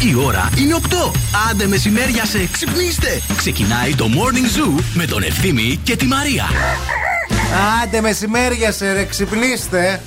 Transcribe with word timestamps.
Η 0.00 0.14
ώρα 0.14 0.50
είναι 0.58 0.74
8. 0.74 1.10
Άντε 1.50 1.66
μεσημέρια 1.66 2.24
σε 2.24 2.48
ξυπνήστε. 2.52 3.20
Ξεκινάει 3.36 3.94
το 3.94 4.06
Morning 4.08 4.58
Zoo 4.58 4.82
με 4.94 5.04
τον 5.04 5.22
Ευθύμη 5.22 5.80
και 5.82 5.96
τη 5.96 6.06
Μαρία. 6.06 6.44
Άντε 7.82 8.00
μεσημέρια 8.00 8.72
σε 8.72 8.92
ρε, 8.92 9.04
ξυπνήστε. 9.04 10.00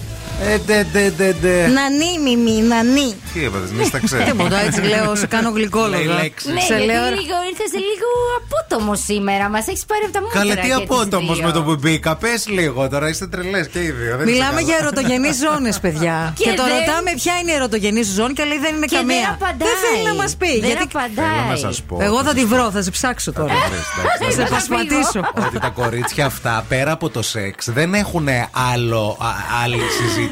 Ε, 0.50 0.58
ντε, 0.58 0.86
ντε, 0.92 1.10
ντε, 1.18 1.36
ντε. 1.42 1.56
Νανί, 1.78 2.12
μιμι, 2.26 2.62
νανί. 2.72 3.10
Τι 3.34 3.40
έπαθες, 3.46 3.72
μη 3.72 3.84
στα 3.86 4.00
ξέρω. 4.06 4.24
Τίποτα, 4.24 4.58
έτσι 4.66 4.82
λέω, 4.82 5.16
σου 5.16 5.28
κάνω 5.36 5.50
Λέει 5.50 5.58
γλυκόλογα. 5.62 6.14
λέξεις. 6.22 6.52
Ναι, 6.54 6.60
Σε 6.60 6.66
γιατί 6.68 6.86
λέω, 6.86 7.04
λίγο 7.20 7.36
ήρθες 7.50 7.72
λίγο 7.90 8.10
απότομο 8.40 8.94
σήμερα. 9.10 9.50
Μας 9.50 9.68
έχεις 9.68 9.86
πάρει 9.86 10.04
από 10.08 10.14
τα 10.14 10.22
μούτρα. 10.22 10.40
Καλέ, 10.40 10.54
τι 10.56 10.60
και 10.62 10.68
τις 10.68 10.76
απότομος 10.84 11.38
δύο. 11.38 11.46
με 11.48 11.52
το 11.52 11.62
που 11.64 11.76
μπήκα. 11.82 12.16
Πες 12.16 12.48
λίγο 12.58 12.90
τώρα, 12.90 13.10
είστε 13.10 13.28
τρελές 13.28 13.68
και 13.74 13.80
οι 13.80 13.92
δύο. 14.00 14.14
δεν 14.18 14.20
είστε 14.28 14.32
Μιλάμε 14.32 14.60
καλά. 14.62 14.68
για 14.70 14.76
ερωτογενείς 14.82 15.36
ζώνες, 15.46 15.80
παιδιά. 15.80 16.16
Και 16.38 16.44
Και, 16.44 16.54
το 16.60 16.64
δεν- 16.64 16.74
ρωτάμε 16.78 17.10
ποια 17.22 17.34
είναι 17.42 17.52
η 17.52 17.56
ερωτογενής 17.60 18.08
σου 18.08 18.14
ζώνη 18.14 18.34
και 18.34 18.44
λέει 18.44 18.60
δεν 18.66 18.76
είναι 18.76 18.86
Και 18.92 18.96
δεν 18.96 19.08
καμία. 19.08 19.38
απαντάει. 19.42 19.76
θέλει 19.84 20.04
να 20.12 20.16
μας 20.22 20.32
πει. 20.42 20.52
Δεν 20.60 20.70
γιατί 20.70 20.86
απαντάει. 20.94 21.38
Θέλω 21.40 21.50
να 21.56 21.56
σας 21.68 21.82
πω. 21.88 21.96
εγώ 22.08 22.20
θα 22.28 22.34
τη 22.34 22.44
βρω, 22.46 22.66
θα 22.76 22.82
σε 22.82 22.92
ψάξω 22.98 23.32
τώρα. 23.40 23.54
Βρες, 23.70 23.86
εντάξει, 24.00 24.18
Θα 24.24 24.30
σε 24.32 24.42
εντάξει. 24.42 24.54
πασπατήσω. 24.54 25.20
Ότι 25.48 25.58
τα 25.66 25.70
κορίτσια 25.80 26.26
αυτά 26.26 26.66
πέρα 26.72 26.92
από 26.92 27.10
το 27.10 27.22
σεξ 27.22 27.70
δεν 27.80 27.94
έχουν 27.94 28.28
άλλο, 28.74 29.18
α- 29.30 29.64
άλλη 29.64 29.80
συζήτηση, 30.00 30.30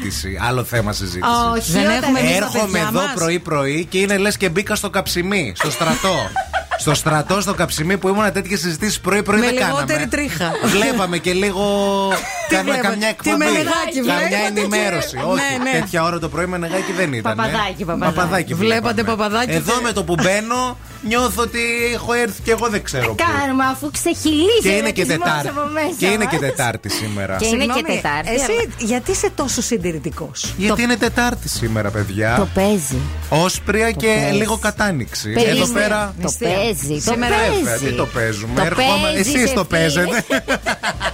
άλλο 0.48 0.64
θέμα 0.64 0.92
συζήτηση. 0.92 1.32
Όχι, 1.54 1.72
Δεν 1.72 1.80
όταν 1.86 1.92
έχουμε 2.02 2.18
εμείς 2.18 2.30
τα 2.30 2.36
Έρχομαι 2.36 2.62
παιδιά 2.72 2.86
εδώ 2.88 3.00
μας. 3.00 3.12
πρωί-πρωί 3.14 3.84
και 3.90 3.98
είναι 3.98 4.16
λες 4.18 4.36
και 4.36 4.48
μπήκα 4.48 4.74
στο 4.74 4.90
καψιμί, 4.90 5.52
στο 5.56 5.70
στρατό. 5.70 6.14
στο 6.82 6.94
στρατό, 6.94 7.40
στο 7.40 7.54
καψιμί 7.54 7.96
που 7.98 8.08
ήμουν 8.08 8.32
τέτοιες 8.32 8.60
συζητήσεις 8.60 9.00
πρωί-πρωί 9.00 9.38
Με 9.38 9.44
δεν 9.46 9.54
λιγότερη 9.54 9.86
κάναμε. 9.86 10.06
τρίχα. 10.06 10.52
Βλέπαμε 10.64 11.18
και 11.18 11.32
λίγο. 11.32 11.62
Κάναμε 12.48 12.70
βλέπατε; 12.70 12.88
καμιά 12.88 13.06
Τι 13.22 13.30
εκπομπή. 13.30 13.36
μενεγάκι 13.44 13.96
Καμιά 14.06 14.14
βλέπατε; 14.28 14.46
ενημέρωση. 14.60 15.16
Ναι, 15.16 15.22
Όχι, 15.22 15.58
ναι. 15.62 15.70
τέτοια 15.80 16.02
ώρα 16.02 16.18
το 16.18 16.28
πρωί 16.28 16.46
μενεγάκι 16.46 16.92
δεν 16.92 17.12
ήταν. 17.12 17.36
Παπαδάκι, 17.36 17.84
παπαδάκι. 17.84 18.54
Βλέπατε 18.54 18.92
βλέπαμε. 18.94 19.16
παπαδάκι 19.16 19.50
Εδώ 19.50 19.72
και- 19.72 19.82
με 19.82 19.92
το 19.92 20.04
που 20.04 20.14
μπαίνω 20.22 20.76
νιώθω 21.06 21.42
ότι 21.42 21.58
έχω 21.94 22.12
έρθει 22.12 22.42
και 22.42 22.50
εγώ 22.50 22.68
δεν 22.68 22.82
ξέρω 22.82 23.14
πού. 23.14 23.24
Κάνουμε 23.38 23.64
αφού 23.64 23.90
ξεχυλίζει. 23.90 24.60
Και 24.62 24.68
είναι 24.68 24.90
και 24.90 25.00
ερωτισμός 25.00 25.28
Τετάρτη. 25.28 25.48
από 25.48 25.60
μέσα 25.72 25.94
Και 25.98 26.06
είναι 26.06 26.24
και 26.24 26.38
μας. 26.40 26.50
Τετάρτη 26.50 26.88
σήμερα. 26.88 27.36
Και 27.36 27.46
είναι 27.46 27.64
και 27.64 27.72
Συγγνώμη, 27.72 28.00
Τετάρτη. 28.00 28.30
Εσύ 28.34 28.44
αλλά 28.52 28.74
γιατί 28.78 29.10
είσαι 29.10 29.30
τόσο 29.34 29.62
συντηρητικός; 29.62 30.54
Γιατί 30.56 30.82
είναι 30.82 30.96
Τετάρτη 30.96 31.48
σήμερα, 31.48 31.90
παιδιά. 31.90 32.34
Το 32.38 32.48
παίζει. 32.54 32.96
Όσπρια 33.28 33.90
και 33.90 34.06
παίζει. 34.06 34.36
λίγο 34.36 34.58
κατάνοιξη. 34.58 35.32
Περίμενε. 35.32 35.58
Εδώ 35.60 35.72
πέρα. 35.72 36.14
Το 36.16 36.22
Νηστεία. 36.26 36.48
παίζει. 36.48 36.94
Το 37.04 37.10
Σήμερα 37.12 37.34
Βέβαια, 37.36 37.64
παίζει. 37.64 37.84
τι 37.84 37.92
το 37.92 38.06
παίζουμε. 38.06 38.54
Το 38.54 38.66
Ερχόμαστε- 38.66 39.12
παίζεις, 39.14 39.34
Εσείς 39.34 39.52
το 39.52 39.60
ευθύ. 39.60 39.66
παίζετε. 39.76 40.24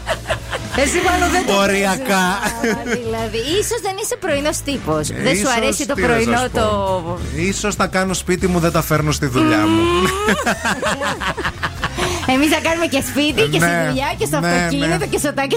Εσύ 0.77 0.98
μάλλον 1.10 1.30
δεν 1.30 1.46
το 1.46 1.52
Οριακά. 1.55 2.16
Α, 2.16 2.48
Δηλαδή, 3.05 3.38
ίσως 3.60 3.80
δεν 3.82 3.94
είσαι 4.02 4.16
πρωινός 4.20 4.60
τύπος. 4.60 5.06
Δεν 5.08 5.16
σου 5.22 5.28
Ε, 5.28 5.30
Ίσως, 5.30 5.56
αρέσει 5.56 5.86
το 5.86 5.94
τι 5.94 6.00
να 6.00 6.06
πρωινό 6.06 6.36
σας 6.36 6.48
πω. 6.50 6.58
το. 6.58 7.19
Ίσως 7.36 7.77
τα 7.77 7.86
κάνω 7.86 8.14
σπίτι 8.14 8.46
μου, 8.46 8.58
δεν 8.58 8.72
τα 8.72 8.82
φέρνω 8.82 9.12
στη 9.12 9.27
δουλειά 9.27 9.66
μου. 9.66 9.82
Εμείς 12.28 12.48
θα 12.48 12.58
κάνουμε 12.62 12.86
και 12.86 13.02
σπίτι 13.08 13.48
και 13.48 13.58
στη 13.58 13.69
Ναι, 13.70 13.86
δουλειά 13.88 14.14
και 14.19 14.27
στο 14.27 14.41
ναι, 14.41 14.48
αυτοκίνητο 14.48 14.97
ναι. 14.98 15.06
και 15.06 15.19
στο 15.19 15.34
τάκι. 15.34 15.56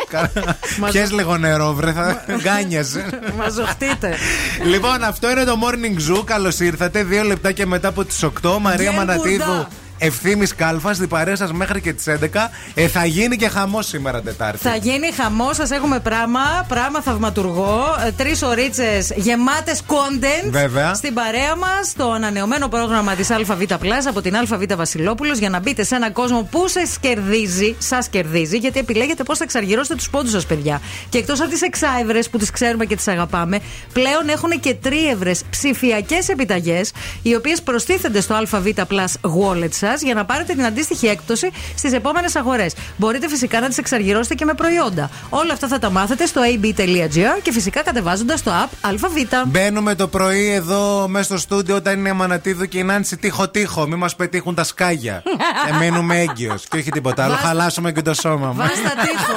Πιες 0.90 1.12
λίγο 1.12 1.36
νερό, 1.36 1.72
βρε, 1.72 1.92
θα 1.92 2.24
γκάνιασε. 2.42 3.06
μαζοχτείτε. 3.36 4.16
Λοιπόν, 4.64 5.02
αυτό 5.02 5.30
είναι 5.30 5.44
το 5.44 5.54
Morning 5.62 6.16
Zoo. 6.16 6.22
Καλώς 6.24 6.60
ήρθατε. 6.60 7.04
Δύο 7.04 7.22
λεπτά 7.22 7.52
και 7.52 7.66
μετά 7.66 7.88
από 7.88 8.04
τις 8.04 8.24
8. 8.42 8.56
Μαρία 8.60 8.84
Γεν 8.90 8.94
Μανατίδου. 8.94 9.66
Μπουρδά. 10.02 10.06
Ευθύνη 10.06 10.46
Κάλφας, 10.46 10.96
στην 10.96 11.08
παρέα 11.08 11.36
σας 11.36 11.52
μέχρι 11.52 11.80
και 11.80 11.92
τις 11.92 12.06
11. 12.06 12.50
Ε, 12.74 12.88
θα 12.88 13.04
γίνει 13.04 13.36
και 13.36 13.48
χαμός 13.48 13.86
σήμερα 13.86 14.22
Τετάρτη. 14.22 14.58
Θα 14.58 14.76
γίνει 14.76 15.12
χαμός, 15.12 15.56
σας 15.56 15.70
έχουμε 15.70 16.00
πράγμα, 16.00 16.40
πράγμα 16.68 17.00
θαυματουργό. 17.00 17.84
Τρεις 18.16 18.42
ωρίτσε 18.42 19.06
γεμάτες 19.16 19.82
content 19.86 20.50
Βέβαια. 20.50 20.94
στην 20.94 21.14
παρέα 21.14 21.56
μας, 21.56 21.92
το 21.96 22.10
ανανεωμένο 22.12 22.68
πρόγραμμα 22.68 23.14
της 23.14 23.30
ΑΒ 23.30 23.62
Plus 23.68 24.06
από 24.08 24.20
την 24.20 24.36
ΑΒ 24.36 24.62
Βασιλόπουλος 24.76 25.38
για 25.38 25.50
να 25.50 25.60
μπείτε 25.60 25.84
σε 25.84 25.94
έναν 25.94 26.12
κόσμο 26.12 26.48
που 26.50 26.64
σα 26.68 26.98
κερδίζει, 27.08 27.76
σας 27.78 28.08
κερδίζει, 28.08 28.56
γιατί 28.56 28.78
επιλέγετε 28.78 29.22
πώς 29.22 29.38
θα 29.38 29.44
εξαργυρώσετε 29.44 29.94
τους 29.94 30.10
πόντους 30.10 30.30
σας, 30.30 30.46
παιδιά. 30.46 30.80
Και 31.08 31.18
εκτός 31.18 31.40
από 31.40 31.50
τις 31.50 31.62
εξάευρες 31.62 32.30
που 32.30 32.38
τις 32.38 32.50
ξέρουμε 32.50 32.84
και 32.84 32.96
τις 32.96 33.08
αγαπάμε, 33.08 33.60
πλέον 33.92 34.28
έχουν 34.28 34.60
και 34.60 34.74
τρίευρες 34.74 35.42
ψηφιακές 35.50 36.28
επιταγές, 36.28 36.92
οι 37.22 37.34
οποίες 37.34 37.62
προστίθενται 37.62 38.20
στο 38.20 38.34
ΑΒ 38.34 38.66
Plus 38.88 39.04
wallet 39.22 39.70
σας 39.70 39.91
για 40.00 40.14
να 40.14 40.24
πάρετε 40.24 40.52
την 40.52 40.64
αντίστοιχη 40.64 41.06
έκπτωση 41.06 41.50
στις 41.76 41.92
επόμενες 41.92 42.36
αγορές. 42.36 42.74
Μπορείτε 42.96 43.28
φυσικά 43.28 43.60
να 43.60 43.68
τις 43.68 43.78
εξαργυρώσετε 43.78 44.34
και 44.34 44.44
με 44.44 44.54
προϊόντα. 44.54 45.10
Όλα 45.28 45.52
αυτά 45.52 45.68
θα 45.68 45.78
τα 45.78 45.90
μάθετε 45.90 46.26
στο 46.26 46.40
ab.gr 46.44 47.40
και 47.42 47.52
φυσικά 47.52 47.82
κατεβάζοντας 47.82 48.42
το 48.42 48.50
app 48.64 48.68
ΑΒ. 48.80 49.12
Μπαίνουμε 49.46 49.94
το 49.94 50.08
πρωί 50.08 50.48
εδώ 50.50 51.06
μέσα 51.08 51.24
στο 51.24 51.36
στούντιο 51.38 51.74
όταν 51.76 51.98
είναι 51.98 52.08
η 52.08 52.12
Μανατίδου 52.12 52.64
και 52.66 52.78
η 52.78 52.82
Νάνση 52.82 53.16
τείχο 53.16 53.48
τείχο. 53.48 53.86
Μην 53.86 53.98
μας 53.98 54.16
πετύχουν 54.16 54.54
τα 54.54 54.64
σκάγια. 54.64 55.22
ε, 55.72 55.76
μένουμε 55.78 56.20
έγκυος 56.20 56.64
και 56.68 56.76
όχι 56.76 56.90
τίποτα 56.90 57.22
άλλο. 57.24 57.32
Βάστα- 57.32 57.48
Χαλάσουμε 57.48 57.92
και 57.92 58.02
το 58.02 58.14
σώμα 58.14 58.52
μας. 58.52 58.68
Βάστα 58.68 58.90
τείχο, 59.02 59.32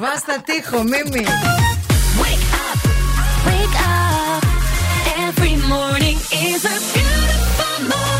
βάστα 0.00 0.36
τείχο, 0.44 0.82
μίμη. 0.82 1.26
Wake 2.20 2.54
up, 2.66 2.80
wake 3.48 3.76
up. 3.76 4.44
Every 5.28 5.54
morning 5.74 6.16
is 6.48 6.62
a 6.74 6.76
beautiful 6.92 7.76
morning. 7.90 8.19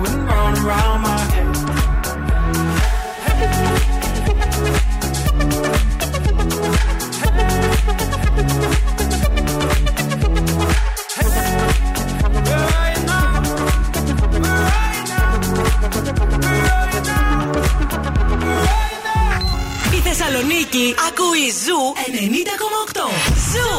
ακούει 21.20 21.46
Ζου 21.64 21.80
90,8. 22.96 23.10
Ζου! 23.50 23.70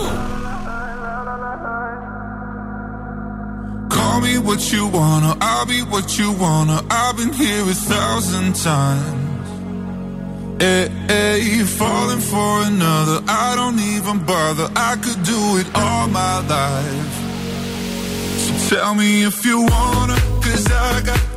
Call 3.95 4.18
me 4.21 4.33
what 4.48 4.62
you 4.71 4.83
wanna, 4.88 5.31
I'll 5.50 5.65
be 5.65 5.80
what 5.94 6.07
you 6.18 6.30
wanna. 6.44 6.77
I've 7.01 7.15
been 7.19 7.33
here 7.33 7.63
a 7.75 7.77
thousand 7.94 8.50
times. 8.56 9.48
Hey, 10.59 10.89
hey, 11.07 11.63
falling 11.80 12.24
for 12.31 12.63
another, 12.71 13.18
I 13.27 13.56
don't 13.56 13.80
even 13.94 14.18
bother. 14.25 14.68
I 14.75 14.94
could 15.04 15.21
do 15.33 15.42
it 15.62 15.68
all 15.75 16.07
my 16.07 16.36
life. 16.56 17.15
So 18.44 18.51
tell 18.69 18.95
me 18.95 19.24
if 19.24 19.45
you 19.45 19.57
wanna, 19.62 20.18
cause 20.44 20.65
I 20.71 21.01
got 21.09 21.31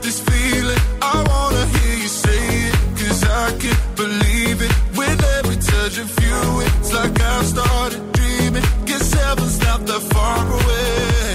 like 6.96 7.20
I've 7.22 7.46
started 7.46 8.02
dreaming. 8.14 8.64
Guess 8.86 9.14
heaven's 9.14 9.60
not 9.66 9.80
that 9.90 10.04
far 10.14 10.40
away. 10.58 11.26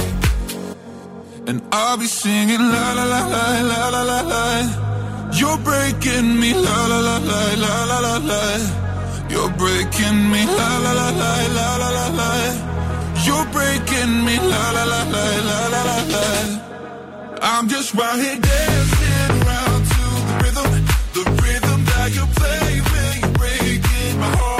And 1.48 1.58
I'll 1.72 1.98
be 1.98 2.06
singing 2.06 2.64
la 2.74 2.86
la 2.98 3.04
la 3.14 3.22
la 3.34 3.44
la 3.70 3.80
la 3.94 4.02
la 4.10 4.20
la. 4.32 4.44
You're 5.38 5.60
breaking 5.68 6.28
me 6.40 6.50
la 6.54 6.78
la 6.92 7.00
la 7.08 7.16
la 7.30 7.42
la 7.64 7.74
la 7.90 7.98
la 8.06 8.16
la. 8.30 8.42
You're 9.32 9.52
breaking 9.62 10.18
me 10.32 10.42
la 10.58 10.70
la 10.84 10.92
la 11.00 11.08
la 11.22 11.32
la 11.58 11.68
la 11.82 11.88
la 11.98 12.06
la. 12.20 12.30
You're 13.26 13.48
breaking 13.56 14.12
me 14.26 14.36
la 14.52 14.64
la 14.76 14.84
la 14.92 15.02
la 15.14 15.24
la 15.48 15.58
la 15.74 15.82
la 15.90 15.98
la. 16.14 16.26
I'm 17.42 17.68
just 17.68 17.94
right 17.94 18.18
here 18.24 18.40
dancing 18.50 19.30
around 19.40 19.82
to 19.94 20.02
the 20.28 20.34
rhythm, 20.42 20.70
the 21.16 21.22
rhythm 21.42 21.78
that 21.90 22.08
you 22.16 22.24
play 22.38 22.70
when 22.90 23.12
you're 23.20 23.36
breaking 23.40 24.14
my 24.20 24.30
heart. 24.40 24.59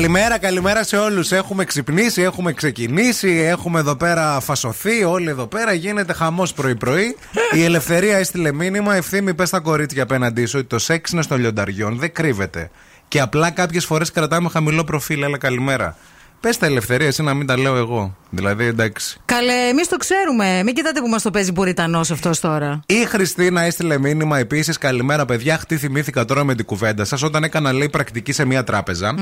Καλημέρα, 0.00 0.38
καλημέρα 0.38 0.84
σε 0.84 0.96
όλους. 0.96 1.32
Έχουμε 1.32 1.64
ξυπνήσει, 1.64 2.22
έχουμε 2.22 2.52
ξεκινήσει, 2.52 3.28
έχουμε 3.28 3.78
εδώ 3.78 3.96
πέρα 3.96 4.40
φασωθεί. 4.40 5.04
Όλοι 5.04 5.28
εδώ 5.28 5.46
πέρα 5.46 5.72
γίνεται 5.72 6.12
χαμός 6.12 6.52
πρωί-πρωί. 6.52 7.16
Η 7.58 7.64
ελευθερία 7.64 8.16
έστειλε 8.16 8.52
μήνυμα. 8.52 8.94
Ευθύμη, 8.94 9.34
πες 9.34 9.48
στα 9.48 9.60
κορίτσια 9.60 10.02
απέναντί 10.02 10.44
σου 10.44 10.58
ότι 10.58 10.66
το 10.66 10.78
σεξ 10.78 11.10
είναι 11.10 11.22
στο 11.22 11.36
λιονταριόν, 11.36 11.98
δεν 11.98 12.12
κρύβεται. 12.12 12.70
Και 13.08 13.20
απλά 13.20 13.50
κάποιες 13.50 13.84
φορές 13.84 14.10
κρατάμε 14.10 14.48
χαμηλό 14.48 14.84
προφίλ. 14.84 15.22
Έλα, 15.22 15.38
καλημέρα. 15.38 15.96
Πες 16.40 16.58
τα 16.58 16.66
ελευθερία, 16.66 17.06
εσύ 17.06 17.22
να 17.22 17.34
μην 17.34 17.46
τα 17.46 17.58
λέω 17.58 17.76
εγώ. 17.76 18.14
Δηλαδή, 18.32 18.64
εντάξει. 18.64 19.20
Καλέ, 19.24 19.52
εμείς 19.70 19.88
το 19.88 19.96
ξέρουμε. 19.96 20.62
Μην 20.64 20.74
κοιτάτε 20.74 21.00
που 21.00 21.08
μας 21.08 21.22
το 21.22 21.30
παίζει 21.30 21.52
Πουριτανός 21.52 22.10
αυτός 22.10 22.40
τώρα. 22.40 22.80
Η 22.86 23.04
Χριστίνα 23.04 23.60
έστειλε 23.62 23.98
μήνυμα 23.98 24.38
επίσης. 24.38 24.78
Καλημέρα, 24.78 25.24
παιδιά. 25.24 25.58
Χτί 25.58 25.76
θυμήθηκα 25.76 26.24
τώρα 26.24 26.44
με 26.44 26.54
την 26.54 26.64
κουβέντα 26.64 27.04
σας. 27.04 27.22
Όταν 27.22 27.44
έκανα, 27.44 27.72
λέει, 27.72 27.88
πρακτική 27.88 28.32
σε 28.32 28.44
μια 28.44 28.64
τράπεζα. 28.64 29.14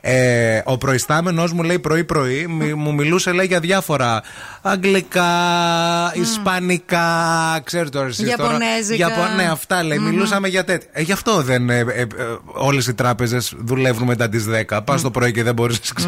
Ε, 0.00 0.60
ο 0.64 0.78
προϊστάμενος 0.78 1.52
μου, 1.52 1.62
λέει, 1.62 1.78
πρωί-πρωί, 1.78 2.46
μι- 2.46 2.74
μου 2.74 2.94
μιλούσε, 2.94 3.32
λέει, 3.32 3.46
για 3.46 3.60
διάφορα 3.60 4.22
αγγλικά, 4.62 5.30
ισπανικά, 6.14 7.06
ξέρετε 7.64 7.90
τώρα 7.90 8.06
εσείς 8.06 8.34
τώρα. 8.36 8.52
Ιαπωνέζικα. 8.52 9.08
ναι, 9.36 9.48
αυτά 9.50 9.82
λέει. 9.82 9.98
Μιλούσαμε 9.98 10.48
για 10.48 10.64
τέτοια. 10.64 10.88
Ε, 10.92 11.02
γι' 11.02 11.12
αυτό 11.12 11.42
δεν. 11.42 11.70
Ε, 11.70 11.78
ε, 11.78 12.00
ε, 12.00 12.06
Όλες 12.44 12.86
οι 12.86 12.94
τράπεζες 12.94 13.52
δουλεύουν 13.58 14.06
μετά 14.06 14.28
τις 14.28 14.44
10. 14.44 14.82
Πας 14.84 15.02
το 15.02 15.10
πρωί 15.10 15.32
και 15.32 15.42
δεν 15.42 15.54
μπορείς 15.54 15.78
να 15.78 16.02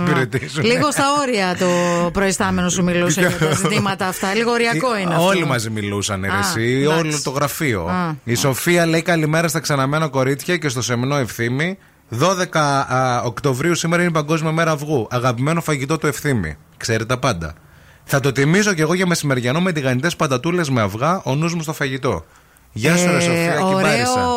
σε 0.51 0.51
εξυπηρετήσουν. 0.60 0.64
Λίγο 0.80 0.90
στα 0.90 1.04
όρια 1.20 1.56
το 1.58 2.10
προϊστάμενο 2.10 2.68
σου 2.68 2.82
μιλούσε 2.82 3.20
για 3.20 3.38
τα 3.38 3.54
ζητήματα 3.62 4.06
αυτά. 4.06 4.34
Λίγο 4.34 4.50
οριακό 4.50 4.96
είναι 4.96 5.14
αυτό. 5.14 5.24
Ε, 5.24 5.26
Όλοι 5.26 5.46
μαζί 5.46 5.70
μιλούσαν, 5.70 6.20
ρε, 6.20 6.28
Α, 6.28 6.38
εσύ, 6.38 6.80
εντάξει. 6.82 6.98
όλο 6.98 7.20
το 7.22 7.30
γραφείο. 7.30 7.84
Α, 7.86 8.14
Η 8.24 8.34
Σοφία 8.34 8.86
λέει 8.86 9.02
καλημέρα 9.02 9.48
στα 9.48 9.60
ξαναμένα 9.60 10.08
κορίτσια 10.08 10.56
και 10.56 10.68
στο 10.68 10.82
σεμνό 10.82 11.16
ευθύμη. 11.16 11.78
12 12.20 12.58
α, 12.58 13.22
Οκτωβρίου 13.24 13.74
σήμερα 13.74 14.02
είναι 14.02 14.10
η 14.10 14.14
Παγκόσμια 14.14 14.52
Μέρα 14.52 14.70
Αυγού. 14.70 15.06
Αγαπημένο 15.10 15.60
φαγητό 15.60 15.98
του 15.98 16.06
ευθύμη. 16.06 16.56
Ξέρει 16.76 17.06
τα 17.06 17.18
πάντα. 17.18 17.54
Θα 18.04 18.20
το 18.20 18.32
τιμήσω 18.32 18.74
κι 18.74 18.80
εγώ 18.80 18.94
για 18.94 19.06
μεσημεριανό 19.06 19.60
με 19.60 19.72
τηγανιτές 19.72 20.16
πατατούλες 20.16 20.70
με 20.70 20.80
αυγά, 20.80 21.20
ο 21.24 21.34
νους 21.34 21.54
μου 21.54 21.62
στο 21.62 21.72
φαγητό. 21.72 22.24
Γεια 22.72 22.96
σου, 22.96 23.06
ρε 23.10 23.20
Σοφία, 23.20 23.64
ωραίο 23.64 23.76
κυμπάρισα. 23.76 24.28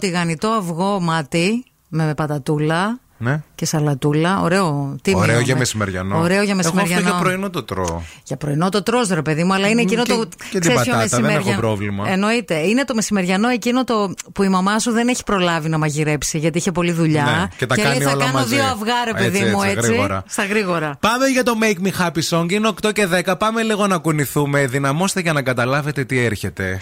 τηγανιτό 0.00 0.48
αυγό 0.48 1.00
μάτι 1.00 1.64
με 1.88 2.14
πατατούλα 2.16 2.98
Ναι. 3.18 3.40
και 3.54 3.66
σαλατούλα. 3.66 4.40
Ωραίο. 4.42 4.96
Τι 5.02 5.10
Ωραίο 5.14 5.22
μιλάμε. 5.26 5.42
για 5.42 5.56
μεσημεριανό. 5.56 6.18
Ωραίο 6.18 6.42
για 6.42 6.42
Εγώ 6.42 6.54
μεσημεριανό. 6.56 7.00
αυτό 7.06 7.10
για 7.12 7.22
πρωινό 7.22 7.50
το 7.50 7.62
τρώω. 7.62 8.00
Για 8.24 8.36
πρωινό 8.36 8.68
το 8.68 8.82
τρως 8.82 9.08
ρε 9.08 9.22
παιδί 9.22 9.44
μου, 9.44 9.54
αλλά 9.54 9.68
είναι 9.68 9.82
Μ, 9.82 9.84
εκείνο 9.86 10.02
και- 10.02 10.12
το. 10.12 10.18
και 10.18 10.28
την 10.50 10.60
ξέρεις 10.60 10.80
ποιο 10.82 10.92
πατάτα, 10.92 11.08
δεν 11.16 11.20
μεσημεριά- 11.20 11.52
έχω 11.52 11.60
πρόβλημα. 11.60 12.04
Εννοείται. 12.08 12.54
Είναι 12.54 12.84
το 12.84 12.94
μεσημεριανό 12.94 13.48
εκείνο 13.48 13.84
το 13.84 14.14
που 14.32 14.42
η 14.42 14.48
μαμά 14.48 14.78
σου 14.78 14.90
δεν 14.92 15.08
έχει 15.08 15.22
προλάβει 15.24 15.68
να 15.68 15.78
μαγειρέψει 15.78 16.38
γιατί 16.38 16.58
είχε 16.58 16.72
πολλή 16.72 16.92
δουλειά. 16.92 17.22
Ναι, 17.24 17.46
και 17.56 17.66
τα 17.66 17.74
λέει 17.76 17.84
κάνει 17.84 18.00
θα 18.04 18.10
όλα 18.10 18.24
κάνω 18.24 18.38
μαζί. 18.38 18.54
δύο 18.54 18.64
αυγά, 18.64 18.94
ρε 19.04 19.12
παιδί 19.12 19.38
Έτσι, 19.38 19.50
μου, 19.50 19.62
έτσι, 19.62 19.76
έτσι. 19.76 19.90
γρήγορα. 19.90 20.22
Στα 20.28 20.44
γρήγορα. 20.46 20.96
Πάμε 21.00 21.26
για 21.26 21.42
το 21.42 21.52
Make 21.62 21.86
Me 21.86 22.06
Happy 22.06 22.20
Song. 22.38 22.52
Είναι 22.52 22.68
8 22.68 22.92
και 22.92 23.06
10. 23.06 23.36
Πάμε 23.36 23.62
λίγο 23.62 23.86
να 23.86 23.98
κουνηθούμε. 23.98 24.66
Δυναμώστε 24.66 25.20
για 25.20 25.32
να 25.32 25.42
καταλάβετε 25.42 26.04
τι 26.04 26.18
έρχεται. 26.24 26.80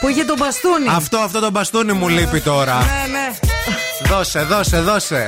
Που 0.00 0.08
είχε 0.08 0.24
τον 0.24 0.36
μπαστούνι. 0.38 0.86
αυτό, 0.88 1.18
αυτό 1.18 1.40
το 1.40 1.50
μπαστούνι 1.50 1.92
μου 1.92 2.08
λείπει 2.08 2.40
τώρα. 2.40 2.76
Ναι, 2.78 2.84
ναι. 3.12 3.21
Δώσε, 4.06 4.40
δώσε, 4.40 4.80
δώσε. 4.80 5.26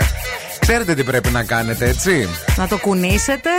Ξέρετε 0.60 0.94
τι 0.94 1.04
πρέπει 1.04 1.28
να 1.30 1.42
κάνετε, 1.44 1.88
έτσι; 1.88 2.28
Να 2.56 2.68
το 2.68 2.78
κουνήσετε, 2.78 3.50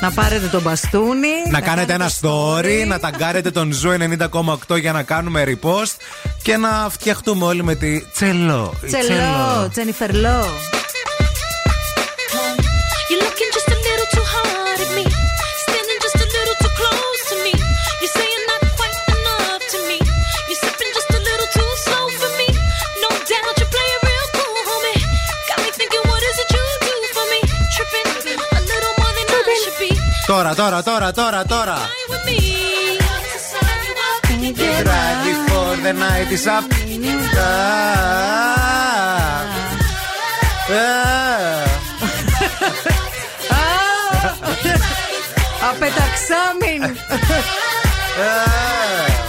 να 0.00 0.10
πάρετε 0.10 0.46
τον 0.46 0.62
μπαστούνι. 0.62 1.28
Να 1.50 1.60
κάνετε 1.60 1.92
ένα 1.92 2.10
story, 2.20 2.86
να 2.86 2.98
ταγκάρετε 2.98 3.50
τον 3.50 3.72
Zoo 3.72 3.90
90,8 4.68 4.80
για 4.80 4.92
να 4.92 5.02
κάνουμε 5.02 5.44
repost 5.46 5.96
και 6.42 6.56
να 6.56 6.86
φτιαχτούμε 6.90 7.44
όλοι 7.44 7.62
με 7.64 7.74
τη 7.74 8.00
J.Lo. 8.12 8.74
η 8.84 8.86
J.Lo, 8.86 9.68
Τζένιφερ 9.70 10.10
τώρα, 30.42 30.54
τώρα, 30.54 30.82
τώρα, 30.82 31.12
τώρα, 31.12 31.44
τώρα. 31.44 31.78
Drag 34.84 35.24
for 35.48 35.72
the 35.84 35.92
night 36.02 36.30
is 36.36 36.46
up. 36.56 36.64
Ah. 37.38 37.82
Ah. 43.50 43.72
Απεταξάμιν. 45.70 46.82
Ah. 48.18 49.22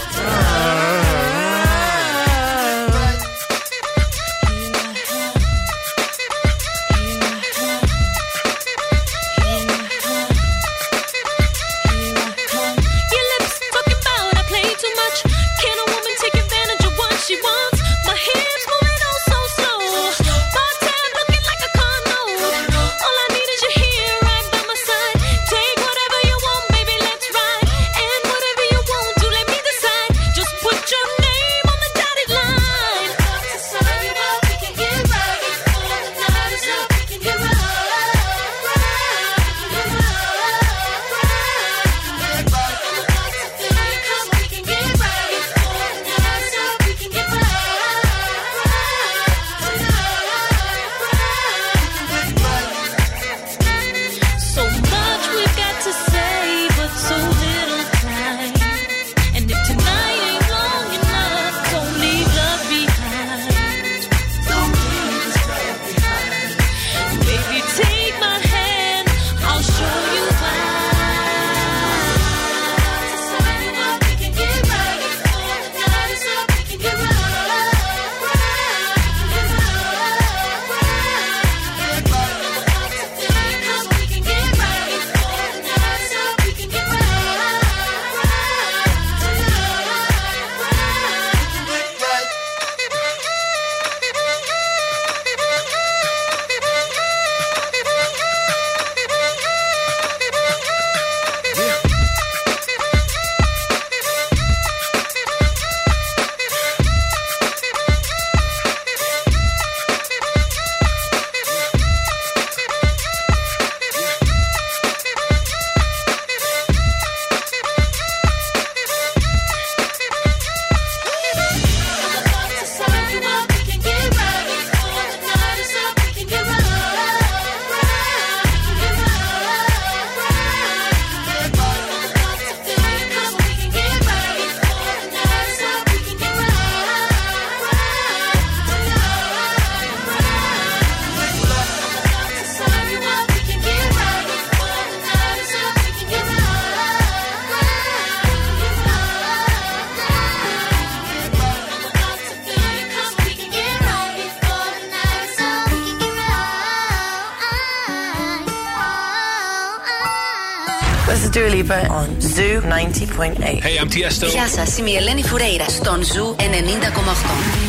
Hey, 163.16 163.78
I'm 163.80 163.90
Tiesto. 163.90 164.28
Γεια 164.30 164.48
σας, 164.48 164.78
είμαι 164.78 164.90
η 164.90 164.96
Ελένη 164.96 165.24
Φουρέιρα 165.24 165.70
στον 165.70 166.04
Ζου 166.04 166.36
90,8. 166.40 167.63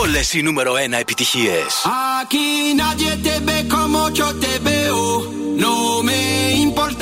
Όλε 0.00 0.20
οι 0.32 0.42
νούμερο 0.42 0.72
1 0.72 0.76
επιτυχίε. 1.00 1.58
Aquí 2.22 2.48
nadie 2.80 3.12
te 3.24 3.34
ve 3.46 3.58
como 3.74 4.00
yo 4.18 4.28
te 4.42 4.52
veo. 4.66 5.00
No 5.64 5.74
me 6.08 6.20
importa 6.66 6.95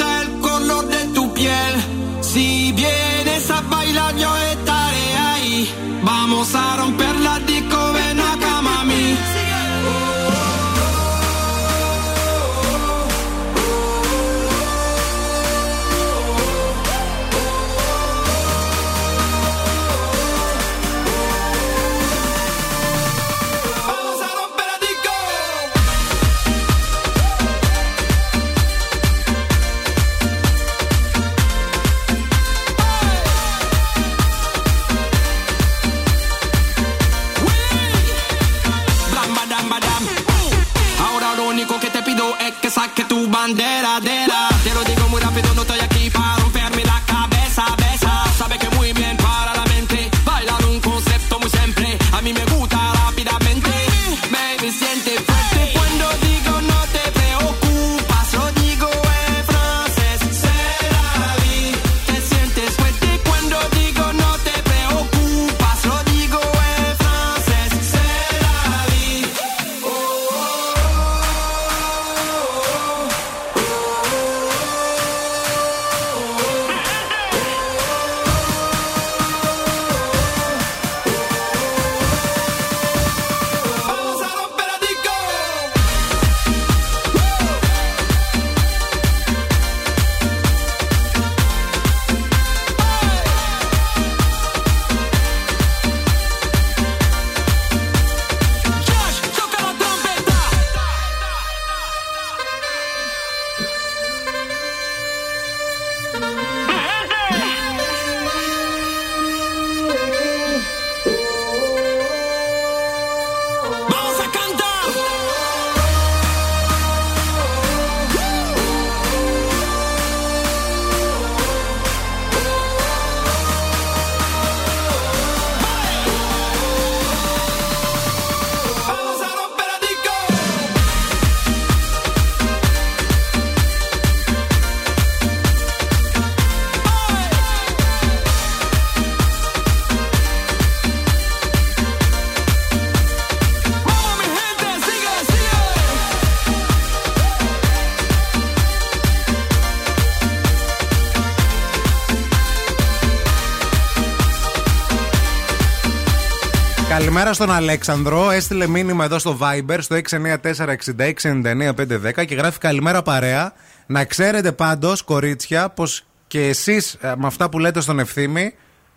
Καλημέρα 157.24 157.44
στον 157.44 157.64
Αλέξανδρο. 157.64 158.30
Έστειλε 158.30 158.66
μήνυμα 158.66 159.04
εδώ 159.04 159.18
στο 159.18 159.38
Viber 159.40 159.78
στο 159.80 159.96
694-6699-510 160.10 162.26
και 162.26 162.34
γράφει 162.34 162.58
Καλημέρα 162.58 163.02
παρέα. 163.02 163.52
Να 163.86 164.04
ξέρετε 164.04 164.52
πάντως, 164.52 165.02
κορίτσια, 165.02 165.68
πως 165.68 166.04
και 166.26 166.48
εσείς 166.48 166.96
με 167.00 167.26
αυτά 167.26 167.48
που 167.48 167.58
λέτε 167.58 167.80
στον 167.80 167.98
ευθύμη, 167.98 168.54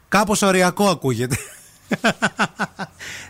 κάπως 0.08 0.42
οριακό 0.42 0.90
ακούγεται. 0.90 1.38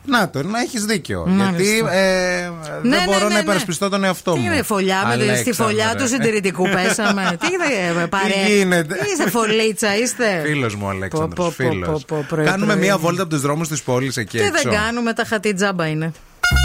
Να 0.10 0.30
το, 0.30 0.44
να 0.44 0.60
έχεις 0.60 0.86
δίκιο. 0.86 1.26
Μάλιστα. 1.28 1.64
Γιατί 1.64 1.78
ε, 1.78 2.50
Ναι, 2.84 2.90
δεν 2.90 2.90
ναι, 2.90 2.98
μπορώ 3.06 3.18
ναι, 3.18 3.24
να 3.24 3.34
ναι. 3.34 3.40
υπερασπιστώ 3.40 3.90
τον 3.90 4.04
εαυτό 4.04 4.34
Τι 4.34 4.40
μου. 4.40 4.46
είναι 4.46 4.62
φωλιά, 4.64 5.04
με, 5.08 5.14
στη 5.14 5.22
Αλέξανδρε. 5.24 5.54
φωλιά 5.64 5.96
του 5.98 6.08
συντηρητικού 6.08 6.64
πέσαμε. 6.76 7.38
Τι 7.40 7.48
είναι, 7.54 8.08
παρέα; 8.08 8.48
γίνεται; 8.48 8.94
Τι 8.96 9.10
είστε 9.12 9.30
φωλίτσα, 9.30 9.98
είστε; 9.98 10.42
Φίλος 10.46 10.76
μου, 10.76 10.82
Πω, 10.84 10.90
Αλέξανδρος, 10.90 11.34
πω, 11.36 11.44
πω, 11.46 11.52
φίλος. 11.52 11.88
πω, 12.06 12.16
πω, 12.16 12.26
πρωί, 12.28 12.46
Κάνουμε 12.46 12.74
πρωί. 12.74 12.86
μία 12.86 12.98
βόλτα 12.98 13.22
από 13.22 13.32
τους 13.32 13.42
δρόμους 13.42 13.68
της 13.68 13.82
πόλης 13.84 14.18
εκεί 14.18 14.38
Τι 14.38 14.44
έξω. 14.44 14.62
δεν 14.64 14.72
κάνουμε, 14.80 15.14
τα 15.14 15.24
χατή 15.26 15.54
τζάμπα 15.54 15.88
είναι. 15.88 16.12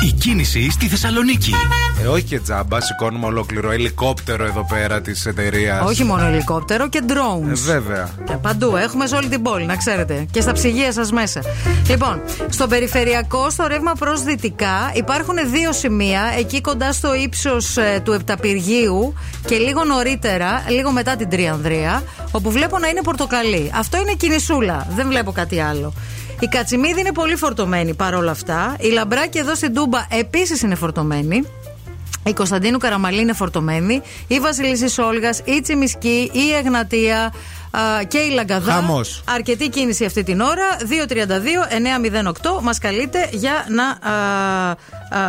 Η 0.04 0.12
κίνηση 0.12 0.70
στη 0.70 0.86
Θεσσαλονίκη. 0.86 1.54
Ε, 2.02 2.06
όχι 2.06 2.22
και 2.22 2.40
τζάμπα, 2.40 2.80
σηκώνουμε 2.80 3.26
ολόκληρο 3.26 3.70
ελικόπτερο 3.70 4.44
εδώ 4.44 4.66
πέρα 4.70 5.00
της 5.00 5.26
εταιρείας. 5.26 5.84
Όχι 5.86 6.04
μόνο 6.04 6.26
ελικόπτερο 6.26 6.88
και 6.88 7.02
drones. 7.06 7.50
Ε, 7.50 7.54
βέβαια. 7.54 8.10
Και 8.24 8.32
παντού, 8.32 8.76
έχουμε 8.76 9.06
σε 9.06 9.16
όλη 9.16 9.28
την 9.28 9.42
πόλη, 9.42 9.66
να 9.66 9.76
ξέρετε. 9.76 10.26
Και 10.30 10.40
στα 10.40 10.52
ψυγεία 10.52 10.92
σας 10.92 11.12
μέσα. 11.12 11.40
Λοιπόν, 11.88 12.20
στο 12.48 12.66
περιφερειακό, 12.66 13.50
στο 13.50 13.66
ρεύμα 13.66 13.92
προς 13.98 14.22
δυτικά, 14.22 14.90
υπάρχουν 14.94 15.34
δύο 15.52 15.72
σημεία. 15.72 16.22
Εκεί 16.38 16.60
κοντά 16.60 16.92
στο 16.92 17.14
ύψος 17.14 17.78
του 18.02 18.12
Επταπηργείου 18.12 19.14
και 19.46 19.56
λίγο 19.56 19.84
νωρίτερα, 19.84 20.64
λίγο 20.68 20.90
μετά 20.90 21.16
την 21.16 21.28
Τριανδρία, 21.28 22.02
όπου 22.30 22.50
βλέπω 22.50 22.78
να 22.78 22.88
είναι 22.88 23.00
πορτοκαλί. 23.02 23.70
Αυτό 23.74 23.98
είναι 23.98 24.12
κινησούλα. 24.12 24.86
Δεν 24.96 25.06
βλέπω 25.06 25.32
κάτι 25.32 25.60
άλλο. 25.60 25.92
Η 26.42 26.46
Κατσιμίδη 26.46 27.00
είναι 27.00 27.12
πολύ 27.12 27.36
φορτωμένη 27.36 27.94
παρόλα 27.94 28.30
αυτά. 28.30 28.76
Η 28.80 28.88
Λαμπράκη 28.88 29.38
εδώ 29.38 29.54
στην 29.54 29.74
Τούμπα 29.74 30.06
επίσης 30.10 30.62
είναι 30.62 30.74
φορτωμένη. 30.74 31.46
Η 32.24 32.32
Κωνσταντίνου 32.32 32.78
Καραμαλή 32.78 33.20
είναι 33.20 33.32
φορτωμένη. 33.32 34.02
Η 34.26 34.40
Βασιλίση 34.40 35.00
Όλγα, 35.00 35.34
η 35.44 35.60
Τσιμισκή, 35.60 36.30
η 36.32 36.52
Εγνατία 36.54 37.32
α, 37.70 38.02
και 38.08 38.18
η 38.18 38.30
Λαγκαδά. 38.30 38.72
Χαμός. 38.72 39.22
Αρκετή 39.28 39.68
κίνηση 39.68 40.04
αυτή 40.04 40.22
την 40.22 40.40
ώρα. 40.40 40.64
232-908 42.58 42.62
μας 42.62 42.78
καλείτε 42.78 43.28
για 43.32 43.66
να 43.68 44.10
α, 44.10 44.76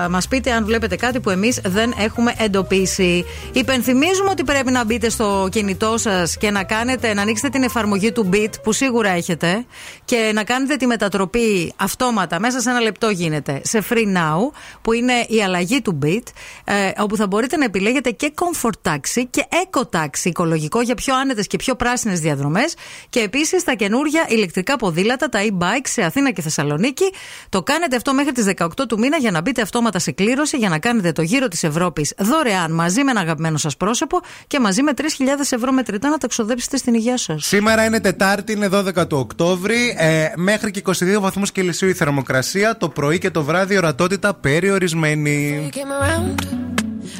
μας 0.10 0.28
πείτε 0.28 0.52
αν 0.52 0.66
βλέπετε 0.66 0.96
κάτι 0.96 1.20
που 1.20 1.30
εμείς 1.30 1.60
δεν 1.66 1.94
έχουμε 1.98 2.34
εντοπίσει. 2.38 3.26
Υπενθυμίζουμε 3.52 4.30
ότι 4.30 4.44
πρέπει 4.44 4.72
να 4.72 4.86
μπείτε 4.86 5.10
στο 5.10 5.48
κινητό 5.52 5.98
σας 5.98 6.38
και 6.38 6.52
να 6.52 6.64
κάνετε, 6.64 7.14
να 7.14 7.22
ανοίξετε 7.22 7.50
την 7.50 7.64
εφαρμογή 7.64 8.12
του 8.12 8.30
Beat 8.34 8.50
που 8.64 8.72
σίγουρα 8.72 9.10
έχετε 9.10 9.66
και 10.06 10.32
να 10.34 10.44
κάνετε 10.44 10.76
τη 10.76 10.86
μετατροπή 10.86 11.74
αυτόματα. 11.76 12.40
Μέσα 12.40 12.60
σε 12.60 12.70
ένα 12.70 12.80
λεπτό 12.80 13.10
γίνεται 13.10 13.62
σε 13.64 13.84
Free 13.90 14.18
Now 14.18 14.40
που 14.82 14.94
είναι 14.94 15.14
η 15.28 15.44
αλλαγή 15.44 15.82
του 15.82 16.00
Beat 16.04 16.24
ε, 16.64 16.92
όπου 16.98 17.16
θα 17.16 17.28
μπορείτε 17.28 17.58
να 17.58 17.66
επιλέγετε 17.66 18.12
και 18.12 18.34
Comfort 18.36 18.92
Taxi 18.92 19.24
και 19.30 19.46
Eco 19.50 19.82
Taxi 19.92 20.24
οικολογικό 20.24 20.82
για 20.82 20.96
πιο 20.96 21.16
άνετες 21.16 21.48
και 21.48 21.58
πιο 21.58 21.76
πράσινες 21.76 22.20
διαδρομές 22.20 22.76
και 23.10 23.20
επίσης 23.20 23.64
τα 23.64 23.74
καινούργια 23.74 24.26
ηλεκτρικά 24.30 24.76
ποδήλατα, 24.76 25.30
τα 25.30 25.40
e-bike 25.42 25.88
σε 25.88 26.02
Αθήνα 26.04 26.32
και 26.32 26.42
Θεσσαλονίκη. 26.42 27.12
Το 27.50 27.64
κάνετε 27.64 27.96
αυτό 27.96 28.14
μέχρι 28.14 28.32
τις 28.32 28.46
18 28.58 28.68
του 28.88 29.00
μήνα 29.00 29.18
για 29.18 29.32
να 29.32 29.42
μπείτε 29.42 29.62
αυτόματα 29.74 30.00
σε 30.00 30.12
κλήρωση 30.12 30.58
για 30.58 30.70
να 30.70 30.80
κάνετε 30.80 31.12
το 31.12 31.22
γύρο 31.22 31.48
της 31.48 31.64
Ευρώπης 31.64 32.14
δωρεάν 32.18 32.72
μαζί 32.72 33.04
με 33.04 33.12
ένα 33.12 33.20
αγαπημένο 33.20 33.58
σας 33.58 33.78
πρόσωπο 33.78 34.20
και 34.48 34.60
μαζί 34.60 34.82
με 34.82 34.92
3.000 34.98 35.04
ευρώ 35.50 35.72
μετρητά 35.72 36.10
να 36.10 36.18
τα 36.18 36.28
ξοδέψετε 36.28 36.78
στην 36.78 36.94
υγεία 36.94 37.18
σας. 37.18 37.46
Σήμερα 37.46 37.86
είναι 37.86 38.00
Τετάρτη, 38.00 38.52
είναι 38.52 38.70
12 38.72 39.08
του 39.08 39.18
Οκτώβρη. 39.18 39.96
Ε, 39.98 40.32
μέχρι 40.36 40.72
και 40.72 40.82
22 40.86 41.20
βαθμούς 41.20 41.52
Κελσίου 41.52 41.90
η 41.90 41.94
θερμοκρασία. 41.94 42.78
Το 42.78 42.90
πρωί 42.90 43.18
και 43.18 43.30
το 43.30 43.44
βράδυ 43.44 43.78
ορατότητα 43.78 44.34
περιορισμένη. 44.34 45.70
You 45.72 45.78
came 45.78 45.92
around, 46.02 46.38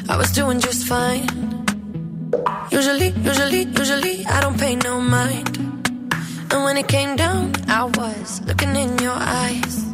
I 0.08 0.16
was 0.20 0.30
doing 0.40 0.58
just 0.68 0.82
fine. 0.92 1.28
Usually, 2.78 3.08
usually, 3.30 3.62
usually, 3.82 4.14
I 4.34 4.38
don't 4.44 4.58
pay 4.64 4.74
no 4.88 4.94
mind. 5.16 5.54
And 6.50 6.60
when 6.66 6.76
it 6.82 6.88
came 6.96 7.12
down, 7.24 7.42
I 7.80 7.82
was 7.98 8.26
looking 8.48 8.72
in 8.82 8.90
your 9.06 9.18
eyes. 9.44 9.93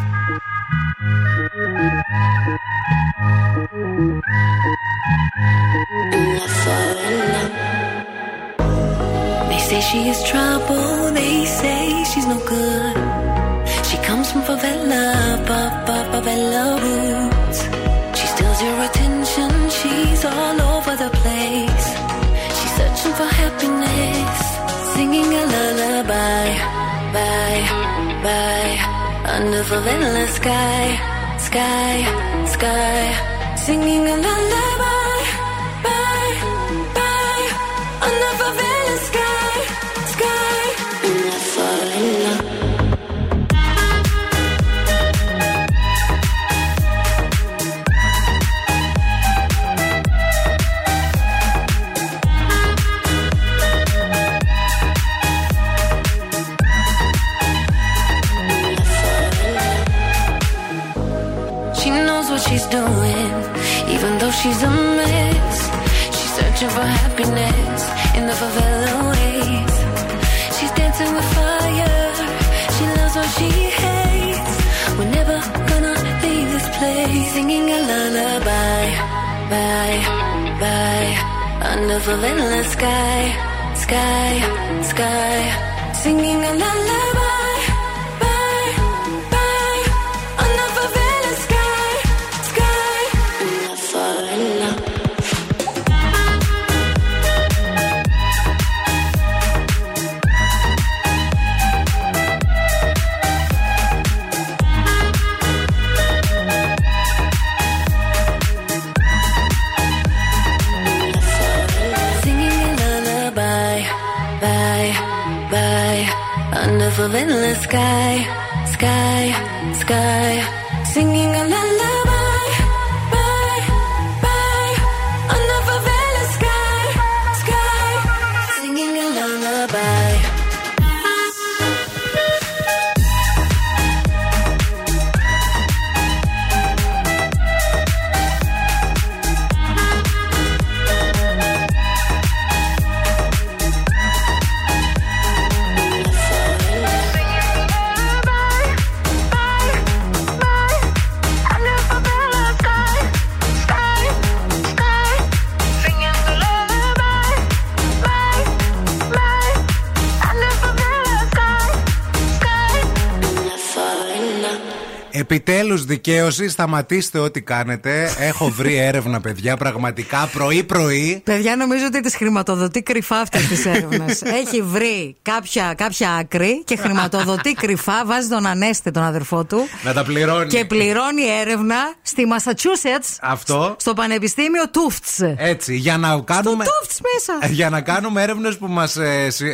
Δικαίωση, 165.91 166.49
σταματήστε 166.49 167.19
ό,τι 167.19 167.41
κάνετε. 167.41 168.15
Έχω 168.19 168.49
βρει 168.49 168.75
έρευνα, 168.77 169.21
παιδιά, 169.21 169.57
πραγματικά 169.57 170.29
πρωί-πρωί. 170.33 171.21
Παιδιά, 171.23 171.55
νομίζω 171.55 171.85
ότι 171.85 172.01
τις 172.01 172.15
χρηματοδοτεί 172.15 172.81
κρυφά 172.81 173.17
αυτές 173.17 173.47
τις 173.47 173.65
έρευνες. 173.65 174.21
Έχει 174.21 174.61
βρει 174.61 175.15
κάποια, 175.21 175.73
κάποια 175.77 176.11
άκρη 176.11 176.63
και 176.65 176.75
χρηματοδοτεί 176.77 177.53
κρυφά, 177.53 178.05
βάζει 178.05 178.27
τον 178.27 178.45
Ανέστη, 178.45 178.91
τον 178.91 179.03
αδερφό 179.03 179.43
του. 179.45 179.67
Να 179.83 179.93
τα 179.93 180.03
πληρώνει. 180.03 180.47
Και 180.47 180.65
πληρώνει 180.65 181.23
έρευνα 181.41 181.75
στη 182.01 182.23
Massachusetts, 182.33 183.17
Αυτό. 183.21 183.75
στο 183.79 183.93
Πανεπιστήμιο 183.93 184.63
Tufts. 184.63 185.33
Έτσι, 185.37 185.75
για 185.75 185.97
να 185.97 186.19
κάνουμε. 186.25 186.65
Tufts 186.65 186.97
μέσα. 187.13 187.53
Για 187.53 187.69
να 187.69 187.81
κάνουμε 187.81 188.21
έρευνες 188.21 188.57
που 188.57 188.67
μας 188.67 188.97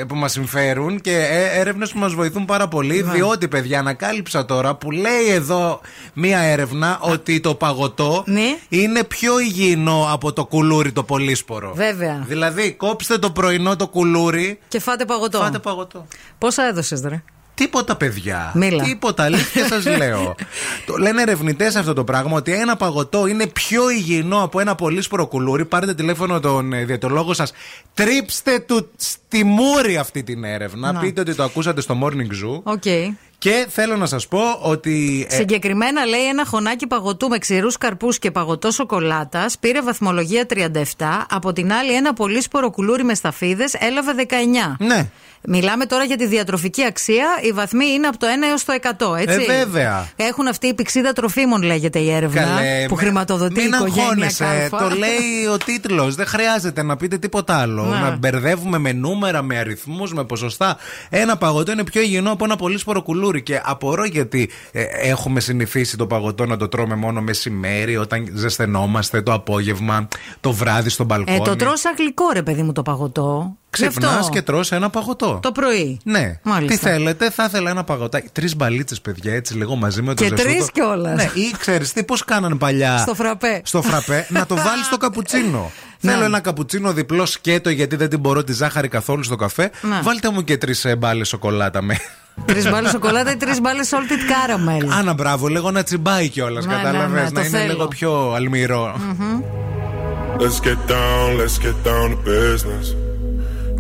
που 0.08 0.16
μας 0.16 0.32
συμφέρουν 0.32 1.02
και 1.02 1.28
έρευνες 1.54 1.92
που 1.92 2.00
μας 2.00 2.14
βοηθούν 2.14 2.46
πάρα 2.46 2.68
πολύ. 2.68 3.04
Ναι. 3.04 3.12
Διότι, 3.12 3.48
παιδιά, 3.48 3.80
ανακάλυψα 3.80 4.46
τώρα 4.46 4.76
που 4.76 4.92
λέει 4.92 5.28
εδώ 5.30 5.82
μία 6.28 6.40
έρευνα 6.40 6.98
ότι 7.02 7.40
το 7.40 7.56
παγωτό 7.56 8.24
Ναι. 8.26 8.58
είναι 8.70 9.04
πιο 9.04 9.40
υγιεινό 9.40 10.08
από 10.12 10.34
το 10.34 10.46
κουλούρι 10.46 10.92
το 10.92 11.04
πολύσπορο. 11.04 11.74
Βέβαια. 11.74 12.24
Δηλαδή, 12.28 12.72
κόψτε 12.74 13.18
το 13.18 13.32
πρωινό 13.32 13.76
το 13.76 13.88
κουλούρι. 13.88 14.60
Και 14.68 14.80
φάτε 14.80 15.06
παγωτό. 15.06 15.38
Φάτε 15.38 15.60
παγωτό. 15.60 16.08
Πόσα 16.38 16.64
έδωσες, 16.68 17.02
ρε. 17.02 17.24
Τίποτα, 17.54 17.96
παιδιά. 17.96 18.52
Μίλα. 18.56 18.84
Τίποτα, 18.84 19.24
αλήθεια 19.24 19.68
σας 19.68 19.86
λέω. 19.98 20.36
το 20.86 20.98
λένε 20.98 21.22
ερευνητές 21.22 21.76
αυτό 21.76 21.94
το 21.94 22.04
πράγμα 22.04 22.36
ότι 22.38 22.52
ένα 22.54 22.76
παγωτό 22.76 23.28
είναι 23.28 23.48
πιο 23.48 23.90
υγιεινό 23.90 24.44
από 24.44 24.60
ένα 24.60 24.76
πολύσπορο 24.76 25.28
κουλούρι. 25.28 25.66
Πάρετε 25.66 25.94
τηλέφωνο 25.94 26.40
τον 26.40 26.74
ε, 26.74 26.84
διαιτολόγο 26.86 27.34
σας. 27.34 27.52
Τρίψτε 27.94 28.60
του 28.60 28.90
στη 28.96 29.44
μούρη 29.44 29.98
αυτή 29.98 30.24
την 30.24 30.44
έρευνα. 30.44 30.92
Να. 30.92 31.00
Πείτε 31.00 31.22
ότι 31.22 31.36
το 31.36 31.44
ακούσατε 31.44 31.82
στο 31.82 32.00
Morning 32.04 32.46
Zoo. 32.46 32.60
Ok. 32.64 32.84
Και 33.40 33.66
θέλω 33.70 33.96
να 33.98 34.06
σας 34.06 34.28
πω 34.28 34.40
ότι. 34.62 35.28
ε, 35.30 35.36
Συγκεκριμένα 35.36 36.06
λέει 36.06 36.26
ένα 36.28 36.46
χωνάκι 36.46 36.88
παγωτού 36.88 37.28
με 37.28 37.38
ξηρούς 37.38 37.78
καρπούς 37.78 38.20
και 38.20 38.32
παγωτό 38.32 38.72
σοκολάτας 38.72 39.58
πήρε 39.60 39.82
βαθμολογία 39.82 40.46
37. 40.98 41.26
Από 41.30 41.54
την 41.54 41.74
άλλη, 41.74 41.94
ένα 41.94 42.14
πολύσπορο 42.14 42.70
κουλούρι 42.70 43.04
με 43.04 43.14
σταφίδες 43.16 43.74
έλαβε 43.74 44.12
19. 44.80 44.86
ναι. 44.86 45.10
Μιλάμε 45.50 45.86
τώρα 45.86 46.04
για 46.04 46.18
τη 46.18 46.28
διατροφική 46.28 46.84
αξία. 46.84 47.26
Οι 47.42 47.52
βαθμοί 47.52 47.86
είναι 47.86 48.08
από 48.08 48.18
το 48.18 48.28
1 48.28 48.48
έως 48.50 48.64
το 48.66 48.74
100, 48.74 49.16
έτσι. 49.18 49.46
Ε, 49.50 49.58
βέβαια. 49.64 50.08
Έχουν 50.16 50.48
αυτή 50.48 50.68
η 50.68 50.74
πυξίδα 50.74 51.14
τροφίμων, 51.14 51.62
λέγεται 51.62 52.00
η 52.00 52.12
έρευνα. 52.12 52.42
Καλέ, 52.42 52.86
που 52.88 52.96
με- 52.96 53.02
χρηματοδοτεί 53.02 53.60
η 53.60 53.64
μην 53.64 53.74
οικογένεια 53.74 54.04
αγχώνεσαι. 54.04 54.44
Κάλφα. 54.70 54.90
Το 54.90 54.96
λέει 54.96 55.46
ο 55.54 55.58
τίτλος. 55.58 56.16
Δεν 56.16 56.26
χρειάζεται 56.26 56.84
να 56.84 56.98
πείτε 56.98 57.18
τίποτα 57.18 57.56
άλλο. 57.58 57.84
Ναι. 57.84 58.00
Να 58.00 58.12
μπερδεύουμε 58.18 58.78
με 58.78 58.92
νούμερα, 58.94 59.42
με 59.42 59.58
αριθμούς, 59.58 60.14
με 60.14 60.24
ποσοστά. 60.24 60.78
Ένα 61.10 61.38
παγωτό 61.38 61.72
είναι 61.72 61.84
πιο 61.84 62.02
υγιεινό 62.02 62.32
από 62.32 62.44
ένα 62.46 62.56
πολύ 62.56 62.78
σπόρο 62.78 63.02
κουλούρι. 63.02 63.42
Και 63.44 63.62
απορώ 63.64 64.06
γιατί 64.06 64.50
ε, 64.72 64.84
έχουμε 65.02 65.40
συνηθίσει 65.40 65.98
το 65.98 66.08
παγωτό 66.08 66.46
να 66.46 66.58
το 66.58 66.68
τρώμε 66.68 66.96
μόνο 66.96 67.22
μεσημέρι, 67.22 67.98
όταν 67.98 68.28
ζεσθενόμαστε, 68.34 69.22
το 69.22 69.34
απόγευμα, 69.34 70.08
το 70.42 70.52
βράδυ 70.52 70.90
στο 70.90 71.04
μπαλκόνι. 71.04 71.38
Ε, 71.38 71.42
το 71.42 71.56
τρώω 71.56 71.76
σαν 71.78 71.94
γλυκό, 71.98 72.24
ρε 72.34 72.42
παιδί 72.42 72.62
μου, 72.62 72.72
το 72.72 72.82
παγωτό. 72.82 73.56
Γι' 73.78 73.88
Ξυπνάς 73.88 74.16
αυτό. 74.16 74.30
και 74.30 74.42
τρως 74.42 74.72
ένα 74.72 74.90
παγωτό. 74.90 75.40
Το 75.42 75.52
πρωί. 75.52 76.00
Ναι. 76.04 76.40
Μάλιστα. 76.44 76.76
Τι 76.78 76.90
θέλετε, 76.90 77.30
θα 77.30 77.44
ήθελα 77.44 77.70
ένα 77.70 77.84
παγωτάκι. 77.84 78.28
Τρεις 78.32 78.56
μπαλίτσες, 78.56 79.02
παιδιά, 79.02 79.34
έτσι 79.34 79.54
λίγο 79.58 79.76
μαζί 79.76 80.02
με 80.02 80.14
το 80.14 80.24
Και 80.24 80.30
ζεστό 80.30 80.44
τρεις 80.46 80.66
το- 80.66 80.72
κιόλας. 80.74 81.16
Ναι, 81.16 81.24
ή 81.34 81.54
ξέρεις 81.60 81.94
τι, 81.94 82.04
πώς 82.04 82.26
κάνανε 82.26 82.56
παλιά. 82.56 82.98
Στο 82.98 83.16
φραπέ. 83.16 83.62
Στο 83.64 83.82
φραπέ, 83.82 84.26
να 84.30 84.46
το 84.46 84.56
βάλεις 84.56 84.86
στο 84.86 84.98
καπουτσίνο. 84.98 85.72
Ναι. 86.00 86.12
Θέλω 86.12 86.24
ένα 86.24 86.40
καπουτσίνο 86.40 86.94
διπλό 86.94 87.26
σκέτο, 87.26 87.70
γιατί 87.70 87.96
δεν 87.96 88.10
την 88.10 88.20
μπορώ 88.20 88.44
τη 88.44 88.54
ζάχαρη 88.54 88.88
καθόλου 88.88 89.24
στο 89.24 89.36
καφέ. 89.36 89.72
Ναι. 89.82 90.00
Βάλτε 90.04 90.30
μου 90.32 90.44
και 90.44 90.58
τρεις 90.58 90.86
μπάλες 90.98 91.28
σοκολάτα 91.28 91.82
με. 91.82 91.98
Τρεις 92.46 92.70
μπάλες 92.70 92.92
σοκολάτα 92.92 93.32
ή 93.32 93.36
τρεις 93.38 93.62
μπάλες 93.62 93.90
salted 93.94 94.32
caramel. 94.32 94.88
Άνα, 95.00 95.14
μπράβο, 95.14 95.48
λίγο 95.48 95.72
να 95.72 95.84
τσιμπάει 95.84 96.30
κιόλας. 96.30 96.66
Ναι, 96.66 96.74
Κατάλαβες. 96.76 97.10
ναι, 97.12 97.16
ναι, 97.20 97.24
να 97.24 97.32
το 97.32 97.40
είναι 97.40 97.50
θέλω. 97.58 97.72
λίγο 97.72 97.88
πιο 97.88 98.32
αλμυρό. 98.36 98.96
Let's 100.40 100.60
get 100.68 100.92
down, 100.92 101.28
let's 101.40 101.58
get 101.66 101.88
down 101.90 102.08
to 102.12 102.18
business. 102.30 103.07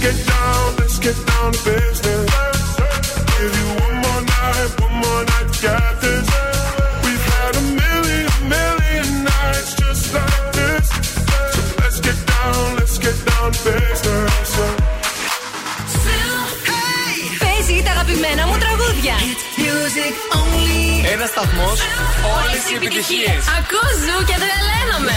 Let's 0.00 0.14
get 0.14 0.26
down, 0.30 0.76
let's 0.78 0.98
get 1.00 1.16
down 1.26 1.52
to 1.52 1.60
business. 1.64 2.30
Give 3.34 3.54
you 3.60 3.68
one 3.82 3.96
more 4.04 4.22
night, 4.30 4.70
one 4.84 4.96
more 5.02 5.22
night 5.32 5.48
to 5.52 5.58
get 5.66 5.94
this. 6.02 6.26
We've 7.04 7.24
had 7.34 7.52
a 7.62 7.64
million, 7.82 8.30
million 8.56 9.08
nights 9.24 9.74
just 9.74 10.14
like 10.14 10.52
this. 10.58 10.86
So 11.50 11.62
let's 11.82 11.98
get 12.06 12.18
down, 12.30 12.76
let's 12.78 12.96
get 13.04 13.16
down 13.26 13.50
to 13.50 13.60
business. 13.66 14.50
Παίζει 17.42 17.82
τα 17.82 17.90
αγαπημένα 17.90 18.46
μου 18.46 18.56
τραγούδια. 18.58 19.14
Music 19.62 20.14
only. 20.40 21.12
Ένα 21.12 21.26
σταθμό, 21.26 21.68
όλε 22.36 22.56
οι 22.70 22.74
επιτυχίε. 22.76 23.32
Ακούς 23.58 23.94
ζου 24.04 24.18
και 24.28 24.36
τρελαίνομαι. 24.42 25.16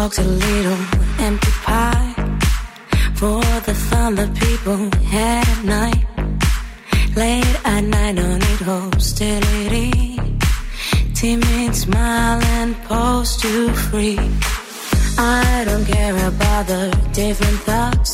box 0.00 0.18
a 0.18 0.22
little 0.22 0.82
empty 1.18 1.52
pie 1.66 2.14
for 3.20 3.42
the 3.68 3.74
fun 3.88 4.14
that 4.14 4.30
people 4.44 4.80
had 5.14 5.46
at 5.54 5.62
night. 5.78 6.04
Late 7.22 7.56
at 7.66 7.82
night, 7.94 8.16
don't 8.16 8.40
need 8.46 8.62
hostility. 8.70 9.92
Timid 11.12 11.72
smile 11.76 12.40
and 12.58 12.70
pose 12.88 13.36
too 13.42 13.68
free. 13.88 14.18
I 15.18 15.64
don't 15.68 15.86
care 15.94 16.16
about 16.32 16.64
the 16.72 16.84
different 17.12 17.58
thoughts. 17.68 18.12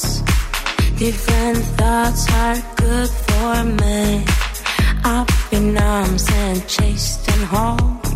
Different 1.04 1.62
thoughts 1.78 2.22
are 2.42 2.58
good 2.82 3.10
for 3.26 3.54
me. 3.80 4.24
Up 5.04 5.30
in 5.52 5.78
arms 5.78 6.24
and 6.32 6.66
chased 6.66 7.30
and 7.32 7.44
home. 7.54 8.15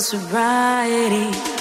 sobriety. 0.00 1.59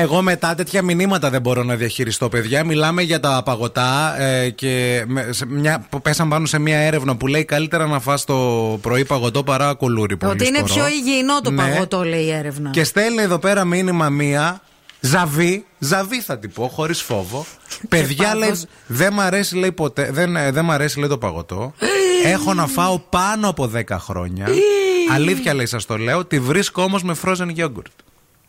Εγώ 0.00 0.22
μετά 0.22 0.54
τέτοια 0.54 0.82
μηνύματα 0.82 1.30
δεν 1.30 1.40
μπορώ 1.40 1.62
να 1.62 1.74
διαχειριστώ, 1.74 2.28
παιδιά. 2.28 2.64
Μιλάμε 2.64 3.02
για 3.02 3.20
τα 3.20 3.42
παγωτά 3.44 4.20
ε, 4.20 4.50
και 4.50 5.04
με, 5.06 5.28
σε 5.32 5.46
μια, 5.46 5.86
που 5.90 6.00
πέσαν 6.02 6.28
πάνω 6.28 6.46
σε 6.46 6.58
μια 6.58 6.78
έρευνα 6.78 7.16
που 7.16 7.26
λέει 7.26 7.44
καλύτερα 7.44 7.86
να 7.86 8.00
φας 8.00 8.24
το 8.24 8.34
πρωί 8.82 9.04
παγωτό 9.04 9.42
παρά 9.42 9.74
κουλούρι. 9.74 10.16
πολύ 10.16 10.32
Ότι 10.32 10.46
είναι 10.46 10.58
σκορό. 10.58 10.74
πιο 10.74 10.86
υγιεινό 10.88 11.40
το 11.40 11.50
Ναι. 11.50 11.62
παγωτό, 11.62 12.04
λέει 12.04 12.24
η 12.24 12.30
έρευνα. 12.30 12.70
Και 12.70 12.84
στέλνει 12.84 13.22
εδώ 13.22 13.38
πέρα 13.38 13.64
μήνυμα 13.64 14.08
μία. 14.08 14.60
Ζαβή, 15.00 15.64
ζαβή 15.78 16.20
θα 16.20 16.38
την 16.38 16.52
πω, 16.52 16.68
χωρίς 16.74 17.02
φόβο. 17.02 17.46
Παιδιά 17.88 18.24
πάθος. 18.24 18.38
λέει, 18.40 18.52
δεν 18.86 19.12
μ' 19.12 19.20
αρέσει, 19.20 19.56
λέει, 19.56 19.72
ποτέ, 19.72 20.08
δεν, 20.12 20.36
ε, 20.36 20.50
δεν 20.50 20.64
μ' 20.64 20.70
αρέσει 20.70 20.98
λέει, 20.98 21.08
το 21.08 21.18
παγωτό. 21.18 21.74
Έχω 22.24 22.54
να 22.54 22.66
φάω 22.66 22.98
πάνω 22.98 23.48
από 23.48 23.70
10 23.74 23.80
χρόνια. 23.98 24.46
Αλήθεια 25.14 25.54
λέει, 25.54 25.66
σας 25.66 25.86
το 25.86 25.96
λέω. 25.98 26.24
Τη 26.24 26.40
βρίσκω 26.40 26.82
όμως 26.82 27.02
με 27.02 27.16
frozen 27.24 27.48
yogurt. 27.56 27.92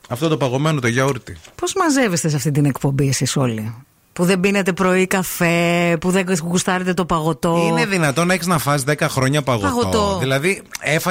Αυτό 0.09 0.27
το 0.27 0.37
παγωμένο 0.37 0.79
το 0.79 0.87
γιαούρτι. 0.87 1.37
Πώς 1.55 1.73
μαζεύεστε 1.73 2.29
σε 2.29 2.35
αυτή 2.35 2.51
την 2.51 2.65
εκπομπή 2.65 3.07
εσείς 3.07 3.35
όλοι; 3.37 3.73
Που 4.13 4.25
δεν 4.25 4.39
πίνετε 4.39 4.73
πρωί 4.73 5.07
καφέ, 5.07 5.97
που 6.01 6.11
δεν 6.11 6.25
γουστάρετε 6.43 6.93
το 6.93 7.05
παγωτό; 7.05 7.65
Είναι 7.67 7.85
δυνατόν 7.85 8.27
να 8.27 8.33
έχεις 8.33 8.47
να 8.47 8.57
φας 8.57 8.83
10 8.87 8.93
χρόνια 9.01 9.41
παγωτό. 9.41 9.67
Παγωτό. 9.67 10.17
Δηλαδή, 10.19 10.61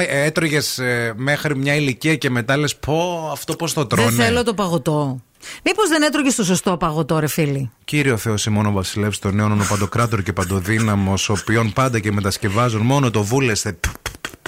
έτρωγες 0.07 0.79
μέχρι 1.15 1.57
μια 1.57 1.75
ηλικία 1.75 2.15
και 2.15 2.29
μετά 2.29 2.57
λες, 2.57 2.75
πω 2.75 3.29
αυτό 3.31 3.55
πώς 3.55 3.73
το 3.73 3.85
τρώνε. 3.85 4.09
Δεν 4.09 4.25
θέλω 4.25 4.43
το 4.43 4.53
παγωτό. 4.53 5.19
Μήπως 5.63 5.89
δεν 5.89 6.01
έτρωγες 6.01 6.35
το 6.35 6.43
σωστό 6.43 6.77
παγωτό, 6.77 7.19
ρε 7.19 7.27
φίλοι. 7.27 7.71
Κύριο 7.85 8.17
Θεό 8.17 8.35
ημών 8.47 8.65
ο 8.65 8.71
Βασιλεύς 8.71 9.19
των 9.19 9.35
Νέων, 9.35 9.51
ο 9.51 9.65
Παντοκράτορ 9.69 10.21
και 10.23 10.33
Παντοδύναμος, 10.33 11.29
ο 11.29 11.35
οποίον 11.39 11.73
πάντα 11.73 11.99
και 11.99 12.11
μετασκευάζουν 12.11 12.81
μόνο 12.81 13.11
το 13.11 13.23
βούλεστε. 13.23 13.77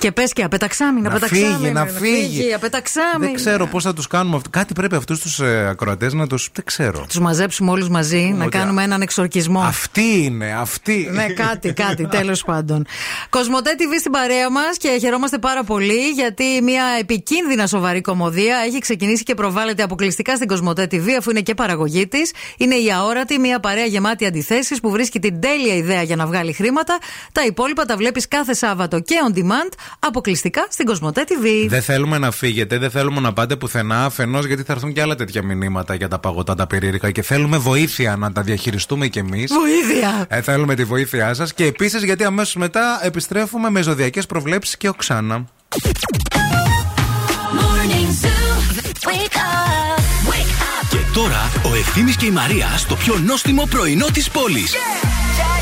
Και 0.02 0.12
πες 0.12 0.34
και 0.34 0.44
απεταξάμι, 0.44 1.02
να 1.02 1.10
Να 1.10 1.14
πεταξάμι. 1.14 1.54
φύγει, 1.54 1.72
να 1.72 1.86
φύγει. 1.86 2.54
Απεταξάμι. 2.54 3.26
Δεν 3.26 3.34
ξέρω 3.34 3.68
πώς 3.68 3.84
θα 3.84 3.94
τους 3.94 4.08
κάνουμε 4.08 4.36
αυτό. 4.36 4.50
Κάτι 4.50 4.74
πρέπει 4.74 4.96
αυτούς 4.96 5.20
τους 5.20 5.40
ε, 5.40 5.68
ακροατές 5.70 6.14
να 6.14 6.28
τους. 6.28 6.50
Δεν 6.54 6.66
ξέρω. 6.66 7.06
Τους 7.08 7.20
μαζέψουμε 7.20 7.72
όλους 7.72 7.90
μαζί, 7.90 8.34
να 8.38 8.46
Ότι 8.46 8.58
κάνουμε 8.58 8.84
έναν 8.84 9.02
εξορκισμό. 9.02 9.62
Αυτή 9.62 10.24
είναι, 10.24 10.54
αυτή. 10.60 11.10
Ναι, 11.12 11.26
κάτι, 11.28 11.74
κάτι, 11.74 12.08
τέλος 12.18 12.44
πάντων. 12.44 12.86
Κοσμοτέ 13.30 13.76
TV 13.78 14.00
στην 14.00 14.12
παρέα 14.12 14.50
μας 14.50 14.78
και 14.78 14.98
χαιρόμαστε 15.00 15.38
πάρα 15.38 15.64
πολύ 15.64 16.10
γιατί 16.10 16.44
μια 16.64 16.84
επικίνδυνα 17.00 17.68
σοβαρή 17.68 18.02
κομμωδία 18.02 18.58
έχει 18.66 18.80
ξεκινήσει 18.80 19.24
και 19.24 19.34
προβάλλεται 19.34 19.84
αποκλειστικά 19.84 20.36
στην 20.36 20.48
Κοσμοτέ 20.48 20.88
TV 20.92 21.10
αφού 21.20 21.30
είναι 21.30 21.42
και 21.42 21.54
παραγωγή 21.54 22.08
της. 22.08 22.32
Είναι 22.58 22.76
η 22.76 22.92
αόρατη, 22.92 23.40
μια 23.40 23.60
παρέα 23.60 23.86
γεμάτη 23.86 24.26
αντιθέσεις 24.26 24.80
που 24.80 24.90
βρίσκει 24.90 25.20
την 25.20 25.42
τέλεια 25.42 25.76
ιδέα 25.76 26.02
για 26.02 26.16
να 26.16 26.26
βγάλει 26.26 26.54
χρήματα. 26.54 26.98
Τα 27.32 27.46
υπόλοιπα 27.46 27.86
τα 27.86 27.96
βλέπεις 27.98 28.28
κάθε 28.28 28.54
Σάββατο 28.54 29.00
και 29.00 29.16
on 29.30 29.38
demand 29.38 29.72
αποκλειστικά 30.00 30.68
στην 30.70 30.86
Κοσμοτέ 30.86 31.24
TV. 31.28 31.68
Δεν 31.70 31.82
θέλουμε 31.82 32.18
να 32.18 32.32
φύγετε, 32.32 32.78
δεν 32.78 32.90
θέλουμε 32.90 33.20
να 33.20 33.34
πάτε 33.34 33.56
πουθενά 33.56 34.06
αφενός 34.06 34.46
γιατί 34.46 34.64
θα 34.64 34.74
έρθουν 34.74 34.94
και 34.94 35.02
άλλα 35.02 35.16
τέτοια 35.16 35.44
μηνύματα 35.44 35.96
για 35.96 36.08
τα 36.08 36.20
παγωτά 36.20 36.56
τα 36.56 36.68
περίεργα 36.68 37.12
και 37.12 37.22
θέλουμε 37.22 37.58
βοήθεια 37.58 38.16
να 38.16 38.32
τα 38.32 38.42
διαχειριστούμε 38.42 39.08
κι 39.08 39.20
εμείς. 39.20 39.52
Βοήθεια! 39.54 40.26
Ε, 40.30 40.42
θέλουμε 40.42 40.76
τη 40.76 40.84
βοήθειά 40.84 41.34
σας 41.34 41.54
και 41.54 41.66
επίσης 41.66 42.04
γιατί 42.04 42.24
αμέσως 42.24 42.56
μετά 42.56 43.00
επιστρέφουμε 43.04 43.70
με 43.70 43.82
ζωδιακές 43.82 44.26
προβλέψεις 44.26 44.78
και 44.78 44.88
οξάνα. 44.88 45.46
Morning 47.60 48.10
Zoo. 48.22 48.58
Wake 49.10 49.36
up. 49.36 50.00
Wake 50.32 50.58
up. 50.62 50.88
Και 50.90 50.98
τώρα 51.14 51.52
ο 51.72 51.76
Ευθύμης 51.76 52.16
και 52.16 52.26
η 52.26 52.32
Μαρία 52.32 52.68
στο 52.78 52.96
πιο 52.96 53.18
νόστιμο 53.26 53.68
πρωινό 53.70 54.06
της 54.14 54.30
πόλης. 54.30 54.74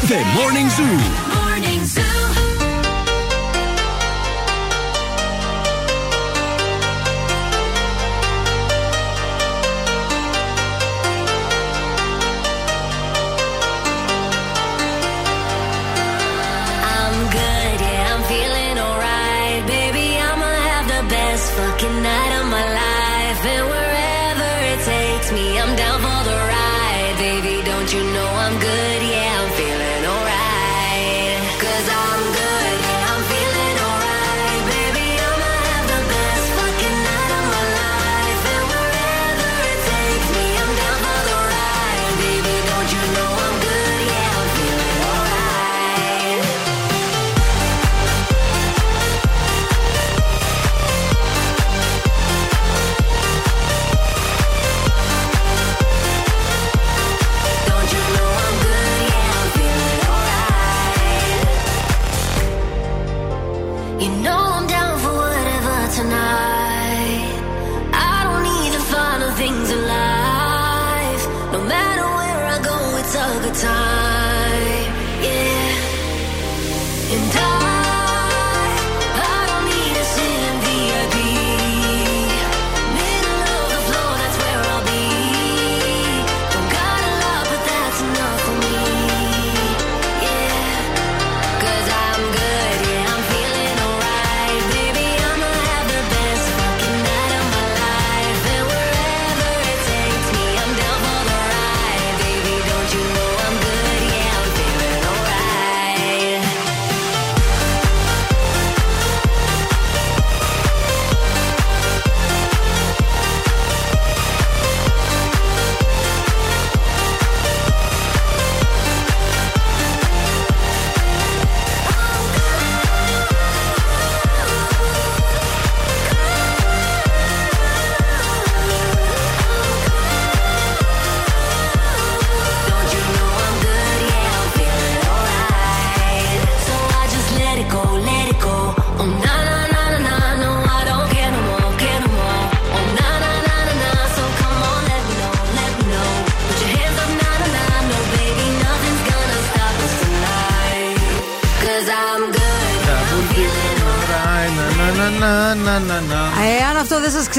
The 0.08 0.14
Morning 0.14 0.70
Zoo. 0.78 1.00
Morning 1.36 2.00
Zoo. 2.00 2.15
Me, 25.32 25.60
I'm 25.60 25.76
down 25.76 26.00
for 26.02 26.22
the 26.30 26.36
ride. 26.36 27.16
Baby, 27.18 27.64
don't 27.64 27.92
you 27.92 28.04
know 28.14 28.30
I'm 28.44 28.60
good, 28.60 29.02
yeah, 29.10 29.35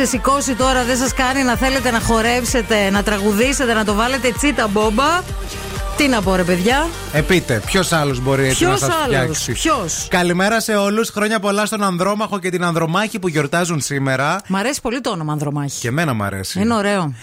ξεσηκώσει 0.03 0.55
τώρα, 0.55 0.85
δεν 0.85 0.97
σας 0.97 1.15
κάνει 1.15 1.43
να 1.43 1.57
θέλετε 1.57 1.91
να 1.91 2.01
χορέψετε, 2.01 2.91
να 2.91 3.03
τραγουδήσετε, 3.03 3.73
να 3.73 3.85
το 3.85 3.95
βάλετε 3.95 4.31
τσίτα 4.31 4.69
μπόμπα. 4.69 5.23
Τι 5.97 6.09
να 6.09 6.23
πω, 6.23 6.35
ρε 6.35 6.43
παιδιά; 6.43 6.89
Ε, 7.13 7.21
πείτε, 7.21 7.63
ποιος 7.67 7.93
άλλος 7.93 8.21
μπορεί 8.21 8.45
έτσι 8.45 8.57
Ποιος 8.57 8.81
να 8.81 8.87
σας 8.87 8.97
άλλος, 9.05 9.17
φτιάξει; 9.17 9.53
ποιος; 9.53 10.07
Καλημέρα 10.11 10.61
σε 10.61 10.75
όλους. 10.75 11.09
Χρόνια 11.09 11.41
πολλά 11.41 11.67
στον 11.67 11.83
Ανδρόμαχο 11.83 12.39
και 12.39 12.51
την 12.51 12.65
Ανδρομάχη 12.65 13.19
που 13.19 13.29
γιορτάζουν 13.29 13.81
σήμερα. 13.81 14.41
Μ' 14.49 14.57
αρέσει 14.57 14.81
πολύ 14.81 15.01
το 15.01 15.11
όνομα 15.11 15.33
Ανδρομάχη. 15.33 15.81
Και 15.81 15.89
εμένα 15.89 16.15
μ' 16.15 16.23
αρέσει. 16.23 16.61
Είναι 16.61 16.75
ωραίο. 16.75 17.15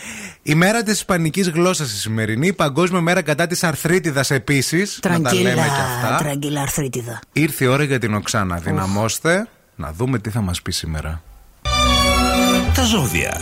Η 0.42 0.56
μέρα 0.56 0.84
της 0.84 0.94
Ισπανικής 0.94 1.50
γλώσσας 1.50 1.92
η 1.92 1.98
σημερινή. 1.98 2.48
Η 2.48 2.54
Παγκόσμια 2.54 3.02
μέρα 3.02 3.22
κατά 3.22 3.48
της 3.48 3.64
Αρθρίτιδας 3.64 4.32
επίσης. 4.32 5.00
Να 5.10 5.22
τα 5.22 5.34
λέμε 5.34 5.54
και 5.54 5.60
αυτά. 5.60 6.18
Τραγκίλα 6.18 6.62
αρθρίτιδα. 6.62 7.20
Ήρθε 7.34 7.64
η 7.66 7.68
ώρα 7.68 7.84
για 7.84 8.00
την 8.00 8.14
Οξάνα. 8.14 8.56
Δυναμώστε 8.58 9.48
να 9.76 9.92
δούμε 9.92 10.20
τι 10.20 10.30
θα 10.30 10.42
μας 10.42 10.62
πει 10.62 10.72
σήμερα. 10.72 11.22
Τα 12.84 12.90
ζώδια. 12.90 13.42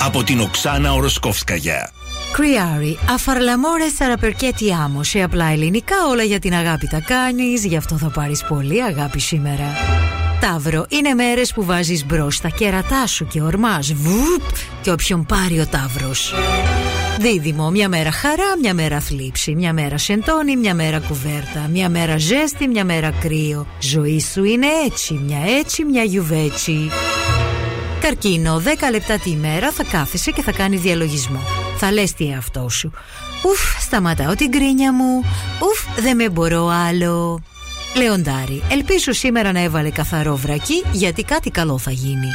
Από 0.00 0.22
την 0.22 0.40
Οξάνα 0.40 0.92
Οροσκόφσκαγια. 0.92 1.90
Κριάρι, 2.32 2.98
αφαρλαμόρες 3.10 3.92
sarà 3.98 4.16
perché 4.24 4.52
ti 4.52 4.64
amo. 4.64 5.00
Σε 5.00 5.22
απλά 5.22 5.46
ελληνικά 5.46 5.96
όλα 6.10 6.22
για 6.22 6.38
την 6.38 6.54
αγάπη 6.54 6.86
τα 6.86 7.00
κάνεις, 7.00 7.64
γι' 7.64 7.76
αυτό 7.76 7.96
θα 7.96 8.10
πάρεις 8.10 8.44
πολύ 8.48 8.82
αγάπη 8.82 9.20
σήμερα. 9.20 9.64
Ταύρο, 10.40 10.86
είναι 10.88 11.14
μέρες 11.14 11.52
που 11.52 11.64
βάζεις 11.64 12.06
μπρος 12.06 12.40
τα 12.40 12.48
κέρατά 12.48 13.06
σου 13.06 13.26
και 13.26 13.42
ορμάς 13.42 13.92
βουπ 13.92 14.42
και 14.82 14.90
όποιον 14.90 15.26
πάρει 15.26 15.60
ο 15.60 15.66
Ταύρος. 15.66 16.34
Δίδυμο, 17.18 17.70
μια 17.70 17.88
μέρα 17.88 18.10
χαρά, 18.10 18.58
μια 18.60 18.74
μέρα 18.74 19.00
θλίψη, 19.00 19.54
μια 19.54 19.72
μέρα 19.72 19.98
σεντόνι, 19.98 20.56
μια 20.56 20.74
μέρα 20.74 21.00
κουβέρτα, 21.00 21.68
μια 21.72 21.88
μέρα 21.88 22.18
ζέστη, 22.18 22.68
μια 22.68 22.84
μέρα 22.84 23.10
κρύο. 23.10 23.66
Ζωή 23.80 24.20
σου 24.20 24.44
είναι 24.44 24.66
έτσι, 24.86 25.14
μια 25.26 25.40
έτσι, 25.58 25.84
μια 25.84 26.02
γιουβέτσι. 26.02 26.90
Καρκίνο, 28.00 28.62
10 28.64 28.68
λεπτά 28.90 29.18
τη 29.18 29.30
μέρα 29.30 29.70
θα 29.70 29.84
κάθεσαι 29.84 30.30
και 30.30 30.42
θα 30.42 30.52
κάνεις 30.52 30.80
διαλογισμό. 30.80 31.40
Θα 31.76 31.92
λες 31.92 32.12
τι 32.12 32.28
εαυτό 32.30 32.68
σου. 32.68 32.92
Ουφ, 33.44 33.80
σταματάω 33.80 34.34
την 34.34 34.50
κρίνια 34.50 34.92
μου. 34.92 35.24
Ουφ, 35.60 36.00
δεν 36.02 36.16
με 36.16 36.30
μπορώ 36.30 36.66
άλλο. 36.66 37.42
Λεοντάρι, 37.96 38.62
ελπίζω 38.70 39.12
σήμερα 39.12 39.52
να 39.52 39.60
έβαλε 39.60 39.90
καθαρό 39.90 40.36
βρακί 40.36 40.84
γιατί 40.92 41.22
κάτι 41.22 41.50
καλό 41.50 41.78
θα 41.78 41.90
γίνει. 41.90 42.28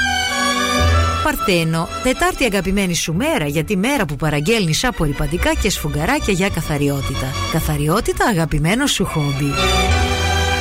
Παρθένο, 1.23 1.87
Τετάρτη 2.03 2.43
αγαπημένη 2.43 2.95
σου 2.95 3.13
μέρα 3.13 3.47
γιατί 3.47 3.77
μέρα 3.77 4.05
που 4.05 4.15
παραγγέλνεις 4.15 4.83
απορριπαντικά 4.83 5.53
και 5.53 5.69
σφουγγαράκια 5.69 6.33
για 6.33 6.49
καθαριότητα. 6.49 7.31
Καθαριότητα 7.51 8.25
αγαπημένο 8.25 8.87
σου 8.87 9.05
χόμπι. 9.05 9.51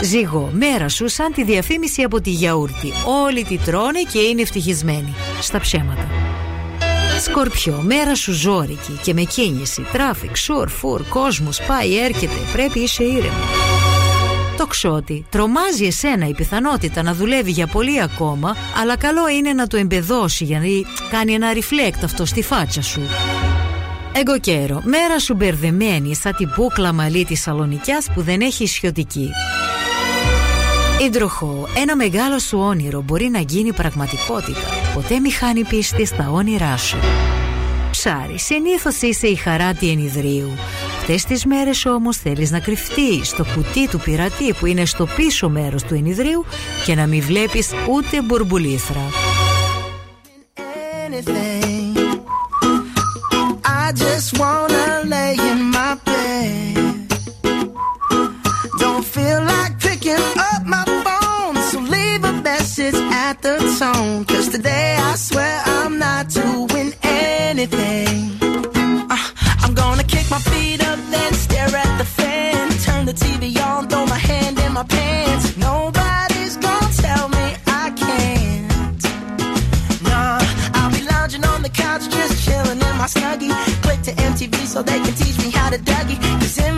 Ζυγό, 0.02 0.50
μέρα 0.52 0.88
σου 0.88 1.08
σαν 1.08 1.32
τη 1.32 1.44
διαφήμιση 1.44 2.02
από 2.02 2.20
τη 2.20 2.30
γιαούρτι. 2.30 2.92
Όλοι 3.24 3.44
τη 3.44 3.58
τρώνε 3.58 4.00
και 4.12 4.18
είναι 4.18 4.42
ευτυχισμένοι. 4.42 5.14
Στα 5.40 5.60
ψέματα. 5.60 6.08
Σκορπιό, 7.20 7.82
μέρα 7.86 8.14
σου 8.14 8.32
ζόρικη 8.32 8.98
και 9.02 9.14
με 9.14 9.22
κίνηση. 9.22 9.82
Τράφικ, 9.92 10.36
σουρ, 10.36 10.68
φουρ, 10.68 11.02
κόσμος 11.08 11.62
πάει, 11.66 11.98
έρχεται. 11.98 12.34
Πρέπει 12.52 12.78
είσαι 12.78 13.04
ήρεμο. 13.04 13.44
Το 14.56 14.66
ξότι 14.66 15.26
τρομάζει 15.30 15.84
εσένα 15.84 16.26
η 16.28 16.34
πιθανότητα 16.34 17.02
να 17.02 17.14
δουλεύει 17.14 17.50
για 17.50 17.66
πολύ 17.66 18.02
ακόμα, 18.02 18.56
αλλά 18.80 18.96
καλό 18.96 19.28
είναι 19.28 19.52
να 19.52 19.66
το 19.66 19.76
εμπεδώσει 19.76 20.44
για 20.44 20.58
να 20.58 20.66
κάνει 21.10 21.32
ένα 21.32 21.52
reflect 21.54 22.00
αυτό 22.04 22.24
στη 22.24 22.42
φάτσα 22.42 22.82
σου. 22.82 23.00
Εγκοκέρο, 24.12 24.80
μέρα 24.84 25.18
σου 25.18 25.34
μπερδεμένη 25.34 26.14
σαν 26.14 26.36
την 26.36 26.50
μπούκλα 26.56 26.92
μαλλί 26.92 27.24
της 27.24 27.40
Σαλονικιάς 27.40 28.06
που 28.14 28.22
δεν 28.22 28.40
έχει 28.40 28.62
ισιωτική. 28.62 29.30
Υδροχό, 31.06 31.68
ένα 31.76 31.96
μεγάλο 31.96 32.38
σου 32.38 32.58
όνειρο 32.58 33.02
μπορεί 33.02 33.28
να 33.28 33.38
γίνει 33.38 33.72
πραγματικότητα. 33.72 34.60
Ποτέ 34.94 35.18
μη 35.18 35.30
χάνει 35.30 35.64
πίστη 35.64 36.04
στα 36.04 36.30
όνειρά 36.30 36.76
σου. 36.76 36.98
Ψάρι, 37.90 38.38
συνήθως 38.38 39.00
είσαι 39.00 39.26
η 39.26 39.34
χαράτη 39.34 39.88
ενιδρίου. 39.88 40.50
Αυτές 41.00 41.24
τις 41.24 41.44
μέρες 41.44 41.86
όμως 41.86 42.16
θέλεις 42.16 42.50
να 42.50 42.60
κρυφτείς 42.60 43.28
στο 43.28 43.44
κουτί 43.54 43.88
του 43.88 44.00
πειρατή 44.00 44.52
που 44.52 44.66
είναι 44.66 44.84
στο 44.84 45.06
πίσω 45.16 45.48
μέρος 45.48 45.82
του 45.82 45.94
ενιδρίου 45.94 46.44
και 46.84 46.94
να 46.94 47.06
μην 47.06 47.22
βλέπεις 47.22 47.70
ούτε 47.90 48.22
μπουρμπουλήθρα. 48.22 49.08
anything. 51.12 51.96
I 53.64 53.92
just 53.94 54.38
wanna 54.38 54.69
tone. 63.80 64.26
Cause 64.26 64.48
today 64.50 64.94
I 65.00 65.14
swear 65.14 65.62
I'm 65.64 65.98
not 65.98 66.28
doing 66.28 66.92
anything. 67.02 68.36
Uh, 69.14 69.26
I'm 69.62 69.72
gonna 69.72 70.04
kick 70.04 70.26
my 70.30 70.42
feet 70.50 70.80
up, 70.86 70.98
then 71.10 71.32
stare 71.32 71.74
at 71.84 71.92
the 71.96 72.04
fan. 72.04 72.68
Turn 72.84 73.06
the 73.06 73.14
TV 73.14 73.44
on, 73.68 73.88
throw 73.88 74.04
my 74.04 74.18
hand 74.18 74.58
in 74.58 74.72
my 74.74 74.84
pants. 74.84 75.56
Nobody's 75.56 76.56
gonna 76.58 76.92
tell 77.04 77.26
me 77.30 77.46
I 77.82 77.86
can't. 78.02 79.02
Nah, 80.08 80.40
I'll 80.78 80.92
be 80.98 81.02
lounging 81.14 81.44
on 81.44 81.62
the 81.62 81.70
couch, 81.70 82.04
just 82.10 82.34
chilling 82.44 82.80
in 82.88 82.94
my 83.02 83.08
snuggie. 83.16 83.54
Click 83.84 84.02
to 84.08 84.12
MTV 84.30 84.56
so 84.66 84.82
they 84.82 85.00
can 85.04 85.14
teach 85.14 85.38
me 85.38 85.50
how 85.58 85.70
to 85.70 85.78
Dougie. 85.78 86.20
Cause 86.40 86.58
in 86.58 86.76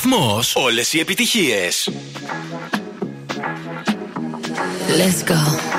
σταθμός, 0.00 0.56
Όλες 0.56 0.92
οι 0.92 0.98
επιτυχίες. 0.98 1.90
Let's 4.88 5.30
go. 5.30 5.69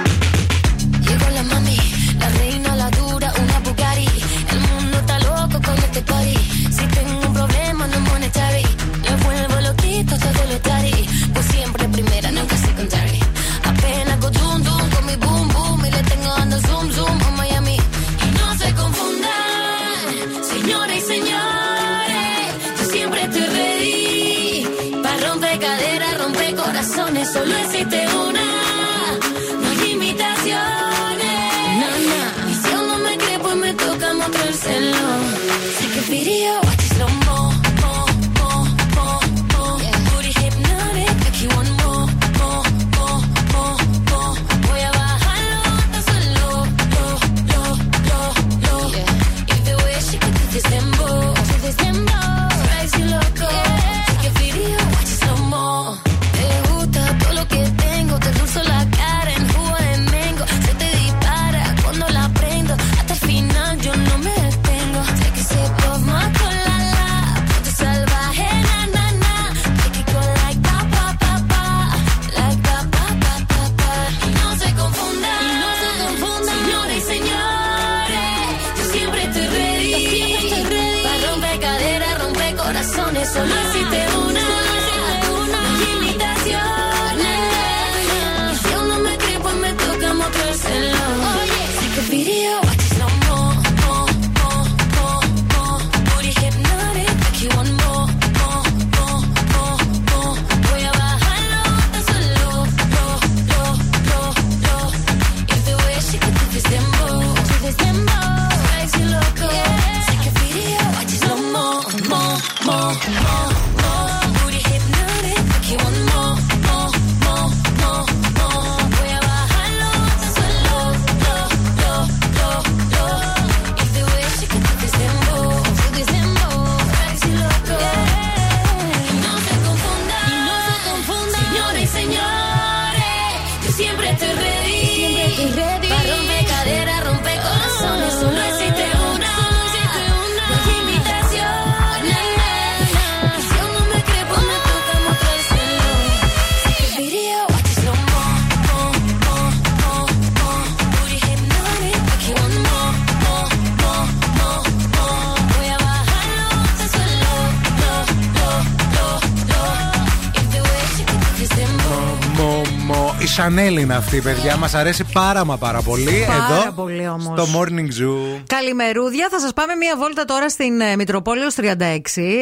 Chanel 163.62 163.80
είναι 163.80 163.95
αυτή, 163.95 164.22
παιδιά. 164.22 164.57
Μας 164.57 164.74
αρέσει 164.74 165.05
πάρα 165.14 165.45
μα 165.45 165.57
πάρα 165.57 165.82
πολύ. 165.82 166.26
Πάρα 166.28 166.62
Εδώ 166.62 166.72
πολύ 166.72 167.07
όμως. 167.07 167.39
στο 167.47 167.59
Morning 167.59 168.01
Zoo. 168.01 168.41
Καλημερούδια, 168.47 169.28
θα 169.32 169.39
σας 169.39 169.53
πάμε 169.53 169.76
μία 169.76 169.95
βόλτα 169.97 170.26
τώρα 170.26 170.49
στην 170.49 170.82
ε, 170.82 170.95
Μητροπόλεως 170.95 171.55
36. 171.57 171.68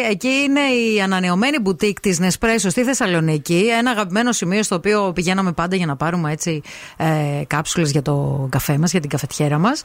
Εκεί 0.09 0.27
είναι 0.27 0.59
η 0.59 1.01
ανανεωμένη 1.01 1.59
μπουτίκ 1.59 1.99
της 1.99 2.19
Νεσπρέσο 2.19 2.69
στη 2.69 2.83
Θεσσαλονίκη. 2.83 3.65
Ένα 3.77 3.91
αγαπημένο 3.91 4.31
σημείο 4.31 4.63
στο 4.63 4.75
οποίο 4.75 5.11
πηγαίναμε 5.15 5.51
πάντα 5.51 5.75
για 5.75 5.85
να 5.85 5.95
πάρουμε 5.95 6.31
έτσι 6.31 6.61
ε, 6.97 7.05
κάψουλες 7.47 7.91
για 7.91 8.01
το 8.01 8.47
καφέ 8.51 8.77
μας, 8.77 8.91
για 8.91 8.99
την 8.99 9.09
καφετιέρα 9.09 9.57
μας. 9.57 9.81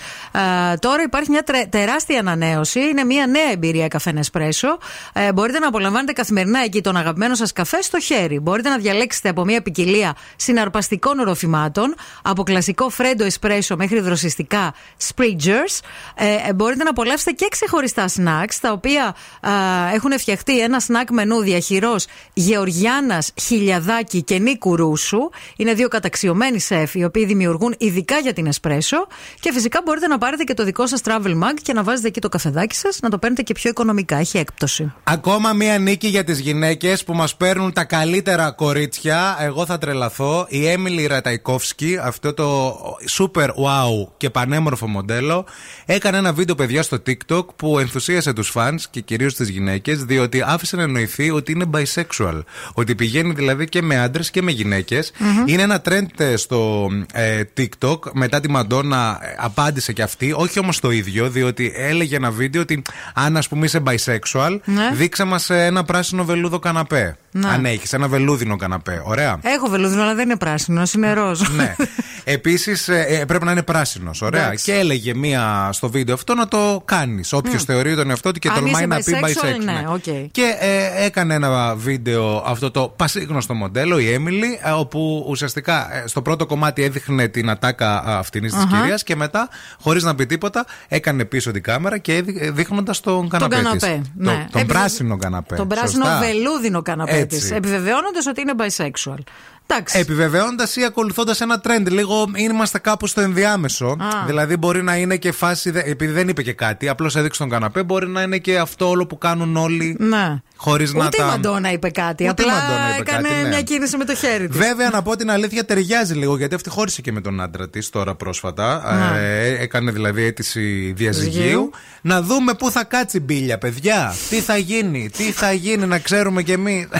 Ε, 0.72 0.76
τώρα 0.76 1.02
υπάρχει 1.02 1.30
μια 1.30 1.42
τρε- 1.42 1.68
τεράστια 1.68 2.18
ανανέωση. 2.18 2.80
Είναι 2.80 3.04
μια 3.04 3.26
νέα 3.26 3.50
εμπειρία 3.52 3.88
καφέ 3.88 4.12
Νεσπρέσο. 4.12 4.78
Ε, 5.12 5.32
μπορείτε 5.32 5.58
να 5.58 5.68
απολαμβάνετε 5.68 6.12
καθημερινά 6.12 6.60
εκεί 6.64 6.80
τον 6.80 6.96
αγαπημένο 6.96 7.34
σας 7.34 7.52
καφέ 7.52 7.82
στο 7.82 8.00
χέρι. 8.00 8.40
Μπορείτε 8.40 8.68
να 8.68 8.78
διαλέξετε 8.78 9.28
από 9.28 9.44
μια 9.44 9.62
ποικιλία 9.62 10.16
συναρπαστικών 10.36 11.18
οροφημάτων, 11.24 11.94
από 12.22 12.42
κλασικό 12.42 12.88
φρέντο 12.88 13.24
εσπρέσο 13.24 13.76
μέχρι 13.76 14.00
δροσιστικά 14.00 14.74
spridgers. 15.08 15.80
Ε, 16.14 16.48
ε, 16.48 16.52
μπορείτε 16.52 16.84
να 16.84 16.90
απολαύσετε 16.90 17.30
και 17.30 17.46
ξεχωριστά 17.50 18.08
snacks, 18.08 18.54
τα 18.60 18.72
οποία 18.72 19.14
α, 19.40 19.50
έχουν 19.94 20.18
φτιαχτεί 20.18 20.60
ένα 20.60 20.80
snack 20.86 21.08
μενού 21.10 21.40
διαχειρός 21.40 22.06
Γεωργιάνας 22.32 23.32
Χιλιαδάκη 23.42 24.22
και 24.22 24.38
Νίκου 24.38 24.76
Ρούσου. 24.76 25.18
Είναι 25.56 25.72
δύο 25.72 25.88
καταξιωμένοι 25.88 26.60
σεφ, 26.60 26.94
οι 26.94 27.04
οποίοι 27.04 27.24
δημιουργούν 27.24 27.74
ειδικά 27.78 28.18
για 28.18 28.32
την 28.32 28.46
εσπρέσο. 28.46 29.06
Και 29.40 29.52
φυσικά 29.52 29.80
μπορείτε 29.84 30.06
να 30.06 30.18
πάρετε 30.18 30.44
και 30.44 30.54
το 30.54 30.64
δικό 30.64 30.86
σας 30.86 31.00
travel 31.04 31.32
mug 31.42 31.54
και 31.62 31.72
να 31.72 31.82
βάζετε 31.82 32.08
εκεί 32.08 32.20
το 32.20 32.28
καφεδάκι 32.28 32.74
σας, 32.74 32.98
να 33.02 33.08
το 33.08 33.18
παίρνετε 33.18 33.42
και 33.42 33.52
πιο 33.52 33.70
οικονομικά. 33.70 34.16
Έχει 34.16 34.38
έκπτωση. 34.38 34.92
Ακόμα 35.04 35.52
μία 35.52 35.78
νίκη 35.78 36.08
για 36.08 36.24
τις 36.24 36.38
γυναίκες 36.38 37.04
που 37.04 37.14
μας 37.14 37.36
παίρνουν 37.36 37.72
τα 37.72 37.84
καλύτερα 37.84 38.50
κορίτσια. 38.50 39.36
Εγώ 39.40 39.66
θα 39.66 39.78
τρελαθώ. 39.78 40.46
Η 40.48 40.68
Έμιλι 40.68 41.03
Ραταϊκόφσκι, 41.06 41.98
αυτό 42.02 42.34
το 42.34 42.76
super 43.18 43.46
wow 43.46 44.08
και 44.16 44.30
πανέμορφο 44.30 44.86
μοντέλο, 44.88 45.44
έκανε 45.86 46.16
ένα 46.16 46.32
βίντεο 46.32 46.54
παιδιά 46.54 46.82
στο 46.82 47.02
TikTok 47.06 47.46
που 47.56 47.78
ενθουσίασε 47.78 48.32
τους 48.32 48.52
fans 48.54 48.78
και 48.90 49.00
κυρίως 49.00 49.34
τις 49.34 49.48
γυναίκες, 49.48 50.04
διότι 50.04 50.42
άφησε 50.46 50.76
να 50.76 50.82
εννοηθεί 50.82 51.30
ότι 51.30 51.52
είναι 51.52 51.64
bisexual. 51.74 52.40
Ότι 52.74 52.94
πηγαίνει 52.94 53.32
δηλαδή 53.32 53.68
και 53.68 53.82
με 53.82 53.98
άντρες 54.00 54.30
και 54.30 54.42
με 54.42 54.50
γυναίκες. 54.50 55.12
Μμμ. 55.18 55.42
Είναι 55.46 55.62
ένα 55.62 55.82
trend 55.88 56.06
ε, 56.16 56.36
στο 56.36 56.88
ε, 57.12 57.40
TikTok. 57.56 57.98
Μετά 58.12 58.40
τη 58.40 58.50
Μαντόνα 58.50 59.18
ε, 59.22 59.34
απάντησε 59.38 59.92
και 59.92 60.02
αυτή, 60.02 60.32
όχι 60.36 60.58
όμως 60.58 60.80
το 60.80 60.90
ίδιο, 60.90 61.30
διότι 61.30 61.72
έλεγε 61.76 62.16
ένα 62.16 62.30
βίντεο 62.30 62.62
ότι 62.62 62.82
αν 63.14 63.36
ας 63.36 63.48
πούμε 63.48 63.64
είσαι 63.64 63.82
bisexual, 63.86 64.58
Ναι. 64.64 64.90
δείξε 64.92 65.24
μας 65.24 65.50
ένα 65.50 65.84
πράσινο 65.84 66.24
βελούδο 66.24 66.58
καναπέ. 66.58 67.16
Ναι. 67.30 67.48
Αν 67.48 67.64
έχεις 67.64 67.92
ένα 67.92 68.08
βελούδινο 68.08 68.56
καναπέ. 68.56 69.02
Ωραία. 69.04 69.38
Έχω 69.42 69.68
βελούδινο, 69.68 70.02
αλλά 70.02 70.14
δεν 70.14 70.24
είναι 70.24 70.36
πράσινος, 70.36 70.93
είναι 70.96 71.12
ροζ. 71.12 71.40
Ναι. 71.56 71.76
Επίσης 72.24 72.88
πρέπει 73.26 73.44
να 73.44 73.50
είναι 73.52 73.62
πράσινος. 73.62 74.22
Ωραία. 74.22 74.44
Εντάξει. 74.44 74.64
Και 74.64 74.72
έλεγε 74.78 75.14
μία 75.14 75.68
στο 75.72 75.90
βίντεο 75.90 76.14
αυτό 76.14 76.34
να 76.34 76.48
το 76.48 76.82
κάνεις. 76.84 77.32
Όποιος 77.32 77.62
Μμ. 77.62 77.66
θεωρεί 77.66 77.94
τον 77.96 78.10
εαυτό 78.10 78.32
του 78.32 78.38
και 78.38 78.48
Αν 78.48 78.54
τολμάει 78.54 78.72
είσαι 78.72 78.86
να 78.86 78.96
πει 78.96 79.12
bisexual, 79.20 79.46
bisexual. 79.46 79.64
ναι, 79.64 79.84
οκ. 79.88 80.30
Και 80.30 80.54
ε, 80.58 81.04
έκανε 81.04 81.34
ένα 81.34 81.74
βίντεο 81.74 82.42
αυτό 82.46 82.70
το 82.70 82.92
πασίγνωστο 82.96 83.54
μοντέλο, 83.54 83.98
η 83.98 84.12
Έμιλι, 84.12 84.58
ε, 84.62 84.70
όπου 84.70 85.24
ουσιαστικά 85.28 85.94
ε, 85.96 86.06
στο 86.06 86.22
πρώτο 86.22 86.46
κομμάτι 86.46 86.82
έδειχνε 86.82 87.28
την 87.28 87.50
ατάκα 87.50 88.02
αυτής 88.06 88.40
της 88.52 88.62
Αχα. 88.62 88.76
κυρίας 88.76 89.02
και 89.02 89.16
μετά, 89.16 89.48
χωρίς 89.80 90.02
να 90.02 90.14
πει 90.14 90.26
τίποτα, 90.26 90.66
έκανε 90.88 91.24
πίσω 91.24 91.50
την 91.50 91.62
κάμερα 91.62 91.98
και 91.98 92.22
δείχνοντας 92.52 93.00
τον 93.00 93.28
καναπέ. 93.28 93.54
της. 93.56 93.64
καναπέ, 93.64 93.86
Το- 93.86 94.10
ναι. 94.14 94.30
Τον 94.30 94.40
Επιβεβαι- 94.42 94.72
πράσινο 94.72 95.16
καναπέ. 95.16 95.54
Τον 95.56 95.68
πράσινο 95.68 96.04
Σωστά. 96.04 96.20
βελούδινο 96.20 96.82
καναπέ 96.82 97.16
Έτσι. 97.16 97.48
τη. 97.48 97.54
Επιβεβαιώνοντας 97.54 98.26
ότι 98.26 98.40
είναι 98.40 98.52
bisexual. 98.58 99.18
Εντάξει. 99.66 99.98
Επιβεβαιώνοντα 99.98 100.68
ή 100.74 100.84
ακολουθώντας 100.84 101.40
ένα 101.40 101.60
trend. 101.64 101.86
Λίγο 101.90 102.30
είμαστε 102.36 102.78
κάπου 102.78 103.06
στο 103.06 103.20
ενδιάμεσο. 103.20 103.86
Α. 103.86 104.26
Δηλαδή, 104.26 104.56
μπορεί 104.56 104.82
να 104.82 104.96
είναι 104.96 105.16
και 105.16 105.32
φάση. 105.32 105.70
δε- 105.70 105.82
Επειδή 105.84 106.12
δεν 106.12 106.28
είπε 106.28 106.42
και 106.42 106.52
κάτι, 106.52 106.88
απλώς 106.88 107.16
έδειξε 107.16 107.38
τον 107.40 107.48
καναπέ, 107.48 107.82
μπορεί 107.82 108.08
να 108.08 108.22
είναι 108.22 108.38
και 108.38 108.58
αυτό 108.58 108.88
όλο 108.88 109.06
που 109.06 109.18
κάνουν 109.18 109.56
όλοι. 109.56 109.96
Ναι. 109.98 110.42
Χωρίς 110.56 110.92
να 110.94 111.04
Ούτε 111.06 111.16
τα. 111.16 111.24
η 111.24 111.26
Μαντόνα 111.26 111.72
είπε 111.72 111.90
κάτι. 111.90 112.28
Ούτε 112.28 112.42
η 112.42 112.44
απλά 112.46 112.60
Μαντόνα 112.60 112.88
είπε 112.98 113.10
έκανε 113.10 113.28
κάτι, 113.28 113.42
ναι. 113.42 113.48
μια 113.48 113.62
κίνηση 113.62 113.96
με 113.96 114.04
το 114.04 114.14
χέρι 114.14 114.48
της. 114.48 114.58
Βέβαια, 114.58 114.90
να 114.90 115.02
πω 115.02 115.16
την 115.16 115.30
αλήθεια, 115.30 115.64
ταιριάζει 115.64 116.14
λίγο 116.14 116.36
γιατί 116.36 116.54
αυτή 116.54 116.68
χώρισε 116.68 117.00
και 117.02 117.12
με 117.12 117.20
τον 117.20 117.40
άντρα 117.40 117.68
της 117.68 117.90
τώρα 117.90 118.14
πρόσφατα. 118.14 118.82
Να. 119.10 119.16
Ε, 119.18 119.56
έκανε 119.62 119.90
δηλαδή 119.90 120.22
αίτηση 120.24 120.92
διαζυγίου. 120.96 121.32
Διαζυγίου. 121.32 121.70
Να 122.00 122.22
δούμε 122.22 122.54
πού 122.54 122.70
θα 122.70 122.84
κάτσει 122.84 123.16
η 123.16 123.20
μπίλια, 123.24 123.58
παιδιά. 123.58 124.14
Τι 124.30 124.40
θα 124.40 124.56
γίνει, 124.56 125.10
τι 125.16 125.22
θα 125.22 125.52
γίνει, 125.52 125.86
να 125.86 125.98
ξέρουμε 125.98 126.42
κι 126.42 126.52
εμείς. 126.52 126.86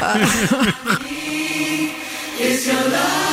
Is 2.55 2.69
your 2.69 2.89
love 2.89 3.24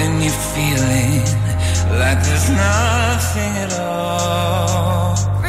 when 0.00 0.22
you're 0.22 0.42
feeling 0.56 1.24
like 2.00 2.20
there's 2.24 2.48
nothing 2.48 3.52
at 3.64 3.72
all. 3.78 5.39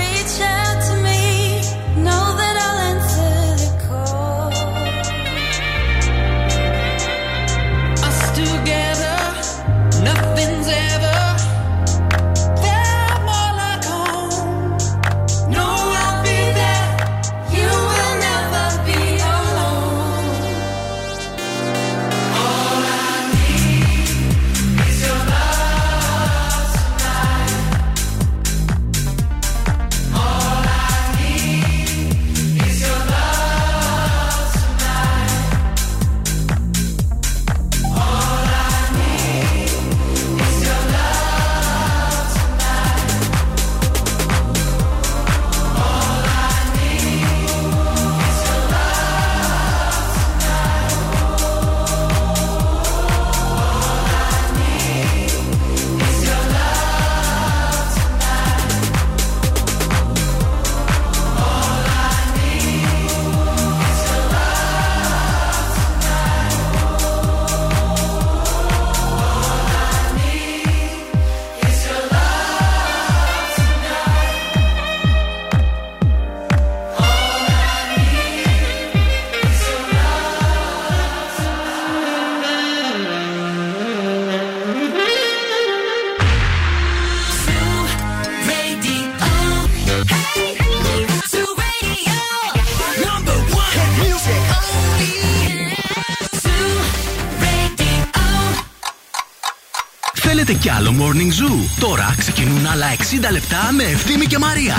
60 103.11 103.31
λεπτά 103.31 103.69
με 103.71 103.83
Ευθύμη 103.83 104.25
και 104.25 104.37
Μαρία. 104.37 104.75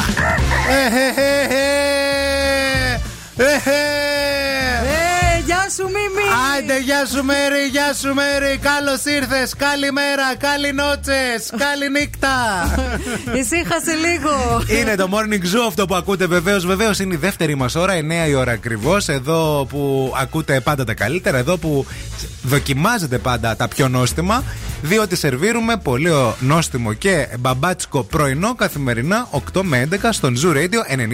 Ε, 3.36 3.44
γεια 5.44 5.66
σου 5.76 5.82
Μίμη! 5.82 6.28
Άντε, 6.58 6.80
γεια 6.80 7.06
σου 7.06 7.24
Μέρι, 7.24 7.66
γεια 7.70 7.94
σου 8.00 8.14
Μέρι. 8.14 8.58
Καλώς 8.58 9.04
ήρθες. 9.04 9.54
Καλημέρα, 9.56 10.36
καλή 10.38 10.72
νότσες, 10.72 11.50
καλή 11.56 11.90
νύχτα. 11.90 12.34
Ησύχασε 13.40 13.92
λίγο. 13.92 14.62
Είναι 14.80 14.94
το 14.94 15.08
morning 15.12 15.42
zoo 15.42 15.66
αυτό 15.66 15.86
που 15.86 15.94
ακούτε 15.94 16.26
βεβαίως. 16.26 16.66
Βεβαίως 16.66 16.98
είναι 16.98 17.14
η 17.14 17.16
δεύτερη 17.16 17.54
μας 17.54 17.74
ώρα, 17.74 17.94
9 18.26 18.28
η 18.28 18.34
ώρα 18.34 18.52
ακριβώς. 18.52 19.08
Εδώ 19.08 19.66
που 19.68 20.12
ακούτε 20.16 20.60
πάντα 20.60 20.84
τα 20.84 20.94
καλύτερα. 20.94 21.38
Εδώ 21.38 21.56
που 21.56 21.86
δοκιμάζετε 22.42 23.18
πάντα 23.18 23.56
τα 23.56 23.68
πιο 23.68 23.88
νόστιμα. 23.88 24.44
Διότι 24.82 25.16
σερβίρουμε 25.16 25.76
πολύ 25.76 26.10
νόστιμο 26.40 26.92
και 26.92 27.28
μπαμπάτσικο 27.38 28.02
πρωινό 28.02 28.54
καθημερινά 28.54 29.28
8 29.52 29.60
με 29.62 29.88
11 29.90 29.96
στον 30.10 30.36
Zoo 30.42 30.56
Radio 30.56 31.08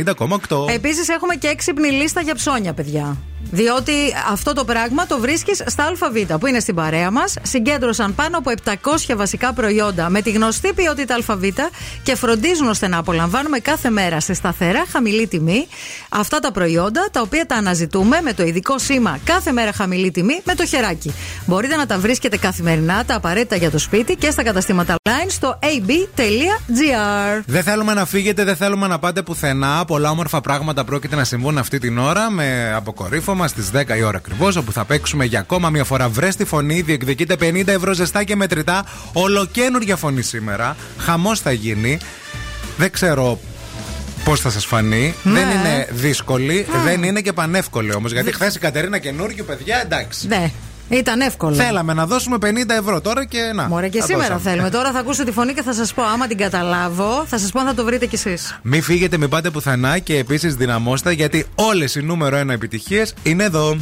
90,8. 0.48 0.68
Επίσης 0.74 1.08
έχουμε 1.08 1.34
και 1.34 1.46
έξυπνη 1.48 1.88
λίστα 1.90 2.20
για 2.20 2.34
ψώνια, 2.34 2.72
παιδιά. 2.72 3.16
Διότι 3.50 3.92
αυτό 4.30 4.52
το 4.52 4.64
πράγμα 4.64 5.06
το 5.06 5.18
βρίσκεις 5.18 5.62
στα 5.66 5.84
ΑΒ 5.84 6.36
που 6.38 6.46
είναι 6.46 6.60
στην 6.60 6.74
παρέα 6.74 7.10
μας. 7.10 7.34
Συγκέντρωσαν 7.42 8.14
πάνω 8.14 8.38
από 8.38 8.52
700 8.64 8.72
βασικά 9.16 9.52
προϊόντα 9.52 10.08
με 10.10 10.22
τη 10.22 10.30
γνωστή 10.30 10.72
ποιότητα 10.72 11.16
ΑΒ 11.26 11.44
και 12.02 12.16
φροντίζουν 12.16 12.68
ώστε 12.68 12.88
να 12.88 12.98
απολαμβάνουμε 12.98 13.58
κάθε 13.58 13.90
μέρα 13.90 14.20
σε 14.20 14.34
σταθερά 14.34 14.84
χαμηλή 14.90 15.26
τιμή 15.26 15.66
αυτά 16.08 16.38
τα 16.38 16.52
προϊόντα 16.52 17.08
τα 17.12 17.20
οποία 17.20 17.46
τα 17.46 17.54
αναζητούμε 17.54 18.20
με 18.22 18.32
το 18.32 18.42
ειδικό 18.42 18.78
σήμα 18.78 19.18
κάθε 19.24 19.52
μέρα 19.52 19.72
χαμηλή 19.72 20.10
τιμή 20.10 20.40
με 20.44 20.54
το 20.54 20.66
χεράκι. 20.66 21.14
Μπορείτε 21.46 21.76
να 21.76 21.86
τα 21.86 21.98
βρίσκετε 21.98 22.36
καθημερινά 22.36 23.04
τα 23.04 23.14
απαραίτητα 23.14 23.56
για 23.56 23.70
το 23.70 23.78
σπίτι 23.78 24.16
και 24.16 24.30
στα 24.30 24.42
καταστήματα 24.42 24.94
online 25.02 25.26
στο 25.28 25.58
ab.gr. 25.62 27.42
Δεν 27.46 27.62
θέλουμε 27.62 27.94
να 27.94 28.06
φύγετε, 28.06 28.44
δεν 28.44 28.56
θέλουμε 28.56 28.86
να 28.86 28.98
πάτε 28.98 29.22
πουθενά. 29.22 29.84
Πολλά 29.84 30.10
όμορφα 30.10 30.40
πράγματα 30.40 30.84
πρόκειται 30.84 31.16
να 31.16 31.24
συμβούν 31.24 31.58
αυτή 31.58 31.78
την 31.78 31.98
ώρα 31.98 32.30
με 32.30 32.74
αποκορύφωμα 33.32 33.48
στις 33.48 33.70
10 33.94 33.98
η 33.98 34.02
ώρα 34.02 34.16
ακριβώς, 34.16 34.56
όπου 34.56 34.72
θα 34.72 34.84
παίξουμε 34.84 35.24
για 35.24 35.40
ακόμα 35.40 35.70
μια 35.70 35.84
φορά. 35.84 36.08
Βρες 36.08 36.36
τη 36.36 36.44
φωνή, 36.44 36.80
διεκδικείτε 36.80 37.36
50 37.40 37.68
ευρώ 37.68 37.92
ζεστά 37.92 38.24
και 38.24 38.36
μετρητά. 38.36 38.84
Ολοκένουργια 39.12 39.96
φωνή 39.96 40.22
σήμερα. 40.22 40.76
Χαμός 40.98 41.40
θα 41.40 41.52
γίνει. 41.52 41.98
Δεν 42.76 42.90
ξέρω 42.90 43.40
πώς 44.24 44.40
θα 44.40 44.50
σας 44.50 44.66
φανεί. 44.66 45.14
Ναι. 45.22 45.32
Δεν 45.32 45.50
είναι 45.50 45.88
δύσκολη, 45.90 46.66
δεν 46.84 47.02
είναι 47.02 47.20
και 47.20 47.32
πανεύκολη 47.32 47.94
όμως. 47.94 48.12
Γιατί 48.12 48.32
χθες 48.32 48.54
η 48.54 48.58
Κατερίνα 48.58 48.98
καινούργιο, 48.98 49.44
παιδιά, 49.44 49.80
εντάξει. 49.80 50.28
Ναι, 50.28 50.50
ήταν 50.88 51.20
εύκολο. 51.20 51.54
Θέλαμε 51.54 51.92
να 51.92 52.06
δώσουμε 52.06 52.36
50 52.40 52.46
ευρώ 52.78 53.00
τώρα 53.00 53.26
και 53.26 53.38
να. 53.54 53.68
Μωρέ 53.68 53.88
και 53.88 53.98
τα 53.98 54.04
σήμερα 54.04 54.26
δώσαμε. 54.28 54.50
θέλουμε. 54.50 54.70
Τώρα 54.70 54.92
θα 54.92 54.98
ακούσω 54.98 55.24
τη 55.24 55.32
φωνή 55.32 55.54
και 55.54 55.62
θα 55.62 55.72
σας 55.72 55.94
πω. 55.94 56.02
Άμα 56.02 56.26
την 56.26 56.36
καταλάβω, 56.36 57.24
θα 57.26 57.38
σας 57.38 57.50
πω 57.50 57.60
αν 57.60 57.66
θα 57.66 57.74
το 57.74 57.84
βρείτε 57.84 58.06
κι 58.06 58.14
εσείς. 58.14 58.58
Μην 58.62 58.82
φύγετε, 58.82 59.18
μην 59.18 59.28
πάτε 59.28 59.50
πουθενά 59.50 59.98
και 59.98 60.16
επίσης 60.16 60.54
δυναμώστε 60.54 61.12
γιατί 61.12 61.46
όλες 61.54 61.94
οι 61.94 62.02
νούμερο 62.02 62.38
1 62.38 62.48
επιτυχίες 62.48 63.14
είναι 63.22 63.44
εδώ. 63.44 63.76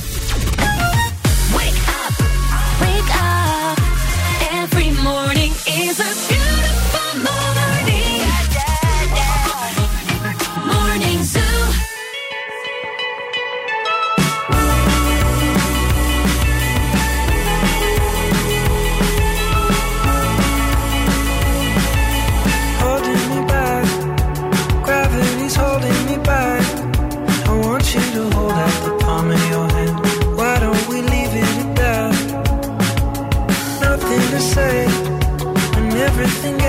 Say 34.57 34.87
when 35.75 35.93
everything 36.09 36.66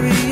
married 0.00 0.27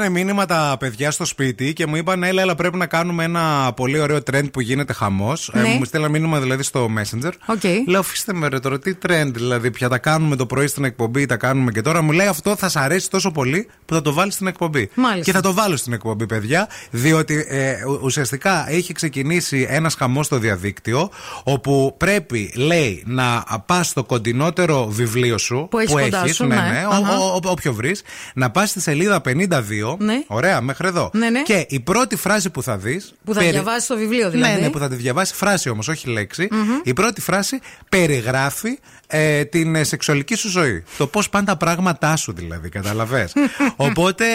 στείλανε 0.00 0.18
μήνυμα 0.18 0.46
τα 0.70 0.76
παιδιά 0.76 1.10
στο 1.10 1.24
σπίτι 1.24 1.72
και 1.72 1.86
μου 1.86 1.96
είπαν: 1.96 2.22
Έλα, 2.22 2.42
έλα, 2.42 2.54
πρέπει 2.54 2.76
να 2.76 2.86
κάνουμε 2.86 3.24
ένα 3.24 3.72
πολύ 3.76 4.00
ωραίο 4.00 4.18
trend 4.32 4.50
που 4.52 4.60
γίνεται 4.60 4.92
χαμός. 4.92 5.50
Ναι. 5.54 5.68
μου 5.78 5.84
στείλανε 5.84 6.08
μήνυμα 6.08 6.40
δηλαδή 6.40 6.62
στο 6.62 6.88
Messenger. 6.98 7.30
Ok. 7.46 7.60
Λέω: 7.86 8.00
Αφήστε 8.00 8.32
με 8.32 8.48
ρε 8.48 8.58
τώρα, 8.58 8.78
τι 8.78 8.94
trend 9.06 9.30
δηλαδή. 9.32 9.70
Πια 9.70 9.88
τα 9.88 9.98
κάνουμε 9.98 10.36
το 10.36 10.46
πρωί 10.46 10.66
στην 10.66 10.84
εκπομπή, 10.84 11.26
τα 11.26 11.36
κάνουμε 11.36 11.70
και 11.72 11.80
τώρα. 11.80 12.02
Μου 12.02 12.12
λέει 12.12 12.26
αυτό 12.26 12.56
θα 12.56 12.68
σ' 12.68 12.76
αρέσει 12.76 13.10
τόσο 13.10 13.30
πολύ 13.30 13.68
που 13.86 13.94
θα 13.94 14.02
το 14.02 14.12
βάλεις 14.12 14.34
στην 14.34 14.46
εκπομπή. 14.46 14.90
Μάλιστα. 14.94 15.24
Και 15.24 15.32
θα 15.32 15.40
το 15.40 15.52
βάλω 15.52 15.76
στην 15.76 15.92
εκπομπή, 15.92 16.26
παιδιά, 16.26 16.68
διότι 16.90 17.44
ε, 17.48 17.72
ου- 17.86 18.02
ουσιαστικά 18.02 18.70
έχει 18.70 18.92
ξεκινήσει 18.92 19.66
ένας 19.70 19.94
χαμός 19.94 20.26
στο 20.26 20.38
διαδίκτυο 20.38 21.10
όπου 21.44 21.94
πρέπει, 21.98 22.52
λέει, 22.56 23.02
να 23.06 23.44
πας 23.66 23.88
στο 23.88 24.04
κοντινότερο 24.04 24.86
βιβλίο 24.88 25.38
σου 25.38 25.66
Που 25.70 25.78
έχεις 25.78 25.92
κοντά 25.92 26.22
έχεις, 26.24 26.36
σου, 26.36 26.44
ναι, 26.46 26.54
ναι. 26.54 26.60
ναι, 26.62 26.84
ο- 26.86 26.94
Αχα. 26.94 27.18
ο- 27.18 27.34
ο- 27.34 27.40
όποιο 27.50 27.72
βρεις, 27.74 28.02
να 28.34 28.50
πας 28.50 28.68
στη 28.70 28.80
σελίδα 28.80 29.20
52. 29.20 29.96
Ναι. 29.98 30.22
Ωραία, 30.26 30.59
μέχρι 30.60 30.88
εδώ. 30.88 31.10
Ναι, 31.12 31.30
ναι. 31.30 31.42
Και 31.42 31.66
η 31.68 31.80
πρώτη 31.80 32.16
φράση 32.16 32.50
που 32.50 32.62
θα 32.62 32.76
δεις. 32.76 33.14
Που 33.24 33.34
θα 33.34 33.40
διαβάσεις 33.40 33.86
το 33.86 33.96
βιβλίο 33.96 34.30
δηλαδή. 34.30 34.54
Ναι, 34.54 34.60
ναι, 34.60 34.70
που 34.70 34.78
θα 34.78 34.88
τη 34.88 34.94
διαβάσεις. 34.94 35.36
Φράση 35.36 35.68
όμως, 35.68 35.88
όχι 35.88 36.08
λέξη. 36.08 36.48
Η 36.82 36.92
πρώτη 36.92 37.20
φράση 37.20 37.60
περιγράφει 37.88 38.78
ε, 39.06 39.44
την 39.44 39.74
ε, 39.74 39.84
σεξουαλική 39.84 40.34
σου 40.34 40.48
ζωή. 40.48 40.84
Το 40.98 41.06
πώς 41.06 41.28
πάνε 41.28 41.46
τα 41.46 41.56
πράγματά 41.56 42.16
σου, 42.16 42.32
δηλαδή, 42.32 42.68
καταλαβέ. 42.68 43.28
Οπότε 43.76 44.26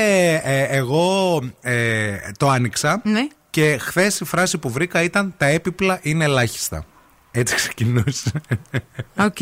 ε, 0.43 0.77
εγώ 0.77 1.41
ε, 1.61 2.17
το 2.37 2.49
άνοιξα. 2.49 3.01
Ναι. 3.03 3.27
Και 3.49 3.77
χθες 3.81 4.19
η 4.19 4.25
φράση 4.25 4.57
που 4.57 4.69
βρήκα 4.69 5.01
ήταν 5.01 5.33
Τα 5.37 5.45
έπιπλα 5.45 5.99
είναι 6.01 6.23
ελάχιστα. 6.23 6.85
Έτσι 7.37 7.55
ξεκινούσε. 7.55 8.31
Οκ. 9.19 9.37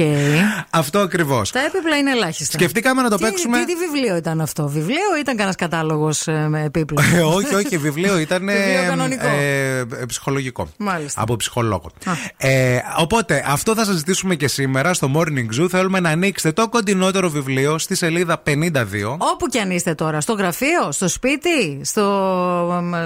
Αυτό 0.70 1.00
ακριβώς. 1.00 1.52
Τα 1.52 1.60
έπιπλα 1.60 1.98
είναι 1.98 2.12
ελάχιστα. 2.12 2.54
Σκεφτήκαμε 2.58 3.02
να 3.02 3.10
το 3.10 3.16
τι, 3.16 3.24
παίξουμε. 3.24 3.58
Τι, 3.58 3.66
τι 3.66 3.76
βιβλίο 3.76 4.16
ήταν 4.16 4.42
αυτό, 4.42 4.68
Βιβλίο 4.68 5.16
ή 5.18 5.20
ήταν 5.20 5.36
κανένας 5.36 5.56
κατάλογος 5.56 6.24
με 6.48 6.64
επίπλα; 6.64 7.04
Ε, 7.16 7.22
όχι, 7.22 7.56
όχι, 7.56 7.78
βιβλίο 7.78 8.18
ήταν. 8.18 8.50
ε, 8.50 8.54
Βιβλίο 8.54 8.90
κανονικό. 8.90 9.28
ε, 9.28 9.78
ε, 9.80 9.86
ψυχολογικό. 10.08 10.68
Μάλιστα. 10.78 11.22
Από 11.22 11.36
ψυχολόγο. 11.36 11.92
Ε, 12.38 12.78
οπότε, 12.98 13.44
αυτό 13.48 13.76
θα 13.76 13.86
σας 13.86 13.96
ζητήσουμε 13.96 14.36
και 14.36 14.48
σήμερα 14.48 14.94
στο 14.94 15.12
Morning 15.16 15.62
Zoo. 15.62 15.68
Θέλουμε 15.70 16.00
να 16.00 16.10
ανοίξετε 16.10 16.52
το 16.62 16.70
κοντινότερο 16.70 17.30
βιβλίο 17.30 17.78
στη 17.78 17.96
σελίδα 17.96 18.44
52. 18.46 19.18
Όπου 19.18 19.48
και 19.50 19.60
αν 19.60 19.72
είστε 19.72 19.94
τώρα, 19.96 20.22
στο 20.22 20.34
γραφείο, 20.34 20.92
στο 20.92 21.08
σπίτι, 21.08 21.82
στο, 21.84 22.04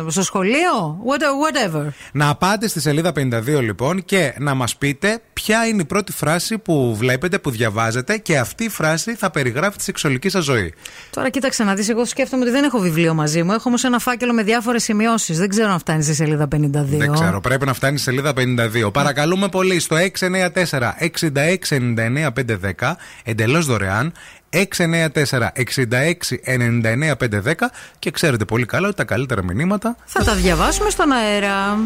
στο 0.07 0.21
σχολείο, 0.23 0.97
what- 1.07 1.75
whatever. 1.75 1.88
Να 2.11 2.35
πάτε 2.35 2.67
στη 2.67 2.79
σελίδα 2.81 3.11
52 3.11 3.61
λοιπόν 3.61 4.05
και 4.05 4.33
να 4.38 4.53
μας 4.53 4.75
πείτε 4.78 5.21
ποια 5.34 5.67
είναι 5.67 5.82
η 5.82 5.86
πρώτη 5.86 6.11
φράση 6.11 6.57
που 6.57 6.95
βλέπετε, 6.95 7.39
που 7.39 7.49
διαβάζετε 7.49 8.17
και 8.17 8.38
αυτή 8.38 8.63
η 8.63 8.69
φράση 8.69 9.15
θα 9.15 9.32
περιγράφει 9.32 9.78
τη 9.78 9.84
σεξουαλική 9.84 10.30
σας 10.30 10.43
ζωή. 10.43 10.73
Τώρα 11.09 11.30
κοίταξε 11.30 11.63
να 11.63 11.75
δεις, 11.75 11.89
εγώ 11.89 12.05
σκέφτομαι 12.05 12.43
ότι 12.43 12.51
δεν 12.51 12.63
έχω 12.63 12.80
βιβλίο 12.80 13.13
μαζί 13.13 13.43
μου. 13.43 13.51
Έχω 13.51 13.63
όμως 13.65 13.84
ένα 13.84 13.99
φάκελο 13.99 14.34
με 14.34 14.43
διάφορες 14.43 14.84
σημειώσεις. 14.84 15.38
Δεν 15.38 15.49
ξέρω 15.49 15.71
αν 15.71 15.80
φτάνει 15.80 16.03
στη 16.03 16.13
σελίδα 16.13 16.47
52. 16.55 16.97
Δεν 16.97 17.13
ξέρω, 17.13 17.41
πρέπει 17.41 17.65
να 17.65 17.73
φτάνει 17.73 17.97
στη 17.97 18.05
σελίδα 18.05 18.34
52. 18.86 18.93
Παρακαλούμε 18.93 19.47
πολύ 19.47 19.80
στο 19.80 19.95
694-6699-510, 19.95 22.95
εντελώς 23.23 23.65
δωρεάν. 23.65 24.13
694-6699-510 24.49 24.57
και 27.99 28.11
ξέρετε 28.11 28.45
πολύ 28.45 28.65
καλά 28.65 28.88
ότι 28.88 28.95
τα 28.95 29.03
καλύτερα 29.03 29.43
μηνύματα 29.43 29.95
Θα 30.05 30.23
τα 30.23 30.36
διαβάσουμε 30.36 30.89
στον 30.89 31.11
αέρα. 31.11 31.78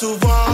souvent 0.00 0.49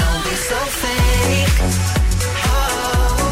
don't 0.00 0.22
be 0.26 0.34
so 0.48 0.60
fake. 0.80 1.56
Oh, 2.54 3.30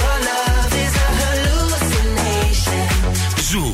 your 0.00 0.16
love 0.28 0.74
is 0.84 0.94
a 1.04 1.08
hallucination. 1.20 2.84
Ζου 3.50 3.66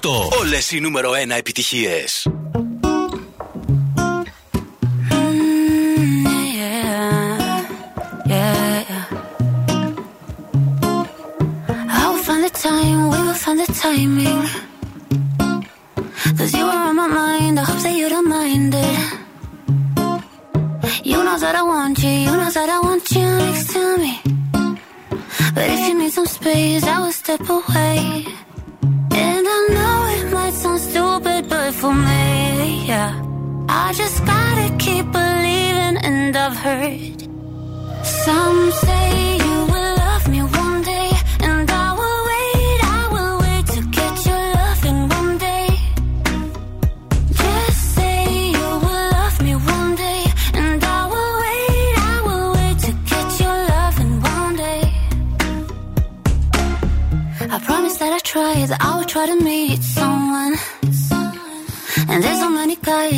90,8. 0.00 0.04
Όλε 0.40 0.58
οι 0.70 0.80
νούμερο 0.80 1.10
1 1.10 1.30
επιτυχίε. 1.36 2.04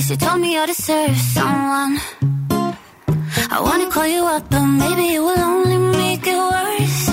Who 0.09 0.17
told 0.17 0.41
me 0.41 0.59
I 0.59 0.67
deserve 0.67 1.17
someone. 1.17 1.95
I 3.57 3.59
wanna 3.61 3.89
call 3.91 4.07
you 4.07 4.25
up, 4.27 4.45
but 4.51 4.65
maybe 4.83 5.15
it 5.15 5.21
will 5.21 5.39
only 5.39 5.79
make 5.99 6.27
it 6.27 6.41
worse. 6.53 7.09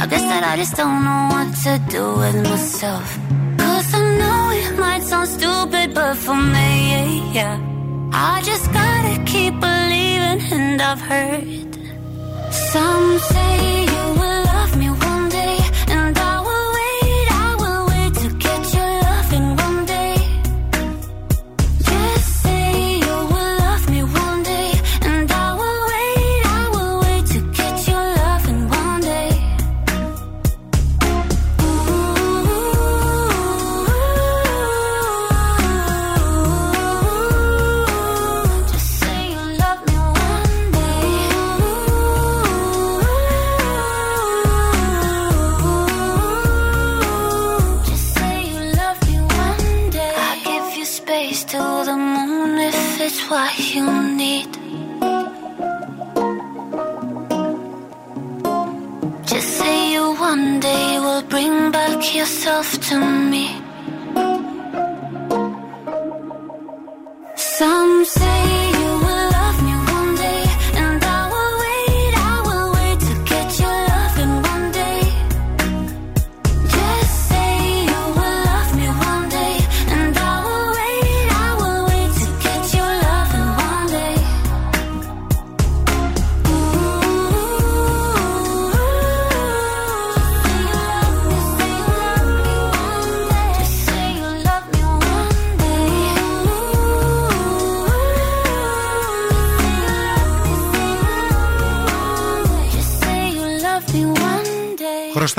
I 0.00 0.06
guess 0.10 0.22
that 0.30 0.44
I 0.44 0.56
just 0.56 0.76
don't 0.76 1.02
know 1.06 1.22
what 1.34 1.48
to 1.64 1.72
do 1.94 2.04
with 2.22 2.36
myself. 2.50 3.08
Cause 3.58 3.94
I 3.94 4.02
know 4.20 4.40
it 4.62 4.78
might 4.78 5.02
sound 5.02 5.28
stupid, 5.28 5.94
but 5.94 6.14
for 6.16 6.36
me, 6.36 7.32
yeah. 7.38 7.56
I 8.12 8.42
just 8.42 8.66
gotta 8.72 9.14
keep 9.24 9.54
believing, 9.58 10.40
and 10.56 10.80
I've 10.80 11.00
heard 11.00 11.72
some 12.72 13.18
say 13.32 13.84
you 13.92 14.04
will 14.20 14.42
love 14.54 14.72
me 14.76 14.87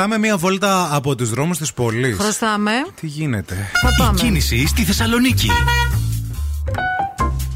day. 0.09 0.17
Χρωστάμε 0.17 0.17
μία 0.17 0.37
βόλτα 0.37 0.95
από 0.95 1.15
τους 1.15 1.29
δρόμους 1.29 1.57
της 1.57 1.73
πόλης. 1.73 2.17
Χρωστάμε. 2.17 2.71
Τι 2.99 3.07
γίνεται; 3.07 3.55
Θα 3.81 4.03
πάμε. 4.03 4.19
Κίνηση 4.19 4.67
στη 4.67 4.83
Θεσσαλονίκη. 4.83 5.49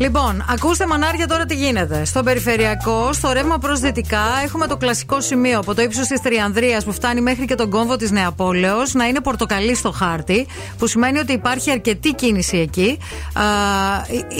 Λοιπόν, 0.03 0.45
ακούστε 0.49 0.87
μανάρια 0.87 1.27
τώρα 1.27 1.45
τι 1.45 1.55
γίνεται. 1.55 2.05
Στο 2.05 2.23
περιφερειακό, 2.23 3.13
στο 3.13 3.31
ρεύμα 3.31 3.57
προς 3.57 3.79
δυτικά, 3.79 4.23
έχουμε 4.43 4.67
το 4.67 4.77
κλασικό 4.77 5.21
σημείο 5.21 5.59
από 5.59 5.75
το 5.75 5.81
ύψος 5.81 6.07
της 6.07 6.21
Τριανδρίας 6.21 6.83
που 6.83 6.91
φτάνει 6.91 7.21
μέχρι 7.21 7.45
και 7.45 7.55
τον 7.55 7.69
κόμβο 7.69 7.95
της 7.95 8.11
Νεαπόλεω 8.11 8.77
να 8.93 9.05
είναι 9.05 9.21
πορτοκαλί 9.21 9.75
στο 9.75 9.91
χάρτη, 9.91 10.47
που 10.77 10.87
σημαίνει 10.87 11.19
ότι 11.19 11.33
υπάρχει 11.33 11.71
αρκετή 11.71 12.13
κίνηση 12.13 12.57
εκεί. 12.57 12.97
Α, 13.33 13.43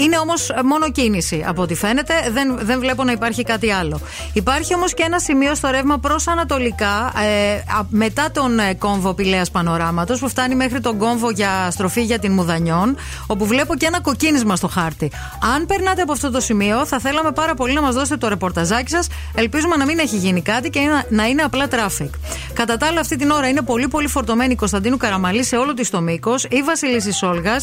είναι 0.03 0.18
όμως 0.18 0.51
μόνο 0.66 0.91
κίνηση 0.91 1.43
από 1.47 1.61
ό,τι 1.61 1.76
φαίνεται. 1.76 2.14
Δεν, 2.32 2.57
δεν 2.61 2.80
βλέπω 2.80 3.03
να 3.03 3.11
υπάρχει 3.11 3.43
κάτι 3.43 3.72
άλλο. 3.72 3.99
Υπάρχει 4.34 4.76
όμως 4.76 4.93
και 4.93 5.03
ένα 5.05 5.20
σημείο 5.20 5.55
στο 5.55 5.70
ρεύμα 5.70 5.97
προς 5.97 6.28
Ανατολικά, 6.28 7.11
ε, 7.24 7.53
α- 7.53 7.86
μετά 7.89 8.32
τον 8.32 8.59
ε, 8.59 8.74
κόμβο 8.74 9.14
Πηλέα 9.14 9.45
Πανοράματος, 9.51 10.20
που 10.20 10.30
φτάνει 10.30 10.55
μέχρι 10.55 10.80
τον 10.80 10.97
κόμβο 10.97 11.30
για 11.30 11.72
στροφή 11.72 12.01
για 12.03 12.20
την 12.20 12.32
Μουδανιών, 12.32 12.95
όπου 13.28 13.45
βλέπω 13.45 13.76
και 13.76 13.86
ένα 13.86 14.01
κοκκίνισμα 14.01 14.55
στο 14.55 14.68
χάρτη. 14.68 15.11
Αν 15.56 15.66
περνάτε 15.66 16.01
από 16.01 16.12
αυτό 16.12 16.32
το 16.32 16.39
σημείο, 16.39 16.86
θα 16.86 16.99
θέλαμε 16.99 17.32
πάρα 17.32 17.54
πολύ 17.54 17.74
να 17.74 17.82
μας 17.82 17.93
δώσετε 17.95 18.18
το 18.18 18.28
ρεπορταζάκι 18.28 18.89
σας. 18.89 19.08
Ελπίζουμε 19.36 19.76
να 19.76 19.86
μην 19.86 19.99
έχει 19.99 20.16
γίνει 20.18 20.41
κάτι 20.41 20.70
και 20.70 20.80
να- 20.80 21.06
να 21.10 21.26
είναι 21.28 21.41
απλά 21.41 21.68
traffic. 21.72 22.10
Κατά 22.54 22.78
τα 22.78 22.88
άλλα, 22.88 22.99
αυτή 22.99 23.16
την 23.16 23.30
ώρα 23.32 23.47
είναι 23.47 23.62
πολύ 23.62 23.88
πολύ 23.88 24.08
φορτωμένη 24.08 24.51
η 24.51 24.56
Κωνσταντίνου 24.56 24.97
Καραμαλή 24.97 25.43
σε 25.43 25.56
όλο 25.56 25.74
της 25.74 25.89
το 25.89 26.01
μήκος, 26.01 26.43
η 26.43 26.62
Βασιλίση 26.62 27.26
Όλγα, 27.26 27.56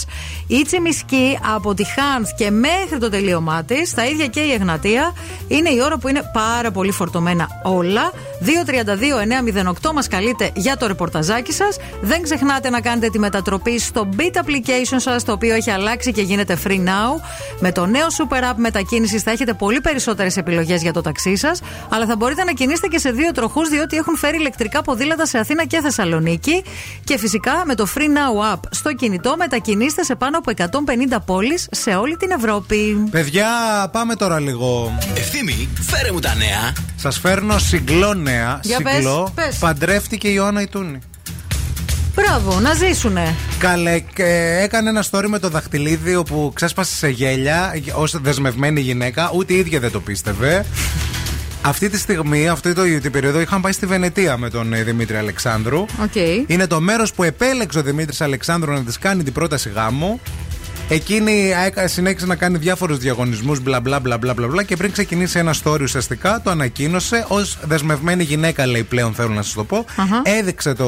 η 0.46 0.62
Τσιμισκή 0.62 1.38
από 1.54 1.74
τη 1.74 1.84
Χάνθ 1.84 2.30
και 2.36 2.50
μέχρι 2.50 2.98
το 3.00 3.08
τελείωμά 3.10 3.64
της, 3.64 3.94
τα 3.94 4.04
ίδια 4.06 4.26
και 4.26 4.40
η 4.40 4.52
Εγνατία. 4.52 5.12
Είναι 5.48 5.68
η 5.70 5.80
ώρα 5.84 5.96
που 5.98 6.08
είναι 6.08 6.30
πάρα 6.32 6.70
πολύ 6.70 6.92
φορτωμένα 6.92 7.48
όλα. 7.62 8.12
232-908 8.40 9.92
μας 9.92 10.08
καλείτε 10.08 10.50
για 10.54 10.76
το 10.76 10.86
ρεπορταζάκι 10.86 11.52
σας. 11.52 11.76
Δεν 12.00 12.22
ξεχνάτε 12.22 12.70
να 12.70 12.80
κάνετε 12.80 13.08
τη 13.08 13.18
μετατροπή 13.18 13.78
στο 13.78 14.08
Beat 14.16 14.36
application 14.38 14.96
σας, 14.96 15.24
το 15.24 15.32
οποίο 15.32 15.54
έχει 15.54 15.70
αλλάξει 15.70 16.12
και 16.12 16.22
γίνεται 16.22 16.58
free 16.64 16.78
now. 16.84 17.20
Με 17.70 17.76
το 17.76 17.86
νέο 17.86 18.06
Super 18.18 18.52
App 18.52 18.56
μετακίνησης 18.56 19.22
θα 19.22 19.30
έχετε 19.30 19.52
πολύ 19.52 19.80
περισσότερες 19.80 20.36
επιλογές 20.36 20.82
για 20.82 20.92
το 20.92 21.00
ταξί 21.00 21.36
σας, 21.36 21.60
αλλά 21.88 22.06
θα 22.06 22.16
μπορείτε 22.16 22.44
να 22.44 22.52
κινήσετε 22.52 22.86
και 22.86 22.98
σε 22.98 23.10
δύο 23.10 23.32
τροχούς, 23.32 23.68
διότι 23.68 23.96
έχουν 23.96 24.16
φέρει 24.16 24.36
ηλεκτρικά 24.36 24.82
ποδήλατα 24.82 25.26
σε 25.26 25.38
Αθήνα 25.38 25.64
και 25.64 25.80
Θεσσαλονίκη. 25.80 26.64
Και 27.04 27.18
φυσικά 27.18 27.62
με 27.66 27.74
το 27.74 27.86
Free 27.94 28.00
Now 28.00 28.54
App 28.54 28.60
στο 28.70 28.92
κινητό 28.92 29.34
μετακινήστε 29.38 30.02
σε 30.02 30.14
πάνω 30.14 30.38
από 30.38 30.52
150 30.56 31.18
πόλεις 31.26 31.68
σε 31.70 31.90
όλη 31.90 32.16
την 32.16 32.30
Ευρώπη. 32.30 33.08
Παιδιά, 33.10 33.48
πάμε 33.92 34.14
τώρα 34.14 34.40
λίγο. 34.40 34.98
Ευθύμη, 35.14 35.68
φέρε 35.80 36.12
μου 36.12 36.20
τα 36.20 36.34
νέα. 36.34 36.72
Σας 36.96 37.18
φέρνω 37.18 37.58
συγκλό 37.58 38.14
νέα. 38.14 38.60
Για 38.62 38.80
πες, 38.82 38.94
συγκλό. 38.94 39.32
πες. 39.34 39.56
Παντρεύτηκε 39.58 40.28
η 40.28 40.32
Ιωάννα 40.34 40.60
Ιτούνη. 40.60 40.98
Μπράβο, 42.14 42.60
να 42.60 42.74
ζήσουνε. 42.74 43.34
Καλέ, 43.58 44.02
έκανε 44.62 44.88
ένα 44.88 45.04
story 45.10 45.26
με 45.28 45.38
το 45.38 45.48
δαχτυλίδι 45.48 46.16
όπου 46.16 46.52
ξέσπασε 46.54 46.94
σε 46.94 47.08
γέλια 47.08 47.74
ως 47.94 48.20
δεσμευμένη 48.20 48.80
γυναίκα. 48.80 49.30
Ούτε 49.34 49.52
η 49.52 49.56
ίδια 49.56 49.80
δεν 49.80 49.90
το 49.90 50.00
πίστευε. 50.00 50.66
Αυτή 51.62 51.88
τη 51.88 51.98
στιγμή, 51.98 52.48
αυτή 52.48 52.72
το, 52.74 52.82
την 53.00 53.12
περίοδο, 53.12 53.40
είχαν 53.40 53.60
πάει 53.60 53.72
στη 53.72 53.86
Βενετία 53.86 54.36
με 54.36 54.50
τον 54.50 54.72
ε, 54.72 54.82
Δημήτρη 54.82 55.16
Αλεξάνδρου. 55.16 55.86
Okay. 56.04 56.44
Είναι 56.46 56.66
το 56.66 56.80
μέρος 56.80 57.12
που 57.12 57.22
επέλεξε 57.22 57.78
ο 57.78 57.82
Δημήτρης 57.82 58.20
Αλεξάνδρου 58.20 58.72
να 58.72 58.80
της 58.80 58.98
κάνει 58.98 59.22
την 59.22 59.32
πρόταση 59.32 59.70
γάμου. 59.74 60.20
Εκείνη 60.92 61.52
συνέχισε 61.84 62.26
να 62.26 62.36
κάνει 62.36 62.58
διάφορους 62.58 62.98
διαγωνισμούς, 62.98 63.60
μπλα 63.60 63.80
μπλα 63.80 64.00
μπλα 64.00 64.18
μπλα 64.18 64.34
μπλα 64.34 64.62
και 64.62 64.76
πριν 64.76 64.92
ξεκινήσει 64.92 65.38
ένα 65.38 65.54
story 65.64 65.80
ουσιαστικά 65.80 66.40
το 66.44 66.50
ανακοίνωσε 66.50 67.24
ως 67.28 67.58
δεσμευμένη 67.62 68.22
γυναίκα, 68.22 68.66
λέει 68.66 68.82
πλέον 68.82 69.14
θέλω 69.14 69.28
να 69.28 69.42
σας 69.42 69.52
το 69.52 69.64
πω. 69.64 69.84
Uh-huh. 69.96 70.20
Έδειξε 70.22 70.74
το, 70.74 70.86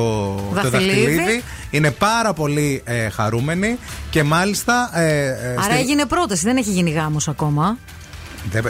δαχτυλίδι. 0.53 0.71
το 0.71 0.71
δαχτυλίδι. 0.71 1.43
Είναι 1.71 1.91
πάρα 1.91 2.33
πολύ 2.33 2.83
ε, 2.85 3.09
χαρούμενη 3.09 3.79
και 4.11 4.23
μάλιστα. 4.23 4.91
Ε, 4.95 5.27
ε, 5.27 5.51
Άρα 5.51 5.63
στη... 5.63 5.79
έγινε 5.79 6.07
πρόταση, 6.07 6.45
δεν 6.45 6.57
έχει 6.57 6.71
γίνει 6.71 6.91
γάμος 6.91 7.29
ακόμα. 7.29 7.79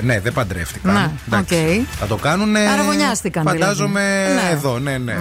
Ναι, 0.03 0.21
δεν 0.21 0.33
παντρεύτηκαν. 0.33 1.13
Να, 1.27 1.45
Θα 1.99 2.07
το 2.07 2.17
κάνουν. 2.17 2.57
Αραβωνιάστηκαν. 2.57 3.43
Δηλαδή. 3.43 3.61
Φαντάζομαι 3.61 4.27
δηλαδή. 4.29 4.53
εδώ, 4.53 4.79
ναι, 4.79 4.99
ναι. 4.99 5.17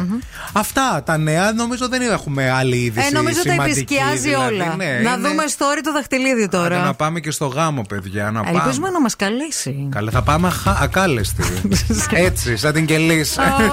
Αυτά 0.53 1.03
τα 1.05 1.17
νέα 1.17 1.51
νομίζω 1.51 1.87
δεν 1.87 2.01
έχουμε 2.01 2.49
άλλη 2.51 2.75
είδηση. 2.75 3.07
Ε, 3.07 3.11
νομίζω 3.11 3.41
τα 3.43 3.53
επισκιάζει 3.53 4.17
δηλαδή. 4.17 4.53
όλα. 4.53 4.75
Ναι, 4.75 4.85
να 4.85 5.13
είναι... 5.13 5.27
δούμε 5.27 5.43
story 5.57 5.81
το 5.83 5.91
δαχτυλίδι 5.91 6.47
τώρα. 6.47 6.83
Να 6.83 6.93
πάμε 6.93 7.19
και 7.19 7.31
στο 7.31 7.45
γάμο, 7.45 7.81
παιδιά. 7.81 8.31
Να 8.31 8.39
ε, 8.39 8.43
πάμε. 8.43 8.57
Ελπίζουμε 8.57 8.89
να 8.89 9.01
μας 9.01 9.15
καλέσει. 9.15 9.87
Καλά, 9.91 10.11
θα 10.11 10.21
πάμε 10.21 10.51
ακάλεστη. 10.79 11.43
Έτσι, 12.27 12.57
σαν 12.57 12.73
την 12.73 12.85
κελή. 12.85 13.25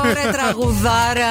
Ωραία, 0.04 0.32
τραγουδάρα. 0.32 1.26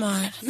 smart. 0.00 0.49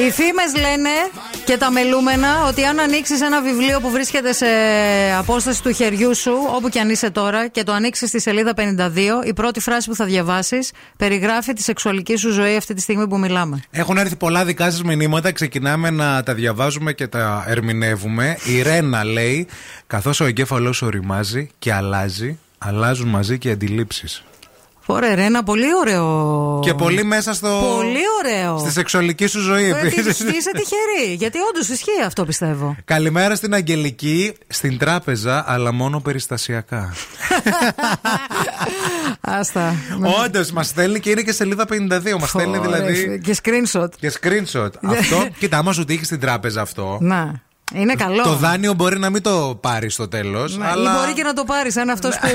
Οι 0.00 0.10
φήμες 0.10 0.54
λένε 0.60 0.90
και 1.44 1.56
τα 1.56 1.70
μελούμενα 1.70 2.46
ότι 2.46 2.64
αν 2.64 2.80
ανοίξεις 2.80 3.20
ένα 3.20 3.42
βιβλίο 3.42 3.80
που 3.80 3.90
βρίσκεται 3.90 4.32
σε 4.32 4.46
απόσταση 5.18 5.62
του 5.62 5.72
χεριού 5.72 6.14
σου, 6.16 6.32
όπου 6.54 6.68
και 6.68 6.80
αν 6.80 6.90
είσαι 6.90 7.10
τώρα, 7.10 7.48
και 7.48 7.62
το 7.62 7.72
ανοίξεις 7.72 8.08
στη 8.08 8.20
σελίδα 8.20 8.52
52, 8.56 9.26
η 9.26 9.32
πρώτη 9.32 9.60
φράση 9.60 9.88
που 9.88 9.94
θα 9.94 10.04
διαβάσεις 10.04 10.72
περιγράφει 10.96 11.52
τη 11.52 11.62
σεξουαλική 11.62 12.16
σου 12.16 12.30
ζωή 12.30 12.56
αυτή 12.56 12.74
τη 12.74 12.80
στιγμή 12.80 13.08
που 13.08 13.18
μιλάμε. 13.18 13.62
Έχουν 13.70 13.96
έρθει 13.96 14.16
πολλά 14.16 14.44
δικά 14.44 14.70
σας 14.70 14.82
μηνύματα. 14.82 15.32
Ξεκινάμε 15.32 15.90
να 15.90 16.22
τα 16.22 16.34
διαβάζουμε 16.34 16.92
και 16.92 17.06
τα 17.06 17.44
ερμηνεύουμε. 17.48 18.36
Η 18.44 18.62
Ρένα 18.62 19.04
λέει: 19.04 19.46
Καθώς 19.86 20.20
ο 20.20 20.24
εγκέφαλός 20.24 20.76
σου 20.76 20.86
οριμάζει 20.86 21.48
και 21.58 21.72
αλλάζει, 21.72 22.38
αλλάζουν 22.58 23.08
μαζί 23.08 23.38
και 23.38 23.48
οι 23.48 23.52
αντιλήψεις. 23.52 24.24
Ωραία, 24.86 25.14
ρε, 25.14 25.24
ένα 25.24 25.42
πολύ 25.42 25.66
ωραίο. 25.80 26.58
Και 26.62 26.74
πολύ 26.74 27.04
μέσα 27.04 27.32
στο. 27.34 27.48
Πολύ 27.76 27.98
ωραίο. 28.24 28.58
Στη 28.58 28.70
σεξουαλική 28.70 29.26
σου 29.26 29.40
ζωή 29.40 29.64
Ε, 29.64 29.72
τι- 29.74 29.86
επίση. 29.86 30.08
Είσαι 30.08 30.50
τυχερή. 30.52 31.14
Γιατί 31.16 31.38
όντως 31.50 31.68
ισχύει 31.68 32.02
αυτό 32.06 32.24
πιστεύω. 32.24 32.76
Καλημέρα 32.84 33.34
στην 33.34 33.54
Αγγελική, 33.54 34.32
στην 34.48 34.78
τράπεζα, 34.78 35.44
αλλά 35.46 35.72
μόνο 35.72 36.00
περιστασιακά. 36.00 36.92
Άστα. 39.20 39.74
Όντως, 40.24 40.50
μας 40.50 40.66
στέλνει 40.66 41.00
και 41.00 41.10
είναι 41.10 41.22
και 41.22 41.32
σελίδα 41.32 41.64
52. 41.68 42.18
Μας 42.20 42.28
στέλνει 42.28 42.58
Ωραία, 42.58 42.60
δηλαδή. 42.80 43.20
Και 43.24 43.36
screenshot. 43.42 43.88
Και 44.00 44.12
screenshot. 44.20 44.68
αυτό, 44.82 45.26
κοίτα, 45.38 45.58
άμα 45.58 45.72
σου 45.72 45.84
τύχει 45.84 46.04
στην 46.04 46.20
τράπεζα 46.20 46.60
αυτό. 46.60 46.98
Να. 47.00 47.42
Είναι 47.74 47.94
καλό. 47.94 48.22
Το 48.22 48.34
δάνειο 48.34 48.72
μπορεί 48.74 48.98
να 48.98 49.10
μην 49.10 49.22
το 49.22 49.58
πάρεις 49.60 49.94
στο 49.94 50.08
τέλος. 50.08 50.56
Ναι, 50.56 50.66
αλλά... 50.66 50.92
Ή 50.92 50.98
μπορεί 50.98 51.12
και 51.12 51.22
να 51.22 51.32
το 51.32 51.44
πάρεις, 51.44 51.76
αν 51.76 51.90
αυτός 51.90 52.18
που 52.18 52.28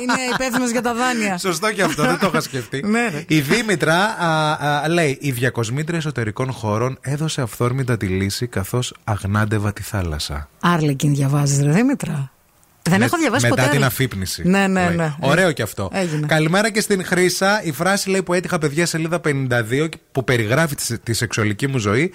είναι 0.00 0.12
υπεύθυνος 0.34 0.70
για 0.70 0.82
τα 0.82 0.94
δάνεια. 0.94 1.38
Σωστό 1.38 1.72
και 1.72 1.82
αυτό, 1.82 2.02
δεν 2.02 2.18
το 2.18 2.26
είχα 2.26 2.40
σκεφτεί. 2.40 2.82
Ναι, 2.86 3.08
ρε. 3.08 3.24
Η 3.28 3.40
Δήμητρα 3.40 3.96
α, 4.04 4.52
α, 4.82 4.88
λέει: 4.88 5.18
Η 5.20 5.30
διακοσμήτρια 5.30 5.98
εσωτερικών 5.98 6.52
χώρων 6.52 6.98
έδωσε 7.00 7.40
αυθόρμητα 7.42 7.96
τη 7.96 8.06
λύση 8.06 8.46
καθώς 8.46 8.94
αγνάντευα 9.04 9.72
τη 9.72 9.82
θάλασσα. 9.82 10.48
Άρλεκιν 10.60 11.14
διαβάζεις, 11.14 11.62
ρε 11.64 11.70
Δήμητρα; 11.70 12.30
Δεν 12.82 12.98
Με- 12.98 13.04
έχω 13.04 13.16
διαβάσει 13.16 13.42
μετά 13.48 13.62
ποτέ. 13.62 13.76
την 13.76 13.84
Άρλεκιν. 13.84 13.84
αφύπνιση. 13.84 14.48
Ναι, 14.48 14.66
ναι, 14.66 14.84
Λέει. 14.86 14.96
ναι. 14.96 15.14
Ωραίο 15.20 15.52
και 15.52 15.62
αυτό. 15.62 15.90
Έγινε. 15.92 16.26
Καλημέρα 16.26 16.70
και 16.70 16.80
στην 16.80 17.04
Χρύσα. 17.04 17.62
Η 17.62 17.72
φράση 17.72 18.10
λέει 18.10 18.22
που 18.22 18.32
έτυχα 18.34 18.58
παιδιά 18.58 18.86
σελίδα 18.86 19.20
52 19.24 19.88
που 20.12 20.24
περιγράφει 20.24 20.74
τη, 20.74 20.98
τη 20.98 21.12
σεξουαλική 21.12 21.66
μου 21.68 21.78
ζωή. 21.78 22.12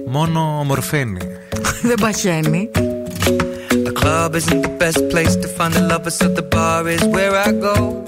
Μόνο 0.07 0.57
ομορφαίνει. 0.59 1.19
Δεν 1.89 1.95
παχαίνει. 2.01 2.69
The 3.89 3.95
club 3.95 4.35
isn't 4.35 4.61
the 4.61 4.69
best 4.69 5.09
place 5.09 5.35
to 5.35 5.47
find 5.47 5.73
a 5.75 5.81
lover, 5.81 6.11
so 6.11 6.27
the 6.27 6.43
bar 6.43 6.87
is 6.87 7.03
where 7.05 7.35
I 7.35 7.51
go. 7.51 8.05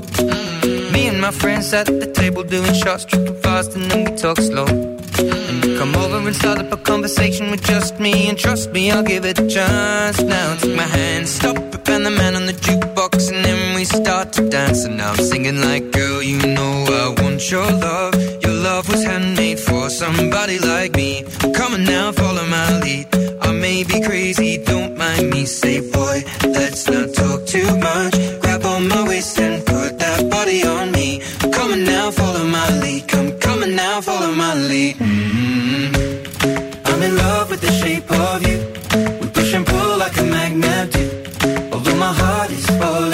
Me 0.94 1.08
and 1.08 1.20
my 1.20 1.32
friends 1.32 1.74
at 1.74 1.88
the 1.88 2.06
table 2.06 2.44
doing 2.44 2.76
shots, 2.76 3.03
tripping 3.03 3.41
fast, 3.41 3.76
and 3.76 3.90
then 3.90 4.03
we 4.06 4.16
talk 4.16 4.38
slow. 4.38 4.68
And 4.68 5.78
come 5.80 5.95
over 5.95 6.18
and 6.18 6.36
start 6.36 6.60
up 6.60 6.72
a 6.72 6.78
conversation 6.78 7.49
with 7.49 7.64
just 7.64 7.99
me, 7.99 8.30
and 8.30 8.38
trust 8.38 8.72
me, 8.72 8.91
I'll 8.91 9.02
give 9.02 9.26
it 9.26 9.40
a 9.40 9.48
chance. 9.48 10.22
Now 10.22 10.56
take 10.58 10.76
my 10.76 10.84
hand, 10.84 11.28
stop 11.28 11.58
and 11.91 12.06
the 12.06 12.10
man 12.10 12.36
on 12.36 12.45
the 12.45 12.53
jukebox, 12.53 13.32
and 13.32 13.44
then 13.44 13.60
we 13.82 13.86
start 13.86 14.32
to 14.32 14.48
dance. 14.48 14.86
And 14.86 15.02
I'm 15.02 15.16
singing 15.16 15.60
like, 15.60 15.91
girl, 15.91 16.22
you 16.22 16.38
know 16.56 16.74
I 17.03 17.20
want 17.20 17.41
your 17.49 17.70
love. 17.88 18.14
Your 18.44 18.58
love 18.68 18.88
was 18.88 19.03
handmade 19.03 19.60
for 19.60 19.90
somebody 19.90 20.60
like 20.60 20.91
me. 20.95 21.24
Come 21.58 21.74
on 21.74 21.84
now, 21.86 22.12
follow 22.12 22.45
my 22.45 22.80
lead. 22.84 23.08
I 23.41 23.52
may 23.52 23.84
be 23.84 23.98
crazy, 24.02 24.64
don't 24.64 24.95
mind 24.95 25.32
me. 25.32 25.45
Say, 25.45 25.78
boy, 25.98 26.18
let's 26.58 26.88
not 26.94 27.08
talk 27.22 27.40
too 27.48 27.72
much. 27.88 28.14
Grab 28.41 28.64
on 28.66 28.88
my 28.88 29.02
waist 29.10 29.40
and 29.40 29.66
put 29.66 29.98
that 29.98 30.30
body 30.30 30.64
on 30.64 30.91
me. 30.91 31.22
Come 31.56 31.72
on 31.72 31.84
now, 31.84 32.12
follow 32.12 32.45
my 32.45 32.68
lead. 32.82 33.08
Come, 33.08 33.32
come 33.40 33.64
on 33.64 33.76
now, 33.76 33.99
follow 34.02 34.32
my 34.44 34.53
lead. 34.70 34.95
mm 34.98 35.90
I'm 36.86 37.02
in 37.02 37.16
love 37.16 37.49
with 37.49 37.62
the 37.62 37.72
shape 37.82 38.10
of 38.12 38.38
you. 38.48 38.58
We 39.22 39.28
push 39.38 39.53
and 39.56 39.66
pull 39.66 39.98
like 39.98 40.16
a 40.20 40.26
magnet 40.36 40.91
do. 40.94 41.06
Although 41.74 41.95
my 41.95 42.14
heart 42.22 42.52
is 42.52 42.66
falling 42.80 43.10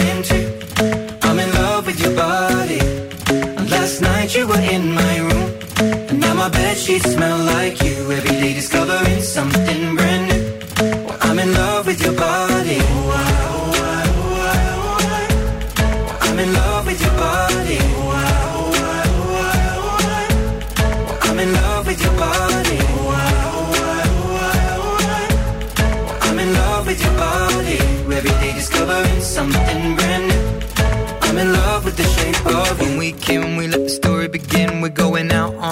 smell 6.99 7.37
like 7.45 7.81
you. 7.83 8.11
Every 8.11 8.37
day 8.41 8.53
discovering 8.53 8.96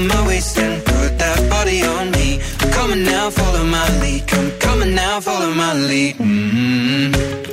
On 0.00 0.08
my 0.08 0.26
waist 0.26 0.56
and 0.56 0.82
put 0.82 1.18
that 1.18 1.50
body 1.50 1.82
on 1.82 2.10
me. 2.12 2.40
Come 2.72 2.92
on 2.92 3.04
now, 3.04 3.28
follow 3.28 3.64
my 3.64 3.86
lead. 4.00 4.26
Come 4.58 4.80
on 4.80 4.94
now, 4.94 5.20
follow 5.20 5.52
my 5.52 5.74
lead. 5.74 6.16
mm 6.16 7.14
I'm 7.14 7.49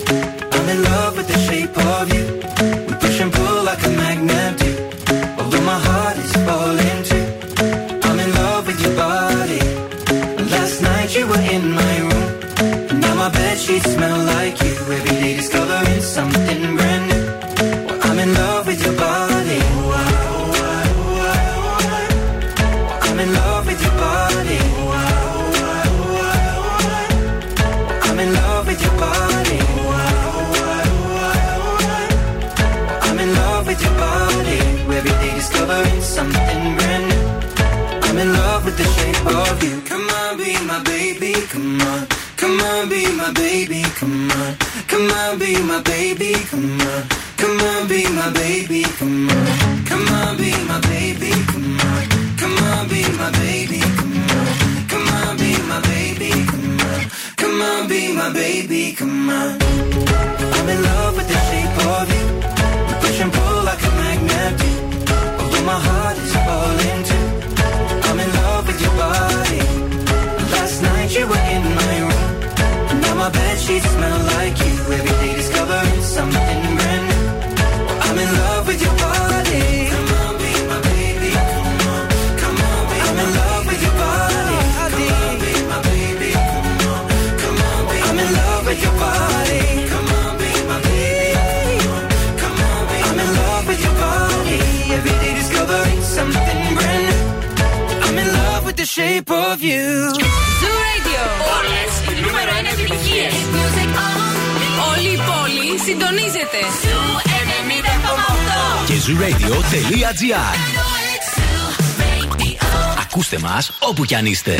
κι 114.08 114.16
αν 114.16 114.26
είστε. 114.26 114.57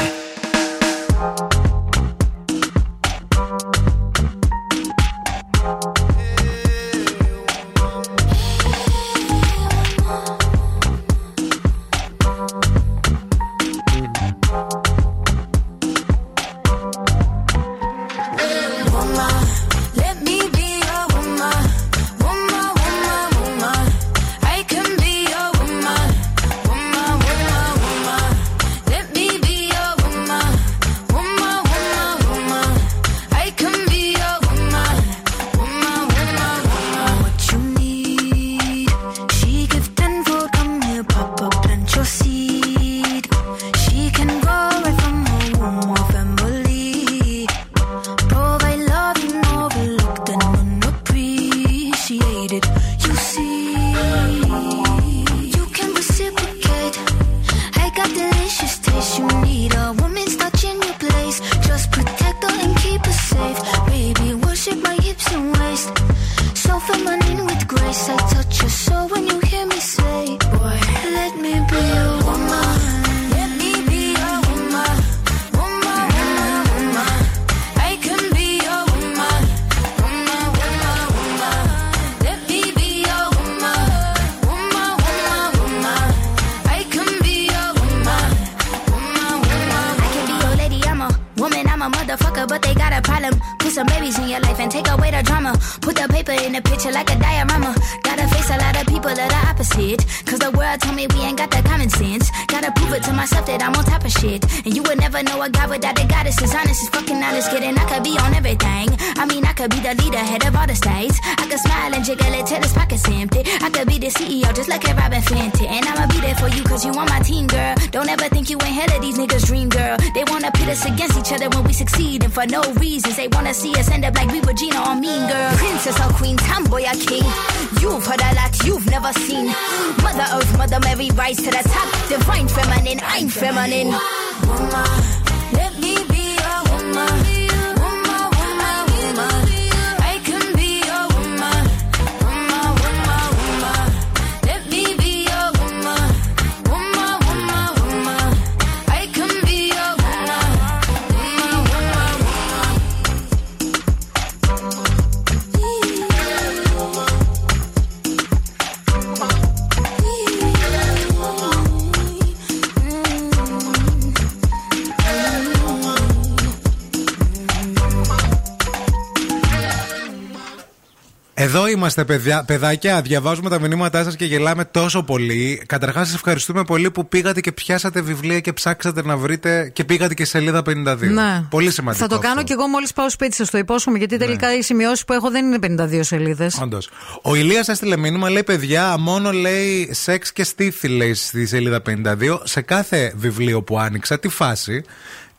Χαίρεστε, 171.98 172.14
παιδιά. 172.14 172.44
παιδάκια. 172.44 173.02
Διαβάζουμε 173.02 173.50
τα 173.50 173.60
μηνύματά 173.60 174.04
σας 174.04 174.16
και 174.16 174.26
γελάμε 174.26 174.66
τόσο 174.66 175.04
πολύ. 175.04 175.62
Καταρχάς, 175.66 176.06
σας 176.06 176.16
ευχαριστούμε 176.16 176.64
πολύ 176.64 176.92
που 176.92 177.08
πήγατε 177.08 177.42
και 177.42 177.52
πιάσατε 177.52 178.02
βιβλία 178.02 178.40
και 178.40 178.54
ψάξατε 178.54 179.04
να 179.04 179.18
βρείτε 179.18 179.70
και 179.74 179.84
πήγατε 179.84 180.14
και 180.14 180.26
σελίδα 180.26 180.62
52. 180.62 180.98
Ναι. 181.00 181.44
Πολύ 181.50 181.72
σημαντικό. 181.72 182.04
Θα 182.04 182.10
το 182.10 182.16
αυτό. 182.16 182.28
κάνω 182.28 182.44
και 182.44 182.54
εγώ 182.54 182.68
μόλις 182.68 182.94
πάω 182.94 183.10
σπίτι 183.10 183.36
σας, 183.36 183.50
το 183.50 183.58
υπόσχομαι, 183.58 183.98
γιατί 183.98 184.18
τελικά 184.18 184.48
ναι. 184.48 184.54
οι 184.54 184.62
σημειώσεις 184.62 185.06
που 185.06 185.14
έχω 185.14 185.30
δεν 185.30 185.46
είναι 185.46 185.86
52 185.90 186.00
σελίδες. 186.02 186.60
Όντως. 186.62 186.90
Ο 187.22 187.36
Ηλίας 187.36 187.68
έστειλε 187.68 187.98
μήνυμα, 187.98 188.30
λέει 188.30 188.44
παιδιά, 188.44 188.98
μόνο 188.98 189.32
λέει 189.32 189.90
σεξ 189.92 190.32
και 190.32 190.44
στήθη, 190.44 190.88
λέει 190.88 191.14
στη 191.14 191.46
σελίδα 191.46 191.82
52. 191.82 192.40
Σε 192.44 192.62
κάθε 192.62 193.14
βιβλίο 193.16 193.62
που 193.64 193.80
άνοιξα, 193.80 194.20
τη 194.20 194.28
φάση. 194.28 194.84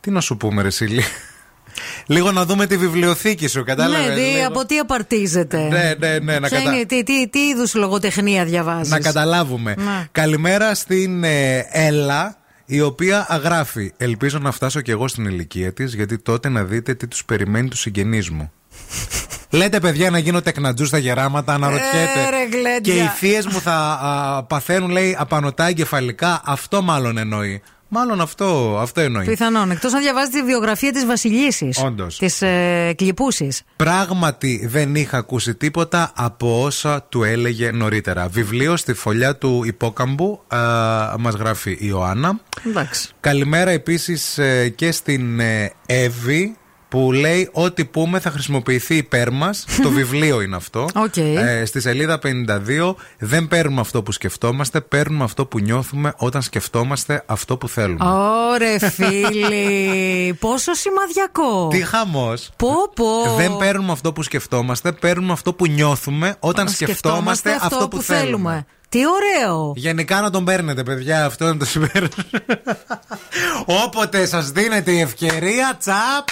Τι 0.01 0.11
να 0.11 0.21
σου 0.21 0.37
πούμε, 0.37 0.61
Ρεσίλη. 0.61 1.03
Λίγο 2.05 2.31
να 2.31 2.45
δούμε 2.45 2.65
τη 2.65 2.77
βιβλιοθήκη 2.77 3.47
σου, 3.47 3.63
κατάλαβες. 3.63 4.07
Ναι, 4.07 4.13
δι, 4.13 4.43
από 4.45 4.65
τι 4.65 4.77
απαρτίζεται. 4.77 5.57
Ναι, 5.57 6.17
ναι, 6.19 6.39
ναι. 6.39 6.49
Τι 6.87 7.03
τι, 7.29 7.39
είδους 7.39 7.73
λογοτεχνία 7.73 8.45
διαβάζεις; 8.45 8.91
Να 8.91 8.99
καταλάβουμε. 8.99 9.75
Ναι. 9.77 10.07
Καλημέρα 10.11 10.75
στην 10.75 11.23
ε, 11.23 11.67
Έλα 11.71 12.37
η 12.65 12.81
οποία 12.81 13.25
αγράφει 13.29 13.93
«Ελπίζω 13.97 14.39
να 14.39 14.51
φτάσω 14.51 14.81
κι 14.81 14.91
εγώ 14.91 15.07
στην 15.07 15.25
ηλικία 15.25 15.73
της, 15.73 15.93
γιατί 15.93 16.17
τότε 16.17 16.49
να 16.49 16.63
δείτε 16.63 16.93
τι 16.93 17.07
τους 17.07 17.25
περιμένει 17.25 17.67
τους 17.69 17.79
συγγενείς 17.79 18.29
μου». 18.29 18.51
Λέτε 19.49 19.79
παιδιά 19.79 20.09
να 20.09 20.17
γίνω 20.17 20.41
τεκνατζούς 20.41 20.87
στα 20.87 20.97
γεράματα, 20.97 21.53
αναρωτιέται. 21.53 22.19
Ε, 22.75 22.81
και 22.81 22.91
οι 22.91 23.09
θείες 23.19 23.45
μου 23.45 23.61
θα 23.61 24.45
παθαίνουν, 24.49 24.89
λέει, 24.89 25.15
απανοτά 25.19 25.67
εγκεφαλικά. 25.67 26.41
Αυτό 26.45 26.81
μάλλον 26.81 27.17
εννοεί. 27.17 27.61
Μάλλον 27.89 28.21
αυτό, 28.21 28.77
αυτό 28.81 29.01
εννοεί. 29.01 29.25
Πιθανόν. 29.25 29.71
Εκτός 29.71 29.93
αν 29.93 30.01
διαβάζεις 30.01 30.29
τη 30.29 30.43
βιογραφία 30.43 30.91
της 30.91 31.05
Βασιλίσης. 31.05 31.83
Όντως. 31.83 32.17
Της 32.17 32.41
ε, 32.41 32.93
εκλιπούσης. 32.97 33.61
Πράγματι 33.75 34.67
δεν 34.67 34.95
είχα 34.95 35.17
ακούσει 35.17 35.55
τίποτα 35.55 36.11
από 36.15 36.63
όσα 36.63 37.03
του 37.03 37.23
έλεγε 37.23 37.71
νωρίτερα. 37.71 38.27
Βιβλίο 38.27 38.77
στη 38.77 38.93
φωλιά 38.93 39.35
του 39.35 39.63
ιππόκαμπου 39.65 40.41
α, 40.47 40.57
μας 41.19 41.33
γράφει 41.33 41.71
η 41.71 41.77
Ιωάννα. 41.79 42.39
Εντάξει. 42.67 43.09
Καλημέρα 43.19 43.71
επίσης 43.71 44.37
ε, 44.37 44.69
και 44.69 44.91
στην 44.91 45.39
ε, 45.39 45.71
Εύη 45.85 46.55
που 46.89 47.11
λέει 47.11 47.49
ό,τι 47.51 47.85
πούμε 47.85 48.19
θα 48.19 48.31
χρησιμοποιηθεί 48.31 48.95
υπέρ 48.95 49.31
μας. 49.31 49.65
Το 49.83 49.89
βιβλίο 49.89 50.41
είναι 50.41 50.55
αυτό. 50.55 50.87
Οκ. 50.95 51.17
Ε, 51.17 51.65
στη 51.65 51.81
σελίδα 51.81 52.19
52 52.23 52.95
δεν 53.17 53.47
παίρνουμε 53.47 53.81
αυτό 53.81 54.03
που 54.03 54.11
σκεφτόμαστε, 54.11 54.81
παίρνουμε 54.81 55.23
αυτό 55.23 55.45
που 55.45 55.59
νιώθουμε 55.59 56.13
όταν 56.17 56.41
σκεφτόμαστε 56.41 57.23
αυτό 57.25 57.57
που 57.57 57.67
θέλουμε. 57.67 58.05
Ωρε 58.05 58.77
φίλοι. 58.97 60.33
Πόσο 60.39 60.73
σημαδιακό. 60.73 61.67
Τι 61.67 61.81
χαμός. 61.83 62.49
Πω, 62.55 62.73
πω. 62.95 63.35
Δεν 63.37 63.57
παίρνουμε 63.57 63.91
αυτό 63.91 64.13
που 64.13 64.23
σκεφτόμαστε, 64.23 64.91
παίρνουμε 64.91 65.31
αυτό 65.31 65.53
που 65.53 65.67
νιώθουμε 65.67 66.35
όταν 66.39 66.69
σκεφτόμαστε, 66.69 67.59
αυτό, 67.61 67.87
που, 67.87 68.01
θέλουμε. 68.01 68.65
Τι 68.89 68.99
ωραίο. 69.07 69.73
Γενικά 69.75 70.21
να 70.21 70.29
τον 70.29 70.43
παίρνετε, 70.45 70.83
παιδιά, 70.83 71.25
αυτό 71.25 71.47
είναι 71.47 71.57
το 71.57 71.65
συμπέρασμα. 71.65 72.23
Όποτε 73.85 74.25
σας 74.25 74.51
δίνεται 74.51 74.91
η 74.91 74.99
ευκαιρία, 74.99 75.75
τσαπ. 75.79 76.27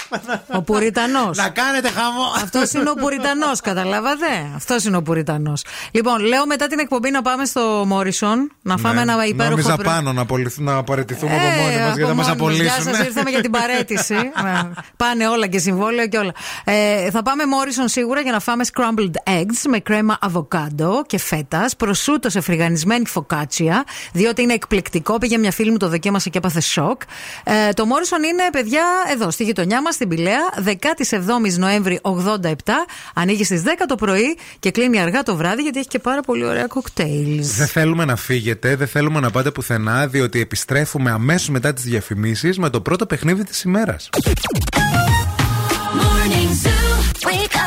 Ο 0.53 0.61
Πουριτανός. 0.61 1.37
Να 1.37 1.49
κάνετε 1.49 1.89
χαμό. 1.89 2.23
Αυτός 2.43 2.71
είναι 2.73 2.89
ο 2.89 2.93
Πουριτανός, 2.93 3.61
καταλάβατε; 3.61 4.25
Αυτός 4.55 4.83
είναι 4.83 4.97
ο 4.97 5.01
Πουριτανός. 5.01 5.63
Λοιπόν, 5.91 6.19
λέω 6.19 6.45
μετά 6.45 6.67
την 6.67 6.79
εκπομπή 6.79 7.11
να 7.11 7.21
πάμε 7.21 7.45
στο 7.45 7.83
Μόρισον 7.87 8.51
να 8.61 8.77
φάμε 8.77 9.01
ένα 9.01 9.13
υπέροχο. 9.25 9.37
Ναι. 9.43 9.49
Νόμιζα 9.49 9.75
πρε- 9.75 9.87
πάνω 9.87 10.13
να, 10.13 10.21
απολυθ- 10.21 10.59
να 10.59 10.83
παραιτηθούμε 10.83 11.31
από 11.35 11.45
Ε, 11.45 11.61
μόνοι 11.61 11.75
μας 11.77 11.95
γιατί 11.95 12.01
από 12.01 12.07
θα 12.09 12.15
μας 12.15 12.27
μόνοι 12.27 12.39
μας. 12.41 12.55
Γεια 12.61 12.71
απολύσουν. 12.73 12.93
σας, 12.95 13.05
ήρθαμε 13.05 13.29
για 13.29 13.41
την 13.41 13.51
παρέτηση. 13.51 14.15
Ε, 14.47 14.69
Πάνε 14.97 15.27
όλα 15.27 15.47
και 15.47 15.59
συμβόλαιο 15.59 16.07
και 16.07 16.17
όλα. 16.17 16.31
Ε, 16.63 17.09
θα 17.11 17.23
πάμε 17.23 17.45
Μόρισον 17.45 17.87
σίγουρα 17.87 18.21
για 18.21 18.31
να 18.31 18.39
φάμε 18.39 18.63
scrambled 18.73 19.31
eggs 19.39 19.61
με 19.69 19.79
κρέμα 19.79 20.17
αβοκάντο 20.21 21.03
και 21.07 21.17
φέτας, 21.19 21.75
προσούτο 21.75 22.29
σε 22.29 22.41
φρυγανισμένη 22.47 23.07
φωκάτσια, 23.07 23.83
διότι 24.13 24.41
είναι 24.41 24.53
εκπληκτικό. 24.53 25.17
Πήγε 25.17 25.37
μια 25.37 25.51
φίλη 25.51 25.71
μου, 25.71 25.77
το 25.77 25.89
δοκίμασε 25.89 26.29
και 26.29 26.37
έπαθε 26.37 26.61
σοκ. 26.61 27.01
Ε, 27.43 27.73
το 27.73 27.85
Μόρισον 27.85 28.23
είναι, 28.23 28.43
παιδιά, 28.51 28.83
εδώ 29.13 29.31
στη 29.31 29.43
γειτονιά 29.43 29.81
μας, 29.81 29.93
στην 29.93 30.07
Πηλαία, 30.07 30.39
17η 30.65 31.57
Νοέμβρη 31.57 31.99
87. 32.01 32.51
Ανοίγει 33.13 33.43
στις 33.43 33.63
10 33.65 33.67
το 33.87 33.95
πρωί 33.95 34.37
και 34.59 34.71
κλείνει 34.71 34.99
αργά 34.99 35.23
το 35.23 35.35
βράδυ 35.35 35.61
γιατί 35.61 35.79
έχει 35.79 35.87
και 35.87 35.99
πάρα 35.99 36.21
πολύ 36.21 36.45
ωραία 36.45 36.67
κοκτέιλς. 36.67 37.55
Δεν 37.55 37.67
θέλουμε 37.67 38.05
να 38.05 38.15
φύγετε, 38.15 38.75
δεν 38.75 38.87
θέλουμε 38.87 39.19
να 39.19 39.31
πάτε 39.31 39.51
πουθενά, 39.51 40.07
διότι 40.07 40.39
επιστρέφουμε 40.39 41.11
αμέσως 41.11 41.49
μετά 41.49 41.73
τις 41.73 41.83
διαφημίσεις 41.83 42.57
με 42.57 42.69
το 42.69 42.81
πρώτο 42.81 43.05
παιχνίδι 43.05 43.43
της 43.43 43.61
ημέρας. 43.61 44.09
Morning 45.99 46.51
Zoo. 46.63 46.87
Wake 47.27 47.55
up. 47.55 47.66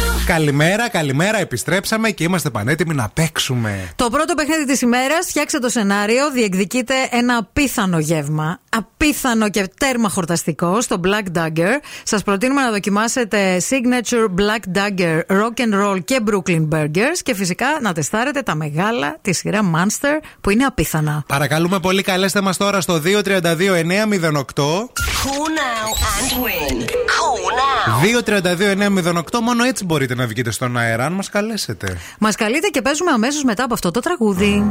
Καλημέρα, 0.25 0.89
καλημέρα, 0.89 1.37
επιστρέψαμε 1.37 2.09
και 2.09 2.23
είμαστε 2.23 2.49
πανέτοιμοι 2.49 2.93
να 2.93 3.09
παίξουμε. 3.09 3.91
Το 3.95 4.09
πρώτο 4.09 4.33
παιχνίδι 4.33 4.65
της 4.65 4.81
ημέρας, 4.81 5.25
φτιάξτε 5.27 5.59
το 5.59 5.69
σενάριο, 5.69 6.31
διεκδικείτε 6.31 6.93
ένα 7.11 7.37
απίθανο 7.37 7.99
γεύμα. 7.99 8.59
Απίθανο 8.69 9.49
και 9.49 9.67
τέρμα 9.77 10.09
χορταστικό 10.09 10.81
στο 10.81 10.99
Black 11.03 11.37
Dagger. 11.37 11.79
Σας 12.03 12.23
προτείνουμε 12.23 12.61
να 12.61 12.71
δοκιμάσετε 12.71 13.61
Signature 13.69 14.25
Black 14.39 14.77
Dagger 14.77 15.19
Rock 15.27 15.59
and 15.59 15.83
Roll 15.83 16.03
και 16.05 16.19
Brooklyn 16.29 16.67
Burgers 16.71 17.17
και 17.23 17.35
φυσικά 17.35 17.65
να 17.81 17.93
τεστάρετε 17.93 18.41
τα 18.41 18.55
μεγάλα 18.55 19.17
της 19.21 19.37
σειρά 19.37 19.59
Monster 19.75 20.23
που 20.41 20.49
είναι 20.49 20.63
απίθανα. 20.63 21.23
Παρακαλούμε 21.27 21.79
πολύ, 21.79 22.01
καλέστε 22.01 22.41
μας 22.41 22.57
τώρα 22.57 22.81
στο 22.81 23.01
232-908. 23.05 23.09
Call 25.23 25.47
now 25.61 25.89
and 26.13 26.31
win. 26.43 26.75
Call 27.15 27.43
now. 27.59 27.81
232-908, 29.13 29.39
μόνο 29.41 29.63
έτσι 29.63 29.85
μπορείτε 29.85 30.10
να 30.15 30.27
βγείτε 30.27 30.51
στον 30.51 30.77
αέρα, 30.77 31.05
αν 31.05 31.13
μας 31.13 31.29
καλέσετε. 31.29 31.97
Μας 32.19 32.35
καλείτε 32.35 32.67
και 32.67 32.81
παίζουμε 32.81 33.11
αμέσως 33.11 33.43
μετά 33.43 33.63
από 33.63 33.73
αυτό 33.73 33.91
το 33.91 33.99
τραγούδι. 33.99 34.63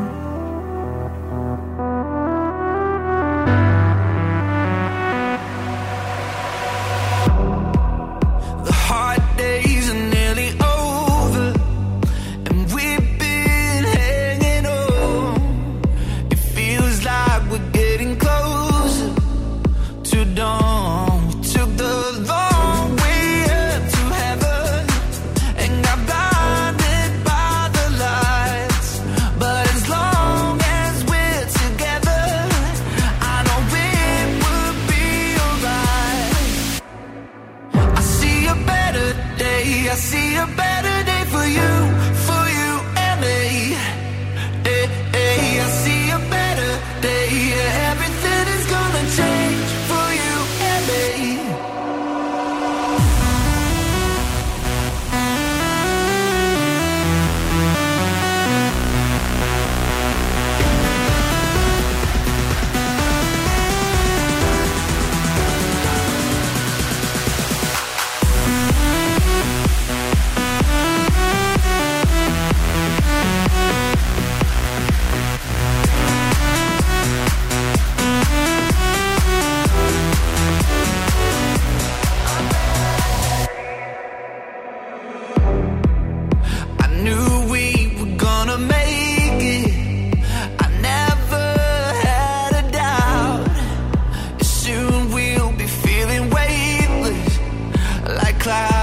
cloud. 98.41 98.80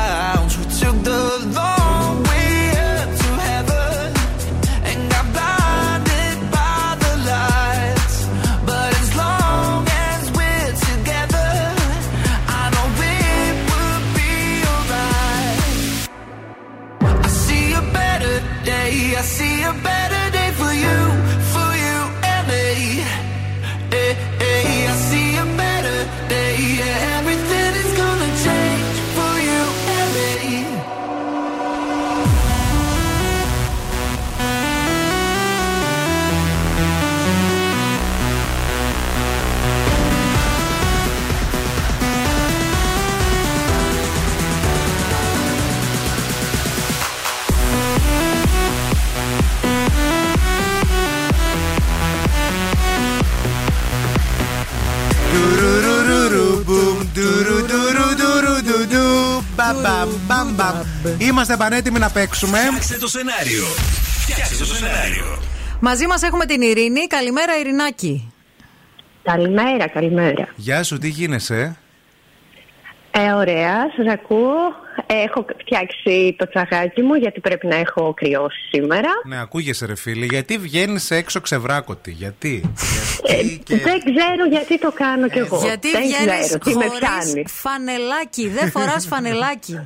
Είμαστε 61.37 61.57
πανέτοιμοι 61.57 61.99
να 61.99 62.09
παίξουμε. 62.09 62.57
Φτιάξτε 62.59 62.97
το 62.97 63.07
σενάριο. 63.07 63.63
Φτιάξτε 64.19 64.55
το 64.57 64.65
σενάριο. 64.65 65.39
Μαζί 65.79 66.07
μας 66.07 66.21
έχουμε 66.23 66.45
την 66.45 66.61
Ειρήνη. 66.61 67.07
Καλημέρα, 67.07 67.57
Ειρηνάκη. 67.59 68.33
Καλημέρα, 69.23 69.87
καλημέρα. 69.87 70.47
Γεια 70.55 70.83
σου, 70.83 70.97
τι 70.97 71.07
γίνεσαι; 71.09 71.77
Ε, 73.11 73.31
ωραία, 73.31 73.75
σας 73.97 74.13
ακούω. 74.13 74.55
Έχω 75.05 75.45
φτιάξει 75.61 76.35
το 76.37 76.49
τσαγάκι 76.49 77.01
μου 77.01 77.13
γιατί 77.13 77.39
πρέπει 77.39 77.67
να 77.67 77.75
έχω 77.75 78.13
κρυώσει 78.13 78.57
σήμερα. 78.71 79.09
Ναι, 79.25 79.39
ακούγεσαι 79.41 79.85
ρε 79.85 79.95
φίλε, 79.95 80.25
γιατί 80.25 80.57
βγαίνεις 80.57 81.11
έξω 81.11 81.41
ξεβράκωτη, 81.41 82.11
γιατί; 82.11 82.71
Ε, 83.27 83.35
Δεν 83.75 83.99
ξέρω 83.99 84.45
γιατί 84.51 84.79
το 84.79 84.91
κάνω 84.91 85.27
κι 85.29 85.37
εγώ. 85.37 85.59
Γιατί 85.63 85.91
Δεν 85.91 86.01
βγαίνεις 86.01 86.45
ξέρω 86.45 86.57
τι 86.59 86.75
με 86.75 86.85
χωρίς 86.85 86.99
πιάνει. 86.99 87.43
φανελάκι. 87.47 88.47
Δεν 88.49 88.71
φοράς 88.71 89.07
φανελάκι. 89.07 89.79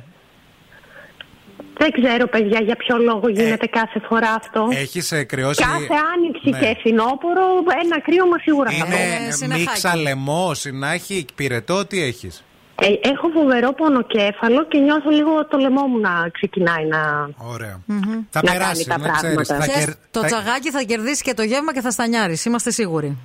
Δεν 1.78 1.90
ξέρω, 1.92 2.26
παιδιά, 2.26 2.60
για 2.60 2.76
ποιο 2.76 2.96
λόγο 2.98 3.28
γίνεται 3.28 3.66
κάθε 3.66 4.00
φορά 4.08 4.30
αυτό. 4.30 4.68
Έχεις 4.72 5.12
κρυώσει. 5.26 5.62
Κάθε 5.62 5.94
άνοιξη 6.14 6.50
Ναι. 6.50 6.58
και 6.58 6.76
φθινόπωρο 6.78 7.42
ένα 7.84 8.00
κρύωμα 8.00 8.38
σίγουρα 8.38 8.70
θα 8.70 8.86
Ε, 8.86 8.88
πω. 8.90 9.44
Είναι 9.44 9.56
μίξα 9.56 9.96
λαιμό, 9.96 10.54
συνάχη, 10.54 11.24
πυρετό, 11.34 11.86
τι 11.86 12.02
έχεις; 12.02 12.44
Ε, 12.80 12.86
έχω 13.08 13.28
φοβερό 13.28 13.72
πονοκέφαλο 13.72 14.66
και 14.66 14.78
νιώθω 14.78 15.10
λίγο 15.10 15.46
το 15.46 15.58
λαιμό 15.58 15.82
μου 15.86 15.98
να 15.98 16.28
ξεκινάει 16.32 16.84
να. 16.86 17.30
Ωραία. 17.36 17.80
να 17.86 17.96
Θα 18.30 18.40
περάσεις, 18.40 18.86
κάνει 18.86 19.02
τα 19.02 19.08
να 19.08 19.14
ξέρεις. 19.16 19.34
πράγματα. 19.34 19.54
Θα 19.54 19.60
Ξέρεις, 19.70 19.84
κερ- 19.84 19.96
Το 20.10 20.20
θα- 20.20 20.26
τσαγάκι 20.26 20.70
θα 20.70 20.82
κερδίσει 20.82 21.22
και 21.22 21.34
το 21.34 21.42
γεύμα 21.42 21.72
και 21.72 21.80
θα 21.80 21.90
στανιάρεις. 21.90 22.44
Είμαστε 22.44 22.70
σίγουροι. 22.70 23.16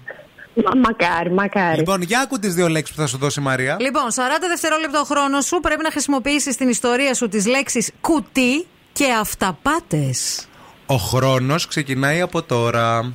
Μα, 0.65 0.71
μακάρι, 0.75 1.31
μακάρι. 1.31 1.77
Λοιπόν, 1.77 2.01
για 2.01 2.19
άκου 2.19 2.39
τις 2.39 2.53
δύο 2.53 2.67
λέξεις 2.67 2.95
που 2.95 3.01
θα 3.01 3.07
σου 3.07 3.17
δώσει 3.17 3.39
η 3.39 3.43
Μαρία. 3.43 3.77
Λοιπόν, 3.79 4.11
40 4.11 4.47
δευτερόλεπτα 4.49 4.99
ο 4.99 5.03
χρόνο 5.03 5.41
σου 5.41 5.59
πρέπει 5.59 5.83
να 5.83 5.91
χρησιμοποιήσεις 5.91 6.53
στην 6.53 6.69
ιστορία 6.69 7.13
σου 7.13 7.27
τι 7.27 7.49
λέξει 7.49 7.93
κουτί 8.01 8.67
και 8.93 9.05
αυταπάτες. 9.19 10.47
Ο 10.85 10.95
χρόνος 10.95 11.67
ξεκινάει 11.67 12.21
από 12.21 12.41
τώρα. 12.43 13.13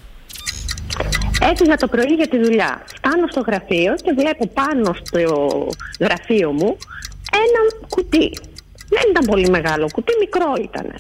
Έφυγα 1.51 1.77
το 1.77 1.89
πρωί 1.89 2.15
για 2.15 2.29
τη 2.29 2.39
δουλειά. 2.39 2.83
Φτάνω 2.97 3.27
στο 3.31 3.41
γραφείο 3.41 3.95
και 3.95 4.13
βλέπω 4.17 4.47
πάνω 4.47 4.95
στο 5.03 5.69
γραφείο 6.01 6.53
μου 6.53 6.77
ένα 7.33 7.87
κουτί. 7.89 8.39
Δεν 8.89 9.03
ήταν 9.11 9.25
πολύ 9.27 9.51
μεγάλο 9.51 9.89
κουτί, 9.93 10.13
μικρό 10.19 10.53
ήταν. 10.63 10.95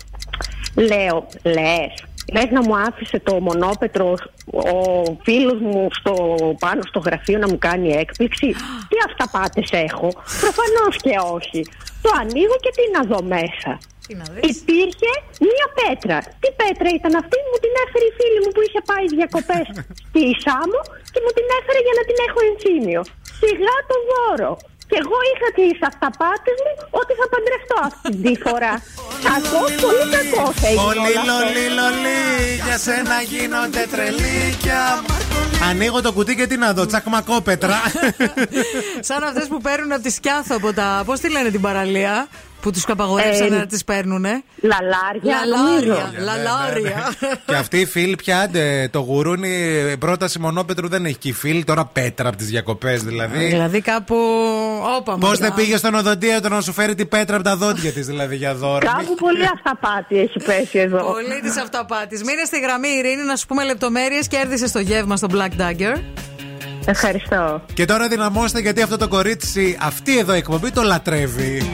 Λέω, 0.75 1.27
λες, 1.43 2.05
λες 2.33 2.51
να 2.51 2.61
μου 2.63 2.77
άφησε 2.77 3.19
το 3.21 3.41
μονόπετρο 3.41 4.15
ο 4.53 5.03
φίλος 5.23 5.59
μου 5.61 5.89
στο, 5.91 6.15
πάνω 6.59 6.81
στο 6.91 6.99
γραφείο 6.99 7.39
να 7.39 7.49
μου 7.49 7.59
κάνει 7.59 7.89
έκπληξη. 7.93 8.49
Τι 8.89 8.97
αυταπάτες 9.09 9.71
έχω; 9.71 10.09
Προφανώς 10.43 10.95
και 11.05 11.15
όχι. 11.37 11.61
Το 12.03 12.11
ανοίγω 12.21 12.57
και 12.65 12.73
τι 12.77 12.85
να 12.97 13.03
δω 13.11 13.21
μέσα. 13.35 13.73
Υπήρχε 14.53 15.13
μία 15.47 15.67
πέτρα. 15.79 16.19
Τι 16.43 16.49
πέτρα 16.61 16.89
ήταν 16.99 17.13
αυτή, 17.23 17.37
μου 17.49 17.59
την 17.65 17.73
έφερε 17.85 18.07
η 18.11 18.15
φίλη 18.19 18.39
μου 18.45 18.51
που 18.55 18.63
είχε 18.67 18.81
πάει 18.91 19.07
διακοπές 19.17 19.67
στη 20.09 20.23
Σάμο 20.45 20.81
και 21.13 21.21
μου 21.25 21.33
την 21.37 21.47
έφερε 21.59 21.81
για 21.87 21.95
να 21.99 22.03
την 22.09 22.19
έχω 22.27 22.41
ενθύμιο. 22.51 23.03
Σιγά 23.41 23.77
το 23.91 23.97
δώρο. 24.11 24.53
Και 24.93 24.99
εγώ 25.05 25.19
είχα 25.31 25.49
τις 25.59 25.79
αυταπάτες 25.91 26.57
μου 26.65 26.73
ότι 27.01 27.13
θα 27.21 27.27
παντρευτώ 27.33 27.77
αυτή 27.89 28.17
τη 28.25 28.33
φορά. 28.45 28.73
Κακό, 29.29 29.61
πολύ 29.85 30.07
κακό 30.17 30.45
θα 30.61 30.67
έγινε 30.69 30.83
Πολύ 30.89 30.99
όλο 30.99 31.19
αυτό. 31.21 31.31
λολί, 31.31 31.67
λολί, 31.79 32.23
για 32.67 32.79
σένα 32.87 33.17
γίνονται 33.33 33.83
τρελίκια. 33.93 34.81
Ανοίγω 35.71 36.01
το 36.03 36.13
κουτί 36.13 36.35
και 36.37 36.47
τι 36.47 36.57
να 36.57 36.73
δω, 36.73 36.87
τσακμακόπετρα. 36.87 37.79
Σαν 39.09 39.23
αυτές 39.23 39.47
που 39.47 39.59
παίρνουν 39.61 39.93
από 39.93 40.03
τη 40.03 40.11
σκιάθο 40.11 40.55
από 40.57 40.73
τα. 40.73 41.03
Πώς 41.07 41.21
τη 41.21 41.31
λένε 41.31 41.51
την 41.51 41.61
παραλία, 41.61 42.29
που 42.63 42.71
τους 42.71 42.85
απαγορεύσανε 42.89 43.57
Ε, 43.57 43.59
να 43.59 43.67
τις 43.67 43.85
παίρνουνε. 43.85 44.43
Λαλάρια, 44.61 45.47
Λαλάρια. 45.47 45.93
νομίζω. 45.93 46.11
Λαλάρια. 46.25 47.13
και 47.47 47.55
αυτή 47.55 47.81
η 47.81 47.87
φίλη 47.87 48.15
πια, 48.17 48.41
άντε, 48.41 48.89
το 48.93 48.99
γουρούνι 48.99 49.51
πρόταση 49.99 50.39
μονόπετρου 50.39 50.89
δεν 50.89 51.05
έχει 51.07 51.17
και 51.17 51.29
η 51.29 51.33
φίλη, 51.33 51.65
τώρα 51.65 51.85
πέτρα 51.85 52.29
από 52.29 52.37
τις 52.37 52.47
διακοπές 52.47 53.03
δηλαδή. 53.03 53.45
Δηλαδή 53.45 53.81
κάπου. 53.81 54.17
Όπα 54.99 55.13
Πώς 55.13 55.21
μακριά. 55.31 55.47
δεν 55.49 55.55
πήγε 55.55 55.77
στον 55.77 55.95
οδοντίατρο 55.95 56.55
να 56.55 56.61
σου 56.61 56.73
φέρει 56.73 56.95
την 56.95 57.09
πέτρα 57.09 57.35
από 57.35 57.45
τα 57.45 57.57
δόντια 57.57 57.93
της 57.93 58.07
δηλαδή 58.07 58.37
για 58.37 58.55
δώρο. 58.55 58.87
Κάπου 58.87 59.15
πολύ 59.15 59.45
αυταπάτη 59.55 60.19
έχει 60.19 60.39
πέσει 60.45 60.79
εδώ. 60.79 60.99
Πολύ 61.13 61.41
της 61.43 61.57
αυταπάτης. 61.57 62.23
Μείνε 62.25 62.45
στη 62.45 62.61
γραμμή, 62.61 62.89
Ειρήνη, 62.89 63.23
να 63.23 63.37
σου 63.37 63.47
πούμε 63.47 63.65
λεπτομέρειες. 63.65 64.29
Κέρδισε 64.29 64.73
το 64.73 64.79
γεύμα 64.81 65.17
στο 65.17 65.29
Black 65.31 65.61
Dagger. 65.61 65.97
Ευχαριστώ. 66.87 67.63
Και 67.75 67.85
τώρα 67.85 68.09
δυναμώστε 68.09 68.61
γιατί 68.61 68.83
αυτό 68.83 68.97
το 68.97 69.09
κορίτσι, 69.09 69.77
αυτή 69.81 70.19
εδώ 70.19 70.35
η 70.35 70.37
εκπομπή 70.37 70.71
το 70.71 70.83
λατρεύει. 70.83 71.71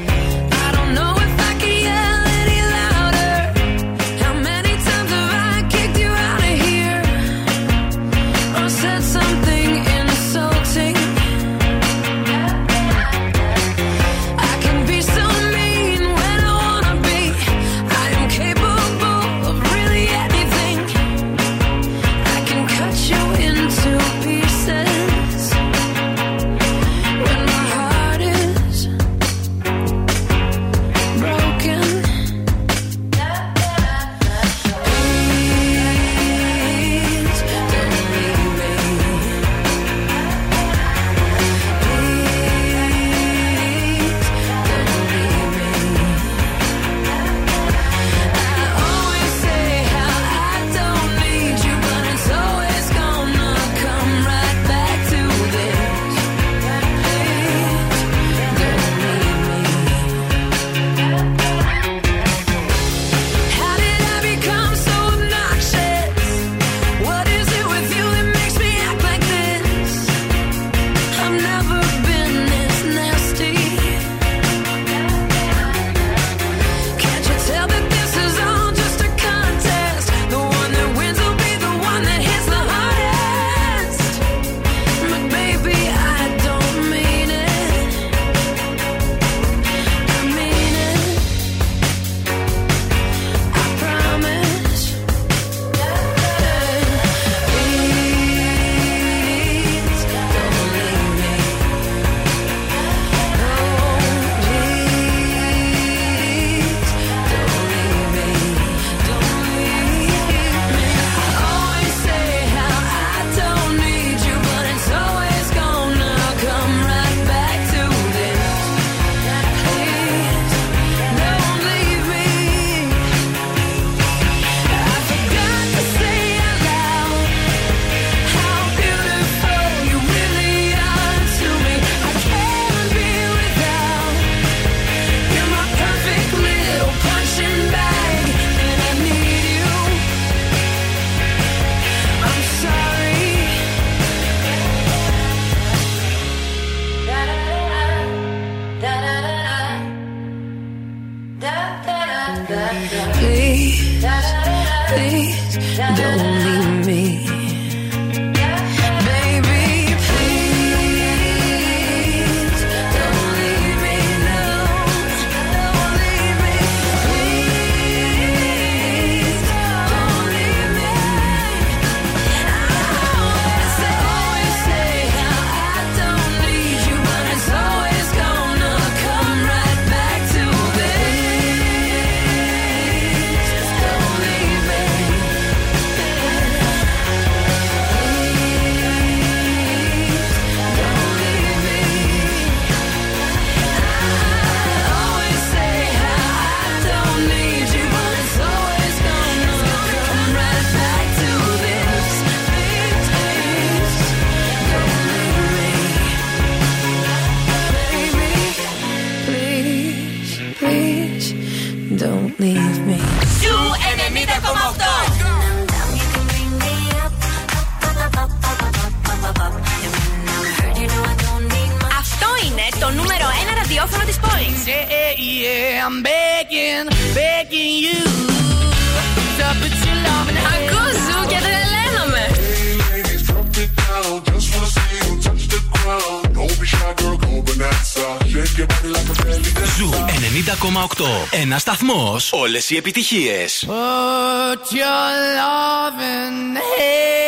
Σταθμό. 242.19 242.43
Όλες 242.43 242.71
οι 242.71 242.77
επιτυχίες. 242.77 243.65
Put 243.67 244.73
your 244.73 245.13
loving 245.39 246.57
hand 246.57 247.28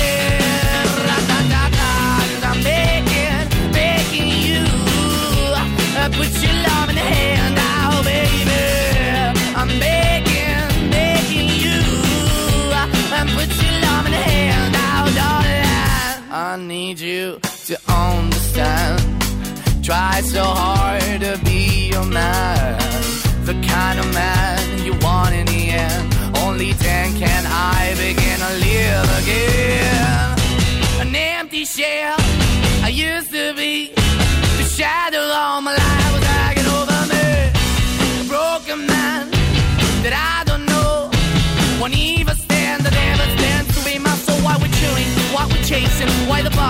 Try 20.21 20.29
so 20.29 20.43
hard 20.43 21.21
to 21.21 21.39
be 21.43 21.89
your 21.89 22.05
man. 22.05 22.77
The 23.43 23.53
kind 23.67 23.99
of 23.99 24.13
man 24.13 24.85
you 24.85 24.93
want 25.01 25.33
in 25.33 25.47
the 25.47 25.69
end. 25.71 26.37
Only 26.37 26.73
then 26.73 27.17
can 27.17 27.45
I 27.47 27.95
begin 27.97 28.39
to 28.39 28.53
live 28.67 29.09
again. 29.23 31.07
An 31.07 31.15
empty 31.15 31.65
shell 31.65 32.17
I 32.83 32.89
used 32.93 33.31
to 33.31 33.55
be. 33.55 34.00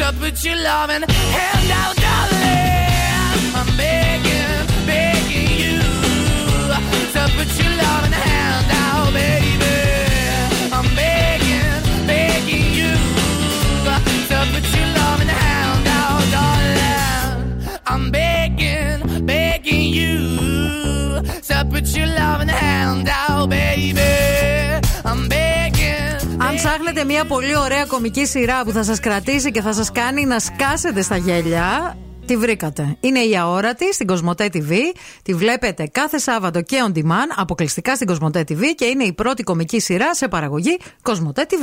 To 0.00 0.12
put 0.14 0.42
your 0.42 0.56
loving 0.56 1.02
hand 1.02 1.70
out, 1.72 1.94
darling. 1.94 3.54
I'm 3.54 3.76
begging, 3.76 4.66
begging 4.86 5.50
you. 5.60 5.78
To 7.12 7.22
put 7.36 7.50
your 7.60 7.72
loving 7.76 8.12
hand 8.12 8.66
out, 8.72 9.12
baby. 9.12 9.76
I'm 10.72 10.88
begging, 10.96 12.06
begging 12.06 12.72
you. 12.78 12.94
To 14.30 14.38
put 14.52 14.66
your 14.74 14.88
loving 14.96 15.28
hand 15.28 15.86
out, 15.86 16.22
darling. 16.32 17.80
I'm 17.86 18.10
begging, 18.10 19.26
begging 19.26 19.82
you. 19.82 21.20
To 21.42 21.66
put 21.70 21.86
your 21.94 22.06
loving 22.06 22.48
hand 22.48 23.06
out, 23.06 23.50
baby. 23.50 24.59
I'm 26.70 26.76
begging. 26.76 26.80
Αν 26.80 26.86
ψάχνετε 26.86 27.04
μια 27.04 27.24
πολύ 27.24 27.56
ωραία 27.56 27.84
κομική 27.84 28.26
σειρά 28.26 28.64
που 28.64 28.70
θα 28.70 28.82
σας 28.82 29.00
κρατήσει 29.00 29.50
και 29.50 29.60
θα 29.60 29.72
σας 29.72 29.92
κάνει 29.92 30.24
να 30.24 30.38
σκάσετε 30.38 31.02
στα 31.02 31.16
γέλια 31.16 31.96
Τη 32.30 32.36
βρήκατε; 32.36 32.96
Είναι 33.00 33.18
η 33.18 33.36
αόρατη 33.36 33.94
στην 33.94 34.06
Κοσμοτέ 34.06 34.50
TV. 34.52 34.72
Τη 35.22 35.34
βλέπετε 35.34 35.86
κάθε 35.92 36.18
Σάββατο 36.18 36.62
και 36.62 36.76
on 36.88 36.98
demand, 36.98 37.32
αποκλειστικά 37.36 37.94
στην 37.94 38.06
Κοσμοτέ 38.06 38.44
TV 38.48 38.60
και 38.74 38.84
είναι 38.84 39.04
η 39.04 39.12
πρώτη 39.12 39.42
κομική 39.42 39.80
σειρά 39.80 40.14
σε 40.14 40.28
παραγωγή 40.28 40.78
Κοσμοτέ 41.02 41.46
TV. 41.50 41.54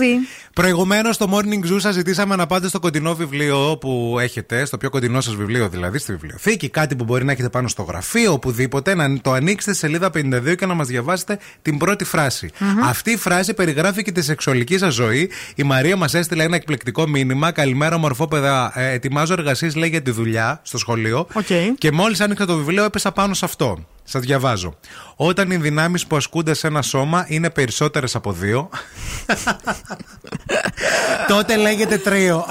Προηγουμένως 0.53 1.15
στο 1.15 1.27
Morning 1.31 1.71
Zoo 1.71 1.77
σας 1.79 1.93
ζητήσαμε 1.93 2.35
να 2.35 2.45
πάτε 2.45 2.67
στο 2.67 2.79
κοντινό 2.79 3.15
βιβλίο 3.15 3.77
που 3.77 4.17
έχετε, 4.19 4.65
στο 4.65 4.77
πιο 4.77 4.89
κοντινό 4.89 5.21
σας 5.21 5.35
βιβλίο 5.35 5.69
δηλαδή, 5.69 5.97
στη 5.97 6.11
βιβλιοθήκη, 6.11 6.69
κάτι 6.69 6.95
που 6.95 7.03
μπορεί 7.03 7.25
να 7.25 7.31
έχετε 7.31 7.49
πάνω 7.49 7.67
στο 7.67 7.83
γραφείο, 7.83 8.33
οπουδήποτε, 8.33 8.95
να 8.95 9.19
το 9.19 9.31
ανοίξετε 9.31 9.73
στη 9.73 9.85
σελίδα 9.85 10.09
52 10.13 10.55
και 10.57 10.65
να 10.65 10.73
μας 10.73 10.87
διαβάσετε 10.87 11.39
την 11.61 11.77
πρώτη 11.77 12.03
φράση. 12.03 12.49
Αυτή 12.83 13.11
η 13.11 13.17
φράση 13.17 13.53
περιγράφει 13.53 14.03
και 14.03 14.11
τη 14.11 14.21
σεξουαλική 14.21 14.77
σας 14.77 14.93
ζωή. 14.93 15.31
Η 15.55 15.63
Μαρία 15.63 15.95
μας 15.95 16.13
έστειλε 16.13 16.43
ένα 16.43 16.55
εκπληκτικό 16.55 17.07
μήνυμα. 17.07 17.51
Καλημέρα, 17.51 17.97
ομορφόπαιδα. 17.97 18.71
Ε, 18.75 18.91
ετοιμάζω 18.91 19.33
εργασίες, 19.33 19.75
λέει 19.75 19.89
για 19.89 20.01
τη 20.01 20.11
δουλειά 20.11 20.56
στο 20.61 20.77
σχολείο. 20.77 21.27
Οκ. 21.33 21.45
Και 21.77 21.91
μόλις 21.91 22.21
άνοιξα 22.21 22.45
το 22.45 22.55
βιβλίο, 22.55 22.83
έπεσα 22.83 23.11
πάνω 23.11 23.33
σε 23.33 23.45
αυτό. 23.45 23.85
Σας 24.03 24.21
διαβάζω. 24.21 24.75
Όταν 25.15 25.51
οι 25.51 25.57
δυνάμεις 25.57 26.07
που 26.07 26.15
ασκούνται 26.15 26.53
σε 26.53 26.67
ένα 26.67 26.81
σώμα 26.81 27.25
είναι 27.27 27.49
περισσότερες 27.49 28.15
από 28.15 28.31
δύο. 28.31 28.69
τότε 31.27 31.55
λέγεται 31.55 31.97
τρίο. 31.97 32.45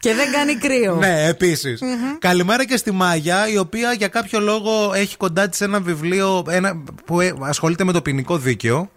Και 0.00 0.14
δεν 0.14 0.32
κάνει 0.32 0.56
κρύο. 0.56 0.94
ναι, 0.94 1.26
επίσης. 1.26 1.80
Καλημέρα 2.18 2.66
και 2.66 2.76
στη 2.76 2.90
Μάγια, 2.90 3.48
η 3.48 3.58
οποία 3.58 3.92
για 3.92 4.08
κάποιο 4.08 4.40
λόγο 4.40 4.92
έχει 4.94 5.16
κοντά 5.16 5.48
της 5.48 5.60
ένα 5.60 5.80
βιβλίο 5.80 6.44
ένα, 6.48 6.82
που 7.04 7.20
ε, 7.20 7.32
ασχολείται 7.40 7.84
με 7.84 7.92
το 7.92 8.02
ποινικό 8.02 8.38
δίκαιο 8.38 8.90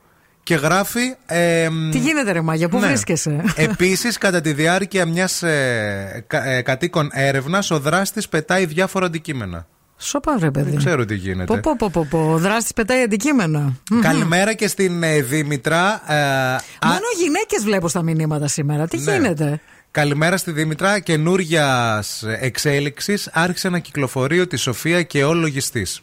και 0.43 0.55
γράφει. 0.55 1.15
εμ, 1.25 1.89
Τι 1.91 1.97
γίνεται, 1.97 2.31
ρε 2.31 2.41
Μάγια, 2.41 2.69
πού 2.69 2.79
ναι. 2.79 2.87
βρίσκεσαι; 2.87 3.43
Επίσης, 3.55 4.17
κατά 4.17 4.41
τη 4.41 4.53
διάρκεια 4.53 5.05
μιας 5.05 5.43
ε, 5.43 6.23
κα- 6.27 6.45
ε, 6.45 6.61
κατοίκων 6.61 7.09
έρευνας, 7.13 7.71
ο 7.71 7.79
δράστης 7.79 8.27
πετάει 8.29 8.65
διάφορα 8.65 9.05
αντικείμενα. 9.05 9.67
Σοπα, 9.97 10.37
ρε 10.39 10.51
παιδί. 10.51 10.69
Δεν 10.69 10.77
ξέρω 10.79 11.05
τι 11.05 11.15
γίνεται. 11.15 11.53
Πω, 11.59 11.59
πω, 11.61 11.75
πω, 11.77 11.89
πω, 11.89 12.07
πω. 12.09 12.31
Ο 12.33 12.37
δράστης 12.37 12.73
πετάει 12.73 13.01
αντικείμενα. 13.01 13.73
Μμμ. 13.91 13.99
Καλημέρα 14.01 14.53
και 14.53 14.67
στην 14.67 15.03
ε, 15.03 15.21
Δήμητρα. 15.21 16.01
ε, 16.07 16.15
α- 16.15 16.61
Μόνο 16.85 17.05
γυναίκες 17.23 17.63
βλέπω 17.63 17.87
στα 17.87 18.01
μηνύματα 18.01 18.47
σήμερα. 18.47 18.87
Τι 18.87 18.97
Ναι. 18.97 19.11
γίνεται; 19.15 19.59
Καλημέρα 19.91 20.37
στη 20.37 20.51
Δήμητρα. 20.51 20.99
Καινούρια 20.99 22.03
εξέλιξης 22.39 23.29
άρχισε 23.33 23.69
να 23.69 23.79
κυκλοφορεί 23.79 24.39
ότι 24.39 24.55
η 24.55 24.57
Σοφία 24.57 25.01
και 25.03 25.23
ο 25.23 25.33
λογιστής. 25.33 26.01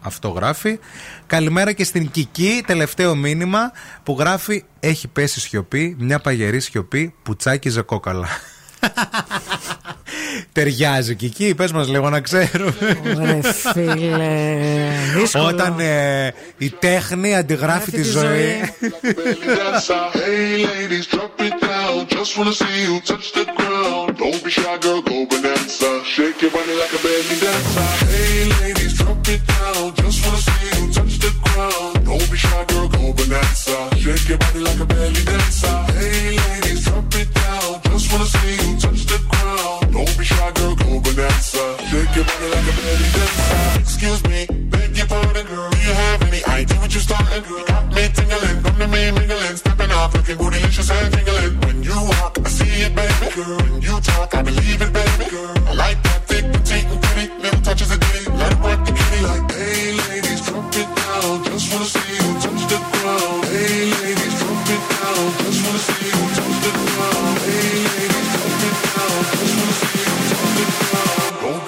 Αυτό 0.00 0.28
γράφει. 0.28 0.78
Καλημέρα 1.26 1.72
και 1.72 1.84
στην 1.84 2.10
Κική, 2.10 2.62
τελευταίο 2.66 3.14
μήνυμα 3.14 3.72
που 4.02 4.16
γράφει 4.18 4.64
Έχει 4.80 5.08
πέσει 5.08 5.40
σιωπή, 5.40 5.96
μια 5.98 6.18
παγερή 6.18 6.60
σιωπή 6.60 7.14
που 7.22 7.36
τσάκιζε 7.36 7.82
κόκαλα. 7.82 8.28
Ταιριάζει 10.52 11.14
Κική, 11.14 11.54
πες 11.54 11.72
μας 11.72 11.88
λίγο 11.88 12.08
να 12.08 12.20
ξέρουμε. 12.20 12.72
Ρε 13.24 13.52
φίλε. 13.52 14.56
Δύσκολο. 15.16 15.46
Όταν 15.46 15.80
ε, 15.80 16.34
η 16.58 16.70
τέχνη 16.70 17.36
αντιγράφει 17.36 17.90
τη 17.90 18.02
ζωή. 18.02 18.60
Hey 28.18 28.44
ladies, 28.64 28.94
drop 28.98 29.26
it 29.30 29.42
down. 29.50 29.88
Just 30.02 30.22
wanna 30.22 30.40
see 30.48 30.68
you 30.76 30.90
touch 30.94 31.14
the 31.22 31.30
ground. 31.46 31.98
Don't 32.08 32.28
be 32.30 32.38
shy, 32.44 32.62
girl, 32.70 32.88
go 32.96 33.06
bonanza. 33.18 33.78
Shake 34.02 34.26
your 34.32 34.38
body 34.44 34.60
like 34.68 34.80
a 34.86 34.86
belly 34.92 35.22
dancer. 35.32 35.76
Hey 35.98 36.24
ladies, 36.44 36.80
drop 36.86 37.14
it 37.22 37.28
down. 37.40 37.72
Just 37.88 38.06
wanna 38.12 38.28
see 38.34 38.54
you 38.62 38.67
Don't 40.08 40.18
be 40.18 40.24
shy, 40.24 40.50
girl, 40.52 40.74
go 40.74 41.00
bonanza. 41.04 41.76
Shake 41.90 42.16
your 42.16 42.24
body 42.24 42.48
like 42.48 42.64
a 42.64 42.74
belly 42.80 43.08
dancer. 43.12 43.80
Excuse 43.80 44.22
me, 44.24 44.46
beg 44.72 44.96
your 44.96 45.06
pardon, 45.06 45.46
girl. 45.46 45.68
Do 45.68 45.78
you 45.84 45.92
have 45.92 46.22
any 46.22 46.42
idea 46.46 46.78
what 46.78 46.94
you're 46.94 47.02
starting, 47.02 47.42
girl? 47.44 47.64
Got 47.66 47.92
me 47.92 48.08
tingling, 48.16 48.62
come 48.62 48.78
to 48.78 48.88
me 48.88 49.10
mingling, 49.12 49.56
stepping 49.56 49.90
off, 49.90 50.14
looking 50.14 50.38
bootylicious 50.38 50.90
and 50.90 51.12
tingling. 51.12 51.60
When 51.60 51.82
you 51.82 51.92
walk, 51.92 52.38
I 52.42 52.48
see 52.48 52.88
it, 52.88 52.94
baby, 52.96 53.34
girl. 53.36 53.58
When 53.58 53.82
you 53.82 54.00
talk, 54.00 54.34
I 54.34 54.40
believe 54.42 54.80
it, 54.80 54.92
baby, 54.94 55.07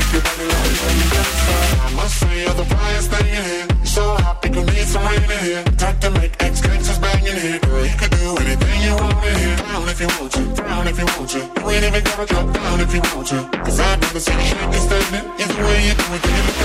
I 0.00 1.92
must 1.94 2.20
say, 2.20 2.42
you're 2.42 2.54
the 2.54 2.64
brightest 2.64 3.10
thing 3.10 3.28
in 3.28 3.44
here. 3.44 3.66
So 3.84 4.02
hot, 4.16 4.40
people 4.42 4.64
need 4.64 4.86
some 4.88 5.04
rain 5.04 5.22
in 5.22 5.38
here. 5.44 5.64
Time 5.76 5.98
to 6.00 6.10
make 6.10 6.32
ex 6.40 6.60
gangsters 6.60 6.98
bang 6.98 7.26
in 7.26 7.36
here. 7.36 7.58
Girl, 7.60 7.84
you 7.84 7.96
can 8.00 8.10
do 8.10 8.36
anything 8.40 8.80
you 8.80 8.94
want 8.96 9.24
in 9.26 9.36
here. 9.36 9.56
Down 9.56 9.88
if 9.88 10.00
you 10.00 10.08
want 10.18 10.32
to, 10.32 10.42
down 10.56 10.88
if 10.88 10.98
you 10.98 11.06
want 11.06 11.28
to. 11.30 11.38
You 11.38 11.70
ain't 11.70 11.84
even 11.84 12.02
gotta 12.04 12.26
drop 12.26 12.46
down 12.54 12.80
if 12.80 12.94
you 12.94 13.02
want 13.12 13.26
to. 13.28 13.38
Cause 13.64 13.80
I've 13.80 14.00
never 14.00 14.20
seen 14.20 14.38
you 14.40 14.46
shaking 14.46 14.84
standing. 14.88 15.24
Either 15.36 15.58
way 15.68 15.78
you 15.86 15.94
do 16.00 16.06
it, 16.16 16.22
you 16.24 16.42
look. 16.48 16.58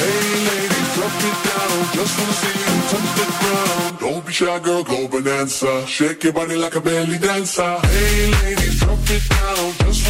Hey 0.00 0.26
ladies, 0.48 0.88
drop 0.96 1.14
it 1.28 1.36
down. 1.46 1.76
Just 1.94 2.12
wanna 2.18 2.34
see 2.40 2.56
you 2.58 2.74
touch 2.90 3.10
the 3.18 3.26
ground. 3.38 3.98
Don't 4.00 4.26
be 4.26 4.32
shy, 4.32 4.58
girl, 4.58 4.82
go 4.82 5.08
bonanza. 5.08 5.86
Shake 5.86 6.24
your 6.24 6.32
body 6.32 6.56
like 6.56 6.74
a 6.74 6.80
belly 6.80 7.18
dancer. 7.18 7.78
Hey 7.86 8.32
ladies, 8.42 8.80
drop 8.80 8.98
it 9.06 9.24
down. 9.28 9.72
Just 9.86 10.09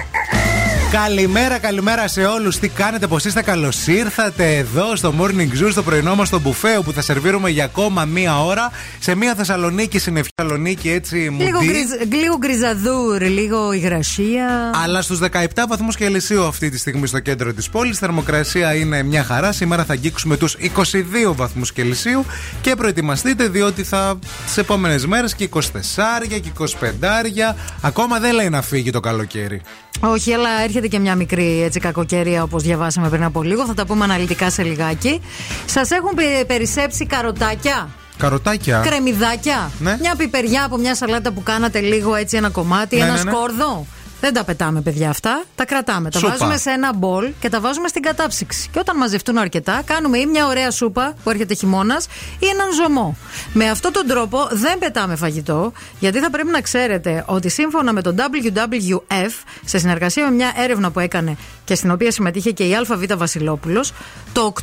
Καλημέρα, 0.91 1.57
καλημέρα 1.57 2.07
σε 2.07 2.23
όλους. 2.23 2.59
Τι 2.59 2.67
κάνετε, 2.67 3.07
πώ 3.07 3.15
είστε, 3.15 3.41
καλώς 3.41 3.87
ήρθατε 3.87 4.55
εδώ 4.55 4.95
στο 4.95 5.13
Morning 5.19 5.63
Zoo, 5.63 5.71
στο 5.71 5.83
πρωινό 5.83 6.15
μας 6.15 6.27
στο 6.27 6.39
μπουφέ, 6.39 6.79
που 6.83 6.91
θα 6.91 7.01
σερβίρουμε 7.01 7.49
για 7.49 7.63
ακόμα 7.63 8.05
μία 8.05 8.43
ώρα 8.43 8.71
σε 8.99 9.15
μία 9.15 9.35
Θεσσαλονίκη, 9.35 9.99
συννεφιά 9.99 10.31
Θεσσαλονίκη, 10.35 10.89
έτσι 10.89 11.15
Λίγο, 11.15 11.59
μουντή. 11.59 11.65
γκριζ, 11.65 12.19
λίγο 12.21 12.37
γκριζαδούρ, 12.37 13.21
λίγο 13.21 13.71
υγρασία. 13.71 14.71
Αλλά 14.83 15.01
στους 15.01 15.19
17 15.19 15.67
βαθμούς 15.67 15.95
Κελσίου 15.95 16.43
αυτή 16.43 16.69
τη 16.69 16.77
στιγμή 16.77 17.07
στο 17.07 17.19
κέντρο 17.19 17.53
της 17.53 17.69
πόλης. 17.69 17.97
Θερμοκρασία 17.97 18.75
είναι 18.75 19.03
μια 19.03 19.23
χαρά. 19.23 19.51
Σήμερα 19.51 19.85
θα 19.85 19.93
αγγίξουμε 19.93 20.37
τους 20.37 20.55
22 20.59 21.33
βαθμούς 21.35 21.73
Κελσίου 21.73 22.25
και 22.61 22.75
προετοιμαστείτε 22.75 23.47
διότι 23.47 23.83
θα 23.83 24.19
τις 24.45 24.57
επόμενες 24.57 25.05
μέρες 25.05 25.35
και 25.35 25.43
24 25.43 26.27
και 26.27 26.41
25. 26.59 27.55
Ακόμα 27.81 28.19
δεν 28.19 28.33
λέει 28.33 28.49
να 28.49 28.61
φύγει 28.61 28.89
το 28.89 28.99
καλοκαίρι. 28.99 29.61
Όχι, 30.03 30.33
αλλά 30.33 30.49
έρχεται 30.63 30.80
και 30.87 30.99
μια 30.99 31.15
μικρή 31.15 31.61
έτσι, 31.63 31.79
κακοκαιρία 31.79 32.43
όπως 32.43 32.63
διαβάσαμε 32.63 33.09
πριν 33.09 33.23
από 33.23 33.43
λίγο. 33.43 33.65
Θα 33.65 33.73
τα 33.73 33.85
πούμε 33.85 34.03
αναλυτικά 34.03 34.49
σε 34.49 34.63
λιγάκι. 34.63 35.21
Σας 35.65 35.91
έχουν 35.91 36.11
πε- 36.15 36.45
περισσέψει 36.45 37.05
καροτάκια; 37.05 37.89
Καροτάκια. 38.17 38.81
Κρεμμυδάκια; 38.85 39.71
Ναι. 39.79 39.97
Μια 39.99 40.15
πιπεριά 40.15 40.63
από 40.65 40.77
μια 40.77 40.95
σαλάτα 40.95 41.31
που 41.31 41.43
κάνατε 41.43 41.79
λίγο 41.79 42.15
έτσι 42.15 42.37
ένα 42.37 42.49
κομμάτι, 42.49 42.95
Ναι, 42.95 43.01
ένα 43.03 43.13
ναι, 43.13 43.23
ναι. 43.23 43.31
σκόρδο; 43.31 43.85
Δεν 44.21 44.33
τα 44.33 44.43
πετάμε, 44.43 44.81
παιδιά, 44.81 45.09
αυτά. 45.09 45.43
Τα 45.55 45.65
κρατάμε. 45.65 46.09
Τα 46.09 46.19
Σούπα. 46.19 46.31
βάζουμε 46.31 46.57
σε 46.57 46.69
ένα 46.69 46.93
μπολ 46.93 47.29
και 47.39 47.49
τα 47.49 47.59
βάζουμε 47.59 47.87
στην 47.87 48.01
κατάψυξη. 48.01 48.69
Και 48.71 48.79
όταν 48.79 48.97
μαζευτούν 48.97 49.37
αρκετά, 49.37 49.81
κάνουμε 49.85 50.17
ή 50.17 50.25
μια 50.25 50.47
ωραία 50.47 50.71
σούπα 50.71 51.13
που 51.23 51.29
έρχεται 51.29 51.53
χειμώνας 51.53 52.07
ή 52.39 52.47
έναν 52.47 52.73
ζωμό. 52.73 53.17
Με 53.53 53.69
αυτόν 53.69 53.91
τον 53.91 54.07
τρόπο 54.07 54.47
δεν 54.51 54.77
πετάμε 54.77 55.15
φαγητό, 55.15 55.71
γιατί 55.99 56.19
θα 56.19 56.29
πρέπει 56.29 56.49
να 56.49 56.61
ξέρετε 56.61 57.23
ότι 57.27 57.49
σύμφωνα 57.49 57.93
με 57.93 58.01
τον 58.01 58.15
WWF, 58.17 59.31
σε 59.65 59.77
συνεργασία 59.77 60.25
με 60.25 60.35
μια 60.35 60.51
έρευνα 60.55 60.91
που 60.91 60.99
έκανε 60.99 61.37
και 61.65 61.75
στην 61.75 61.91
οποία 61.91 62.11
συμμετείχε 62.11 62.51
και 62.51 62.63
η 62.63 62.75
ΑΒ 62.75 63.03
Βασιλόπουλος, 63.17 63.93
το 64.33 64.53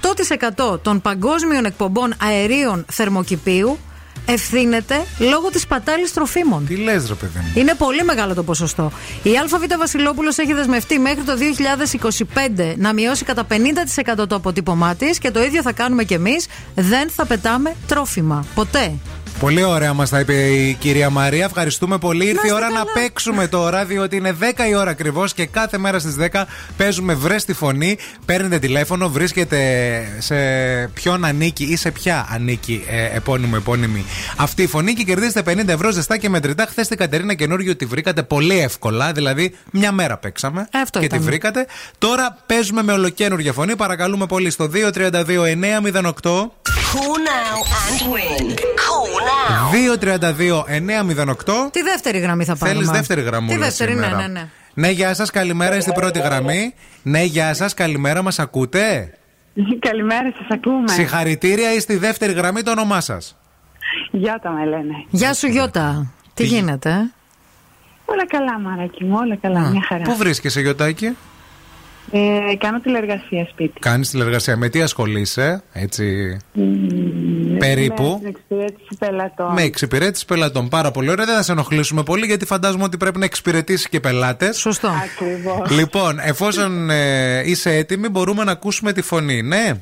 8% 0.58 0.78
των 0.82 1.00
παγκόσμιων 1.00 1.64
εκπομπών 1.64 2.14
αερίων 2.22 2.84
θερμοκηπίου 2.90 3.78
ευθύνεται 4.28 5.04
λόγω 5.18 5.48
της 5.48 5.66
πατάλης 5.66 6.12
τροφίμων. 6.12 6.66
Τι 6.66 6.76
λες, 6.76 7.08
ρε 7.08 7.14
παιδί 7.14 7.38
μου; 7.38 7.52
Είναι 7.54 7.74
πολύ 7.74 8.04
μεγάλο 8.04 8.34
το 8.34 8.42
ποσοστό. 8.42 8.92
Η 9.22 9.30
ΑΒ 9.38 9.78
Βασιλόπουλος 9.78 10.38
έχει 10.38 10.52
δεσμευτεί 10.52 10.98
μέχρι 10.98 11.22
το 11.22 11.32
2025 12.56 12.74
να 12.76 12.92
μειώσει 12.92 13.24
κατά 13.24 13.46
50% 14.22 14.28
το 14.28 14.34
αποτύπωμά 14.34 14.94
της 14.94 15.18
και 15.18 15.30
το 15.30 15.42
ίδιο 15.42 15.62
θα 15.62 15.72
κάνουμε 15.72 16.04
κι 16.04 16.14
εμείς. 16.14 16.46
Δεν 16.74 17.10
θα 17.10 17.26
πετάμε 17.26 17.74
τρόφιμα. 17.86 18.44
Ποτέ. 18.54 18.92
Πολύ 19.40 19.62
ωραία 19.62 19.92
μας 19.94 20.10
τα 20.10 20.20
είπε 20.20 20.32
η 20.34 20.74
κυρία 20.74 21.10
Μαρία. 21.10 21.44
Ευχαριστούμε 21.44 21.98
πολύ. 21.98 22.26
Ήρθε 22.26 22.46
η 22.46 22.52
ώρα 22.52 22.70
να 22.70 22.84
παίξουμε 22.84 23.48
τώρα, 23.48 23.84
διότι 23.84 24.16
είναι 24.16 24.36
10 24.40 24.68
η 24.70 24.74
ώρα 24.74 24.90
ακριβώς 24.90 25.34
και 25.34 25.46
κάθε 25.46 25.78
μέρα 25.78 25.98
στις 25.98 26.16
10 26.32 26.44
παίζουμε 26.76 27.14
βρε 27.14 27.36
τη 27.36 27.52
φωνή. 27.52 27.98
Παίρνετε 28.24 28.58
τηλέφωνο, 28.58 29.08
βρίσκετε 29.08 29.58
σε 30.18 30.34
ποιον 30.94 31.24
ανήκει 31.24 31.64
ή 31.64 31.76
σε 31.76 31.90
ποια 31.90 32.26
ανήκει 32.30 32.84
ε, 32.88 33.16
επώνυμο 33.16 33.54
επώνυμη 33.56 34.04
αυτή 34.36 34.62
η 34.62 34.66
φωνή 34.66 34.92
και 34.92 35.02
κερδίζετε 35.02 35.52
50 35.52 35.68
ευρώ 35.68 35.90
ζεστά 35.90 36.16
και 36.16 36.28
μετρητά. 36.28 36.66
Χθες 36.66 36.88
την 36.88 36.96
Κατερίνα 36.96 37.34
καινούργιο 37.34 37.76
τη 37.76 37.84
βρήκατε 37.84 38.22
πολύ 38.22 38.58
εύκολα, 38.60 39.12
δηλαδή 39.12 39.54
μια 39.70 39.92
μέρα 39.92 40.16
παίξαμε 40.16 40.68
Αυτό 40.72 40.98
και 40.98 41.04
ήταν. 41.04 41.18
τη 41.18 41.24
βρήκατε. 41.24 41.66
Τώρα 41.98 42.38
παίζουμε 42.46 42.82
με 42.82 42.92
ολοκένουργια 42.92 43.52
φωνή. 43.52 43.76
Παρακαλούμε 43.76 44.26
πολύ 44.26 44.50
στο 44.50 44.70
232 44.92 45.22
908. 46.22 46.30
Call 46.92 47.16
now 47.34 47.56
and 47.82 47.98
win. 48.12 48.44
Call 48.84 49.12
now. 49.30 49.70
232-908. 51.66 51.70
Τη 51.72 51.82
δεύτερη 51.82 52.18
γραμμή 52.18 52.44
θα 52.44 52.56
πάρουμε. 52.56 52.78
Θέλεις 52.78 52.90
δεύτερη 52.98 53.20
γραμμή. 53.20 53.48
Τη 53.48 53.56
δεύτερη, 53.56 53.94
ναι, 53.94 54.06
ναι, 54.06 54.26
ναι. 54.26 54.48
Ναι, 54.74 54.90
γεια 54.90 55.14
σας, 55.14 55.30
καλημέρα. 55.30 55.76
Είστε 55.76 55.92
πρώτη 55.92 56.18
γραμμή. 56.20 56.74
Ναι, 57.02 57.22
γεια 57.22 57.54
σας, 57.54 57.74
καλημέρα. 57.74 58.22
Μας 58.22 58.38
ακούτε; 58.38 59.14
Καλημέρα, 59.78 60.32
σας 60.38 60.46
ακούμε. 60.50 60.88
Συγχαρητήρια, 60.88 61.72
είστε 61.72 61.92
η 61.92 61.96
δεύτερη 61.96 62.32
γραμμή, 62.32 62.62
το 62.62 62.70
όνομά 62.70 63.00
σας. 63.00 63.36
Γιώτα 64.10 64.50
με 64.50 64.64
λένε. 64.64 65.04
Γεια 65.10 65.34
σου, 65.34 65.46
Γιώτα. 65.46 66.12
Τι 66.34 66.44
γίνεται, 66.44 66.90
ε; 66.90 67.12
Όλα 68.04 68.26
καλά, 68.26 68.58
μαράκι 68.58 69.04
μου, 69.04 69.16
όλα 69.20 69.36
καλά, 69.36 69.60
μια 69.60 69.82
χαρά. 69.88 70.02
Πού 70.02 70.16
βρίσκεσαι, 70.16 70.60
Γιωτάκη; 70.60 71.16
Ε, 72.10 72.56
κάνω 72.58 72.80
τηλεργασία 72.80 73.46
σπίτι. 73.50 73.78
Κάνεις 73.80 74.10
τηλεργασία. 74.10 74.56
Με 74.56 74.68
τι 74.68 74.82
ασχολείσαι, 74.82 75.62
έτσι; 75.72 76.36
Με 76.52 77.56
Περίπου. 77.58 78.16
την 78.20 78.28
εξυπηρέτηση 78.28 78.96
πελατών. 78.98 79.52
Με 79.52 79.62
εξυπηρέτηση 79.62 80.24
πελατών. 80.24 80.68
Πάρα 80.68 80.90
πολύ 80.90 81.10
ωραία. 81.10 81.24
Δεν 81.24 81.34
θα 81.34 81.42
σε 81.42 81.52
ενοχλήσουμε 81.52 82.02
πολύ 82.02 82.26
γιατί 82.26 82.44
φαντάζομαι 82.46 82.84
ότι 82.84 82.96
πρέπει 82.96 83.18
να 83.18 83.24
εξυπηρετήσεις 83.24 83.88
και 83.88 84.00
πελάτες. 84.00 84.56
Σωστό. 84.58 84.88
Ακριβώς. 84.88 85.70
Λοιπόν, 85.70 86.18
εφόσον 86.18 86.90
ε, 86.90 87.42
είσαι 87.44 87.70
έτοιμη, 87.74 88.08
μπορούμε 88.08 88.44
να 88.44 88.52
ακούσουμε 88.52 88.92
τη 88.92 89.02
φωνή, 89.02 89.42
ναι; 89.42 89.72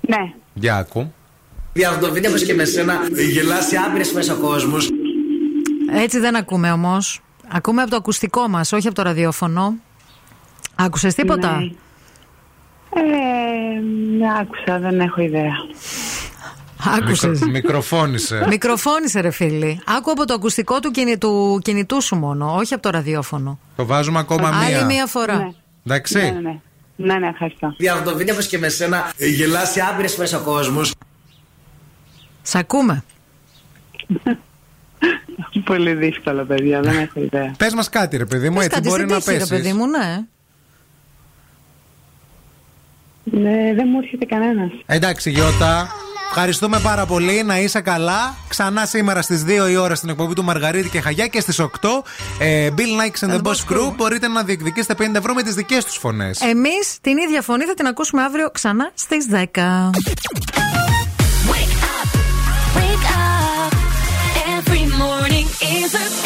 Ναι. 0.00 0.32
Για 0.54 0.76
άκου. 0.76 1.12
Για 1.72 1.88
αυτό 1.88 2.06
το 2.06 2.12
βίντεο 2.12 2.30
όπως 2.30 2.44
και 2.44 2.54
με 2.54 2.64
σένα 2.64 2.94
γελάσει 3.32 3.76
άπειρες 3.76 4.12
μέσα 4.12 4.34
ο 4.34 4.36
κόσμος. 4.36 4.90
Έτσι 5.92 6.18
δεν 6.18 6.36
ακούμε 6.36 6.72
όμως. 6.72 7.20
Ακούμε 7.48 7.82
από 7.82 7.90
το 7.90 7.96
ακουστικό 7.96 8.48
μας, 8.48 8.72
όχι 8.72 8.86
από 8.86 8.96
το 8.96 9.02
ραδιόφωνο. 9.02 9.74
Άκουσες 10.84 11.14
τίποτα; 11.14 11.56
Ναι. 11.58 11.64
Ε, 12.94 13.80
ναι, 14.18 14.26
άκουσα, 14.40 14.78
δεν 14.78 15.00
έχω 15.00 15.20
ιδέα. 15.20 15.52
Άκουσες. 16.96 17.30
Μικρο- 17.30 17.50
μικροφώνησε. 17.50 18.44
Μικροφώνησε, 18.48 19.20
ρε 19.20 19.30
φίλη. 19.30 19.80
Άκου 19.86 20.10
από 20.10 20.24
το 20.26 20.34
ακουστικό 20.34 20.80
του, 20.80 20.90
κινη- 20.90 21.18
του 21.18 21.60
κινητού 21.64 22.02
σου 22.02 22.16
μόνο, 22.16 22.54
όχι 22.56 22.74
από 22.74 22.82
το 22.82 22.90
ραδιόφωνο. 22.90 23.58
Το 23.76 23.86
βάζουμε 23.86 24.18
ακόμα 24.18 24.48
μία. 24.48 24.58
Άλλη 24.76 24.84
μία 24.84 25.06
φορά. 25.06 25.36
Ναι. 25.36 25.50
Εντάξει. 25.86 26.14
Ναι, 26.18 26.30
ναι, 26.30 26.40
ναι. 26.40 26.58
Ναι, 26.96 27.14
ναι, 27.14 27.26
ευχαριστώ. 27.28 27.74
Για 27.78 27.92
αυτό 27.92 28.10
το 28.10 28.16
βίντεο 28.16 28.34
όπως 28.34 28.46
και 28.46 28.58
με 28.58 28.68
σένα 28.68 29.12
γελάσει 29.16 29.80
άπειρες 29.80 30.16
μέσα 30.16 30.38
ο 30.38 30.42
κόσμος. 30.42 30.94
Σ' 32.42 32.54
ακούμε. 32.54 33.04
Πολύ 35.64 35.94
δύσκολο, 35.94 36.44
παιδιά, 36.44 36.80
δεν 36.80 36.98
έχω 36.98 37.20
ιδέα. 37.20 37.54
Πες 37.58 37.74
μας 37.74 37.88
κάτι, 37.88 38.16
ρε 38.16 38.24
παιδί 38.24 38.48
μου, 38.50 38.56
Πες 38.56 38.64
έτσι 38.64 38.76
κάτι, 38.76 38.88
μπορεί 38.88 39.02
στην 39.02 39.14
να 39.14 39.20
τύχη, 39.20 39.30
ρε 39.32 39.36
πέσεις. 39.38 39.50
παιδί 39.56 39.72
μου, 39.72 39.86
ναι. 39.86 40.24
Ναι, 43.24 43.74
δεν 43.74 43.88
μου 43.92 43.98
έρχεται 44.02 44.24
κανένας. 44.24 44.70
Εντάξει, 44.86 45.30
Γιώτα. 45.30 45.88
Ευχαριστούμε 46.32 46.78
πάρα 46.82 47.06
πολύ. 47.06 47.42
Να 47.42 47.58
είσαι 47.58 47.80
καλά. 47.80 48.34
Ξανά 48.48 48.86
σήμερα 48.86 49.22
στις 49.22 49.44
2 49.46 49.70
η 49.70 49.76
ώρα 49.76 49.94
στην 49.94 50.08
εκπομπή 50.08 50.34
του 50.34 50.44
Μαργαρίτη 50.44 50.88
και 50.88 51.00
Χαγιά 51.00 51.26
και 51.26 51.40
στις 51.40 51.60
8 51.60 51.66
ε, 52.38 52.68
Bill 52.76 52.80
Nikes 52.80 53.28
and 53.28 53.32
the 53.34 53.42
Boss 53.42 53.74
Crew. 53.74 53.92
Μπορείτε 53.96 54.28
να 54.28 54.42
διεκδικήσετε 54.42 54.94
50 54.98 55.14
ευρώ 55.14 55.34
με 55.34 55.42
τις 55.42 55.54
δικές 55.54 55.84
τους 55.84 55.96
φωνές. 55.96 56.40
Εμείς 56.40 56.98
την 57.00 57.18
ίδια 57.18 57.42
φωνή 57.42 57.64
θα 57.64 57.74
την 57.74 57.86
ακούσουμε 57.86 58.22
αύριο 58.22 58.50
ξανά 58.50 58.90
στις 58.94 59.26
10. 59.30 59.34
Wake 61.52 63.06
up. 63.20 63.72
Every 64.56 64.84
morning 65.02 65.46
is 65.78 65.94
a 65.94 66.19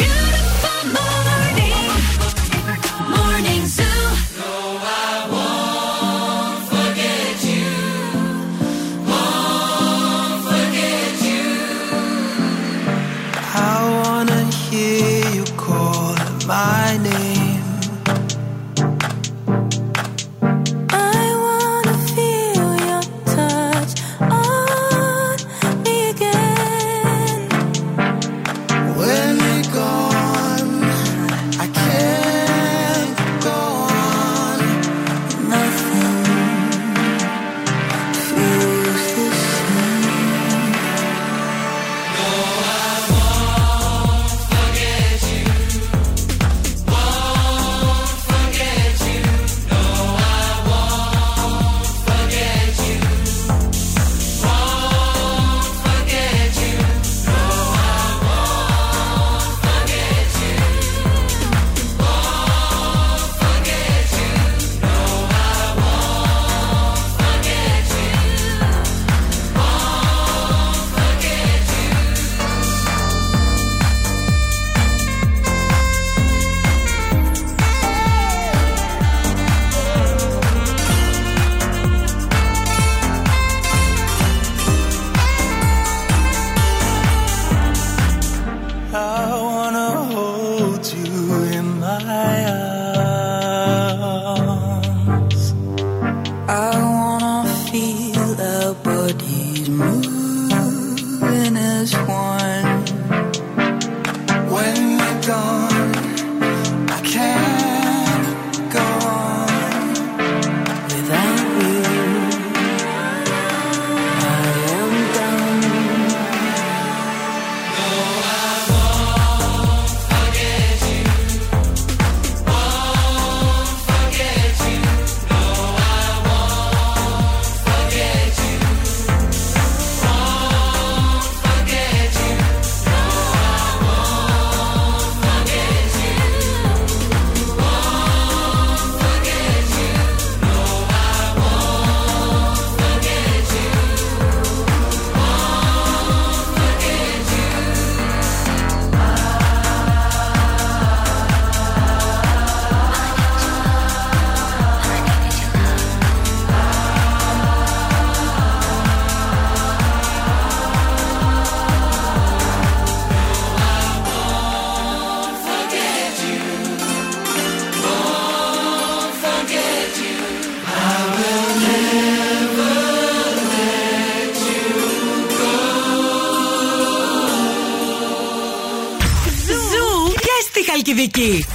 Vicky 180.85 180.93
Vicky. 180.93 181.54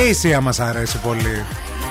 Και 0.00 0.06
η 0.06 0.12
Σία 0.12 0.40
μας 0.40 0.60
αρέσει 0.60 0.98
πολύ. 0.98 1.44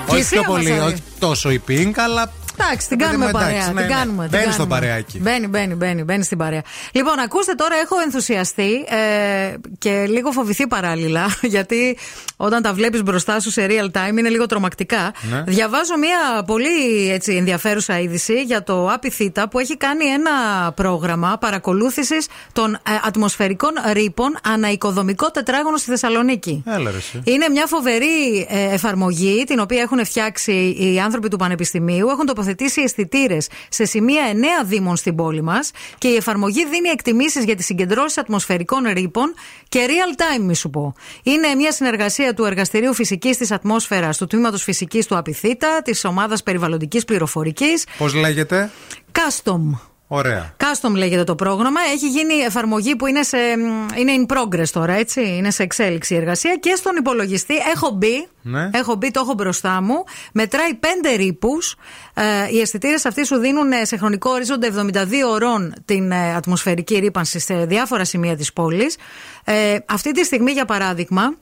Και 0.06 0.16
η 0.16 0.18
όχι 0.18 0.22
Σία 0.22 0.40
πιο 0.40 0.52
μας 0.52 0.60
πολύ, 0.62 0.72
αρέσει. 0.72 0.86
όχι 0.86 1.02
τόσο 1.18 1.50
η 1.50 1.58
Πινκ, 1.58 1.98
αλλά. 1.98 2.32
Εντάξει, 2.62 2.88
την 2.88 2.98
Παιδί 2.98 3.16
μου, 3.16 3.22
κάνουμε 3.22 3.38
εντάξει, 3.38 3.56
παρέα. 3.56 3.72
ναι, 3.72 3.80
την 3.80 3.88
ναι. 3.88 3.94
κάνουμε. 3.94 4.22
την 4.22 4.30
Μπαίνει 4.30 4.42
κάνουμε. 4.44 4.52
στο 4.52 4.66
παρεάκι. 4.66 5.18
Μπαίνει, 5.18 5.46
μπαίνει, 5.46 5.74
μπαίνει, 5.74 6.02
μπαίνει 6.02 6.24
στην 6.24 6.38
παρέα. 6.38 6.62
Λοιπόν, 6.92 7.18
ακούστε 7.18 7.52
τώρα, 7.54 7.74
έχω 7.84 7.96
ενθουσιαστεί 8.04 8.84
ε, 8.88 9.54
και 9.78 10.06
λίγο 10.08 10.30
φοβηθεί 10.30 10.66
παράλληλα, 10.66 11.26
γιατί 11.54 11.96
όταν 12.36 12.62
τα 12.62 12.72
βλέπεις 12.72 13.02
μπροστά 13.02 13.40
σου 13.40 13.50
σε 13.50 13.66
real 13.70 13.84
time 13.96 14.18
είναι 14.18 14.28
λίγο 14.28 14.46
τρομακτικά. 14.46 15.12
Ναι. 15.30 15.42
Διαβάζω 15.46 15.98
μια 15.98 16.42
πολύ 16.46 17.10
έτσι, 17.10 17.34
ενδιαφέρουσα 17.34 17.98
είδηση 18.00 18.42
για 18.42 18.62
το 18.62 18.86
Απιθύτα 18.92 19.48
που 19.48 19.58
έχει 19.58 19.76
κάνει 19.76 20.04
ένα 20.04 20.30
πρόγραμμα 20.72 21.36
παρακολούθησης 21.40 22.26
των 22.52 22.74
ε, 22.74 22.78
ατμοσφαιρικών 23.04 23.70
ρήπων 23.92 24.38
αναοικοδομικό 24.42 25.30
τετράγωνο 25.30 25.76
στη 25.76 25.90
Θεσσαλονίκη. 25.90 26.62
Έλα 26.66 26.90
ρε, 26.90 26.96
εσύ. 26.96 27.20
Είναι 27.24 27.48
μια 27.48 27.66
φοβερή 27.66 28.46
ε, 28.48 28.74
εφαρμογή 28.74 29.44
την 29.46 29.60
οποία 29.60 29.80
έχουν 29.82 30.04
φτιάξει 30.04 30.76
οι 30.78 31.00
άνθρωποι 31.00 31.28
του 31.28 31.36
Πανεπιστημίου. 31.36 32.08
Έχουν 32.08 32.26
τοποθετήσει 32.26 32.49
αισθητήρες 32.76 33.48
σε 33.68 33.84
σημεία 33.84 34.22
9 34.32 34.64
δήμων 34.64 34.96
στην 34.96 35.14
πόλη 35.14 35.42
μας 35.42 35.70
και 35.98 36.08
η 36.08 36.16
εφαρμογή 36.16 36.66
δίνει 36.66 36.88
εκτιμήσεις 36.88 37.44
για 37.44 37.56
τις 37.56 37.64
συγκεντρώσεις 37.64 38.18
ατμοσφαιρικών 38.18 38.82
ρήπων 38.92 39.34
και 39.68 39.86
real 39.88 40.20
time, 40.20 40.44
μη 40.44 40.54
σου 40.54 40.70
πω. 40.70 40.94
Είναι 41.22 41.54
μια 41.54 41.72
συνεργασία 41.72 42.34
του 42.34 42.44
Εργαστηρίου 42.44 42.94
Φυσικής 42.94 43.36
της 43.36 43.50
Ατμόσφαιρας 43.50 44.16
του 44.16 44.26
Τμήματος 44.26 44.62
Φυσικής 44.62 45.06
του 45.06 45.16
Απιθύτα, 45.16 45.82
της 45.82 46.04
Ομάδας 46.04 46.42
Περιβαλλοντικής 46.42 47.04
Πληροφορικής. 47.04 47.86
Πώς 47.98 48.14
λέγεται; 48.14 48.70
Custom. 49.12 49.89
Ωραία. 50.12 50.54
Custom 50.56 50.90
λέγεται 50.94 51.24
το 51.24 51.34
πρόγραμμα. 51.34 51.80
Έχει 51.92 52.08
γίνει 52.08 52.34
εφαρμογή 52.34 52.96
που 52.96 53.06
είναι, 53.06 53.22
σε, 53.22 53.36
είναι 53.96 54.26
in 54.26 54.36
progress 54.36 54.68
τώρα, 54.72 54.92
έτσι. 54.92 55.20
Είναι 55.20 55.50
σε 55.50 55.62
εξέλιξη 55.62 56.14
η 56.14 56.16
εργασία. 56.16 56.56
Και 56.60 56.74
στον 56.76 56.96
υπολογιστή 56.96 57.54
έχω 57.74 57.90
μπει. 57.90 58.28
Ναι. 58.42 58.70
Έχω 58.72 58.94
μπει, 58.94 59.10
το 59.10 59.20
έχω 59.20 59.34
μπροστά 59.34 59.82
μου. 59.82 60.04
Μετράει 60.32 60.74
πέντε 60.74 61.14
ρήπους. 61.14 61.76
Ε, 62.14 62.22
οι 62.50 62.60
αισθητήρες 62.60 63.04
αυτοί 63.04 63.26
σου 63.26 63.36
δίνουν 63.36 63.72
ε, 63.72 63.84
σε 63.84 63.96
χρονικό 63.96 64.30
ορίζοντα 64.30 64.68
72 64.92 65.06
ωρών 65.30 65.74
την 65.84 66.10
ε, 66.10 66.34
ατμοσφαιρική 66.34 66.98
ρήπανση 66.98 67.38
σε 67.38 67.64
διάφορα 67.64 68.04
σημεία 68.04 68.36
της 68.36 68.52
πόλης. 68.52 68.96
Ε, 69.44 69.76
αυτή 69.86 70.12
τη 70.12 70.24
στιγμή, 70.24 70.52
για 70.52 70.64
παράδειγμα, 70.64 71.34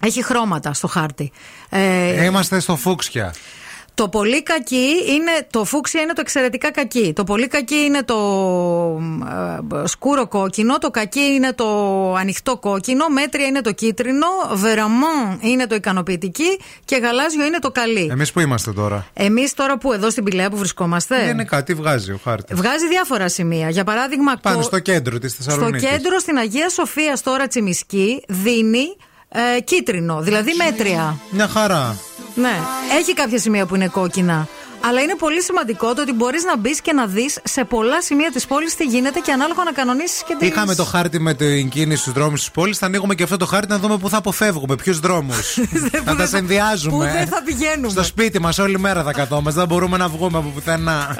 έχει 0.00 0.24
χρώματα 0.24 0.72
στο 0.72 0.86
χάρτη. 0.86 1.32
Ε, 1.68 2.24
Είμαστε 2.24 2.60
στο 2.60 2.76
Φούξια. 2.76 3.34
Το 3.96 4.08
πολύ 4.08 4.42
κακή 4.42 4.90
είναι. 5.08 5.46
Το 5.50 5.64
φούξια 5.64 6.00
είναι 6.00 6.12
το 6.12 6.20
εξαιρετικά 6.20 6.70
κακή. 6.70 7.12
Το 7.14 7.24
πολύ 7.24 7.48
κακή 7.48 7.74
είναι 7.74 8.02
το 8.02 8.18
ε, 9.82 9.86
σκούρο 9.86 10.26
κόκκινο. 10.28 10.78
Το 10.78 10.90
κακή 10.90 11.20
είναι 11.20 11.52
το 11.52 11.68
ανοιχτό 12.14 12.56
κόκκινο. 12.56 13.08
Μέτρια 13.08 13.46
είναι 13.46 13.60
το 13.60 13.72
κίτρινο. 13.72 14.26
Βεραμόν 14.52 15.38
είναι 15.40 15.66
το 15.66 15.74
ικανοποιητική. 15.74 16.58
Και 16.84 16.96
γαλάζιο 16.96 17.44
είναι 17.44 17.58
το 17.58 17.70
καλή. 17.70 18.08
Εμείς 18.10 18.32
που 18.32 18.40
είμαστε 18.40 18.72
τώρα; 18.72 19.06
Εμείς 19.12 19.54
τώρα 19.54 19.78
που 19.78 19.92
εδώ 19.92 20.10
στην 20.10 20.24
Πηλαία 20.24 20.50
που 20.50 20.56
βρισκόμαστε; 20.56 21.28
Είναι 21.28 21.44
κάτι, 21.44 21.74
βγάζει 21.74 22.12
ο 22.12 22.20
χάρτης. 22.24 22.56
Βγάζει 22.56 22.88
διάφορα 22.88 23.28
σημεία. 23.28 23.70
Για 23.70 23.84
παράδειγμα, 23.84 24.36
Πάνω 24.42 24.56
κο- 24.56 24.62
στο 24.62 24.78
κέντρο 24.78 25.18
της 25.18 25.32
στο 25.32 25.42
Θεσσαλονίκης. 25.42 25.88
κέντρο 25.90 26.18
στην 26.18 26.36
Αγία 26.38 26.68
Σοφία 26.68 27.18
τώρα 27.22 27.46
Τσιμισκή 27.46 28.22
δίνει 28.28 28.96
ε, 29.28 29.60
κίτρινο, 29.60 30.20
δηλαδή 30.20 30.50
μέτρια. 30.64 31.16
Μια 31.30 31.48
χαρά. 31.48 31.96
Ναι. 32.36 32.58
Έχει 32.98 33.14
κάποια 33.14 33.38
σημεία 33.38 33.66
που 33.66 33.74
είναι 33.74 33.88
κόκκινα. 33.88 34.48
Αλλά 34.88 35.00
είναι 35.00 35.14
πολύ 35.14 35.42
σημαντικό 35.42 35.94
το 35.94 36.02
ότι 36.02 36.12
μπορείς 36.12 36.44
να 36.44 36.56
μπεις 36.56 36.80
και 36.80 36.92
να 36.92 37.06
δεις 37.06 37.38
σε 37.44 37.64
πολλά 37.64 38.02
σημεία 38.02 38.30
της 38.30 38.46
πόλης 38.46 38.74
τι 38.74 38.84
γίνεται 38.84 39.20
και 39.20 39.32
ανάλογα 39.32 39.64
να 39.64 39.72
κανονίσεις 39.72 40.22
και 40.26 40.36
τι. 40.38 40.46
Είχαμε 40.46 40.74
το 40.74 40.84
χάρτη 40.84 41.20
με 41.20 41.34
την 41.34 41.68
κίνηση 41.68 42.00
στους 42.00 42.12
δρόμους 42.12 42.40
της 42.40 42.50
πόλης. 42.50 42.78
Θα 42.78 42.86
ανοίγουμε 42.86 43.14
και 43.14 43.22
αυτό 43.22 43.36
το 43.36 43.46
χάρτη 43.46 43.68
να 43.68 43.78
δούμε 43.78 43.98
πού 43.98 44.08
θα 44.08 44.16
αποφεύγουμε, 44.16 44.74
ποιους 44.74 45.00
δρόμους. 45.00 45.58
να 46.06 46.16
τα 46.16 46.26
συνδυάζουμε. 46.26 47.06
Πού 47.06 47.12
δεν 47.12 47.26
θα 47.26 47.42
πηγαίνουμε. 47.42 47.88
Στο 47.88 48.04
σπίτι 48.04 48.40
μας 48.40 48.58
όλη 48.58 48.78
μέρα 48.78 49.02
θα 49.02 49.12
καθόμαστε. 49.12 49.60
Δεν 49.60 49.68
μπορούμε 49.68 49.96
να 49.96 50.08
βγούμε 50.08 50.38
από 50.38 50.48
πουθενά. 50.48 51.18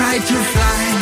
tried 0.00 0.26
to 0.26 0.34
fly. 0.52 0.99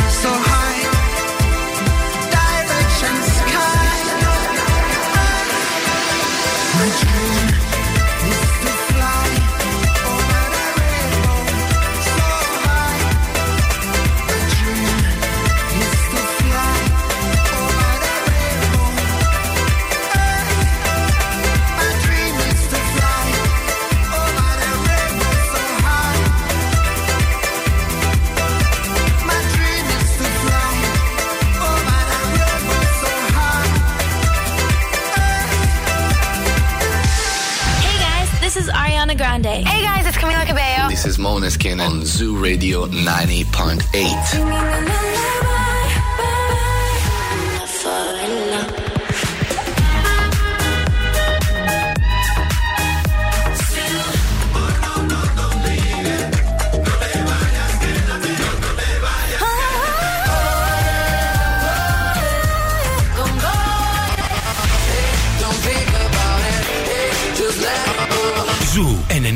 Zoo 42.18 42.34
Radio 42.42 42.88
90.8. 42.88 44.77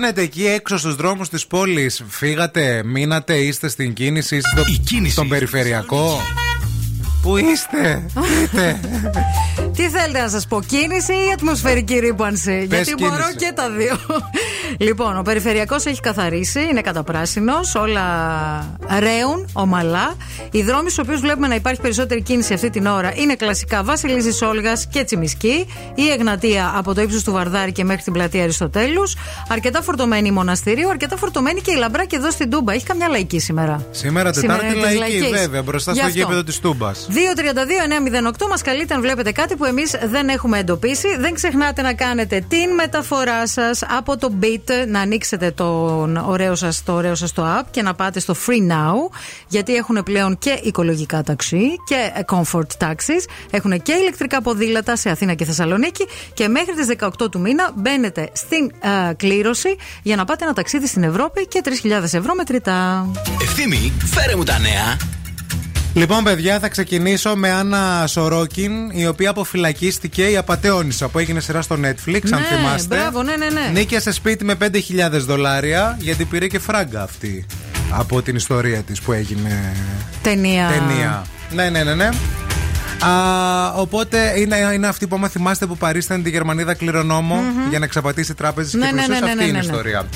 Γίνεται 0.00 0.22
εκεί 0.22 0.46
έξω 0.46 0.78
στους 0.78 0.94
δρόμους 0.94 1.28
της 1.28 1.46
πόλης. 1.46 2.04
Φύγατε, 2.08 2.82
μείνατε, 2.84 3.36
είστε 3.36 3.68
στην 3.68 3.92
κίνηση, 3.92 4.36
είστε 4.36 4.48
στο, 4.48 5.10
στον 5.10 5.28
περιφερειακό 5.28 6.20
Πού 7.22 7.36
είστε, 7.36 8.06
πείτε 8.40 8.80
Τι 9.76 9.88
θέλετε 9.88 10.20
να 10.20 10.28
σας 10.28 10.46
πω, 10.46 10.62
κίνηση 10.62 11.12
ή 11.12 11.32
ατμοσφαιρική 11.34 11.98
ρήπανση; 11.98 12.66
Γιατί 12.70 12.94
μπορώ 12.98 13.12
κίνηση. 13.14 13.36
και 13.36 13.52
τα 13.54 13.70
δύο. 13.70 13.96
λοιπόν, 14.78 15.18
ο 15.18 15.22
περιφερειακός 15.22 15.86
έχει 15.86 16.00
καθαρίσει, 16.00 16.60
είναι 16.70 16.80
καταπράσινος, 16.80 17.74
όλα 17.74 18.04
ρέουν 18.98 19.48
ομαλά. 19.52 20.14
Οι 20.50 20.62
δρόμοι 20.62 20.90
στους 20.90 20.98
οποίους 21.04 21.20
βλέπουμε 21.20 21.46
να 21.48 21.54
υπάρχει 21.54 21.80
περισσότερη 21.80 22.22
κίνηση 22.22 22.54
αυτή 22.54 22.70
την 22.70 22.86
ώρα 22.86 23.12
είναι 23.16 23.34
κλασικά 23.34 23.82
Βασιλίζης 23.82 24.42
Όλγας 24.42 24.86
και 24.86 25.04
Τσιμισκή, 25.04 25.66
η 25.94 26.10
Εγνατία 26.18 26.72
από 26.76 26.94
το 26.94 27.00
ύψος 27.00 27.22
του 27.22 27.32
Βαρδάρη 27.32 27.72
και 27.72 27.84
μέχρι 27.84 28.02
την 28.02 28.12
πλατεία 28.12 28.42
Αριστοτέλους. 28.42 29.16
Αρκετά 29.48 29.82
φορτωμένη 29.82 30.28
η 30.28 30.32
Μοναστηρίου, 30.32 30.88
αρκετά 30.90 31.16
φορτωμένη 31.16 31.60
και 31.60 31.72
η 31.72 31.76
Λαμπρά 31.76 32.04
και 32.04 32.16
εδώ 32.16 32.30
στην 32.30 32.50
Τούμπα. 32.50 32.72
Έχει 32.72 32.84
καμιά 32.86 33.08
λαϊκή 33.08 33.38
σήμερα. 33.38 33.86
Σήμερα 33.90 34.32
Τετάρτη 34.32 34.64
είναι 34.64 34.74
της 34.74 34.82
λαϊκή, 34.82 34.98
λαϊκής. 34.98 35.40
βέβαια, 35.40 35.62
μπροστά 35.62 35.92
Γι' 35.92 35.98
στο 35.98 36.06
αυτό. 36.06 36.18
γήπεδο 36.18 36.42
της 36.44 36.58
Τούμπας 36.58 37.06
232-908 37.12 38.48
μας 38.48 38.62
καλείτε 38.62 38.94
αν 38.94 39.00
βλέπετε 39.00 39.32
κάτι 39.32 39.56
που 39.56 39.64
εμείς 39.64 39.94
δεν 40.04 40.28
έχουμε 40.28 40.58
εντοπίσει. 40.58 41.16
Δεν 41.18 41.34
ξεχνάτε 41.34 41.82
να 41.82 41.92
κάνετε 41.92 42.44
την 42.48 42.74
μεταφορά 42.74 43.46
σας 43.46 43.82
από 43.88 44.16
το 44.16 44.32
Beat, 44.40 44.86
να 44.88 45.00
ανοίξετε 45.00 45.50
τον 45.50 46.16
ωραίο 46.16 46.54
σας, 46.54 46.82
το 46.84 46.92
ωραίο 46.92 47.14
σας 47.14 47.32
το 47.32 47.58
app 47.58 47.64
και 47.70 47.82
να 47.82 47.94
πάτε 47.94 48.20
στο 48.20 48.34
Free 48.46 48.72
Now. 48.72 48.94
Γιατί 49.48 49.74
έχουν 49.74 50.02
πλέον 50.04 50.38
και 50.38 50.60
οικολογικά 50.62 51.22
ταξί 51.22 51.64
και 51.84 52.12
ε, 52.14 52.20
comfort 52.26 52.86
taxis. 52.86 53.24
Έχουν 53.50 53.82
και 53.82 53.92
ηλεκτρικά 53.92 54.42
ποδήλατα 54.42 54.96
σε 54.96 55.10
Αθήνα 55.10 55.34
και 55.34 55.44
Θεσσαλονίκη. 55.44 56.06
Και 56.34 56.48
μέχρι 56.48 56.74
τις 56.74 56.96
18 57.20 57.30
του 57.30 57.40
μήνα 57.40 57.70
μπαίνετε 57.74 58.28
στην 58.32 58.72
ε, 58.80 59.14
κλήρωση 59.14 59.76
για 60.02 60.16
να 60.16 60.24
πάτε 60.24 60.44
ένα 60.44 60.52
ταξίδι 60.52 60.86
στην 60.86 61.02
Ευρώπη 61.02 61.46
και 61.46 61.60
3.000 61.64 62.02
ευρώ 62.02 62.34
μετρητά. 62.36 63.06
Ευθύμη, 63.42 63.92
φέρε 64.04 64.36
μου 64.36 64.44
τα 64.44 64.58
νέα. 64.58 65.19
Λοιπόν, 65.94 66.24
παιδιά, 66.24 66.58
θα 66.58 66.68
ξεκινήσω 66.68 67.36
με 67.36 67.50
Άννα 67.50 68.04
Σορόκιν, 68.06 68.72
η 68.90 69.06
οποία 69.06 69.30
αποφυλακίστηκε 69.30 70.22
η 70.30 70.36
Απατεώνισσα 70.36 71.08
που 71.08 71.18
έγινε 71.18 71.40
σειρά 71.40 71.62
στο 71.62 71.74
Netflix, 71.74 72.20
αν 72.32 72.40
ναι, 72.40 72.56
θυμάστε. 72.56 72.96
μπράβο, 72.96 73.22
ναι, 73.22 73.36
ναι, 73.36 73.46
ναι. 73.48 73.70
Νίκιασε 73.72 74.12
σπίτι 74.12 74.44
με 74.44 74.54
5.000 74.60 74.68
δολάρια, 75.10 75.96
γιατί 76.00 76.24
πήρε 76.24 76.46
και 76.46 76.58
φράγκα 76.58 77.02
αυτή 77.02 77.46
από 77.90 78.22
την 78.22 78.36
ιστορία 78.36 78.82
της 78.82 79.00
που 79.00 79.12
έγινε 79.12 79.72
Ταινία. 80.22 80.68
ταινία. 80.68 81.24
Ναι, 81.54 81.68
ναι, 81.70 81.82
ναι, 81.84 81.94
ναι. 81.94 82.08
Α, 83.06 83.72
οπότε 83.74 84.32
είναι, 84.40 84.56
είναι 84.74 84.86
αυτή 84.86 85.06
που, 85.06 85.16
άμα 85.16 85.28
θυμάστε, 85.28 85.66
που 85.66 85.76
παρίστανε 85.76 86.22
τη 86.22 86.30
Γερμανίδα 86.30 86.74
κληρονόμο 86.74 87.34
Μμμ. 87.34 87.68
για 87.68 87.78
να 87.78 87.84
εξαπατήσει 87.84 88.34
τράπεζες 88.34 88.72
Ναι, 88.72 88.86
και 88.86 88.92
ναι, 88.94 89.02
πλουσίους. 89.04 89.20
ναι, 89.20 89.26
ναι, 89.26 89.30
Αυτή 89.32 89.36
ναι, 89.44 89.48
είναι 89.48 89.58
η 89.58 89.60
ναι, 89.60 89.66
ναι. 89.66 89.72
ιστορία. 89.72 90.06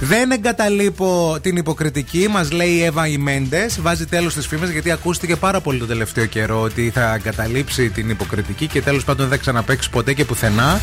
Δεν 0.00 0.30
εγκαταλείπω 0.30 1.38
την 1.42 1.56
υποκριτική, 1.56 2.28
μας 2.28 2.52
λέει 2.52 2.70
η 2.70 2.82
Εύα 2.82 3.06
η 3.06 3.18
Μέντε. 3.18 3.66
Βάζει 3.80 4.06
τέλος 4.06 4.32
στις 4.32 4.46
φήμες 4.46 4.70
γιατί 4.70 4.90
ακούστηκε 4.90 5.36
πάρα 5.36 5.60
πολύ 5.60 5.78
το 5.78 5.86
τελευταίο 5.86 6.26
καιρό 6.26 6.60
ότι 6.60 6.90
θα 6.94 7.14
εγκαταλείψει 7.14 7.90
την 7.90 8.10
υποκριτική 8.10 8.66
και 8.66 8.82
τέλος 8.82 9.04
πάντων 9.04 9.28
δεν 9.28 9.36
θα 9.36 9.42
ξαναπέξει 9.42 9.90
ποτέ 9.90 10.12
και 10.12 10.24
πουθενά. 10.24 10.80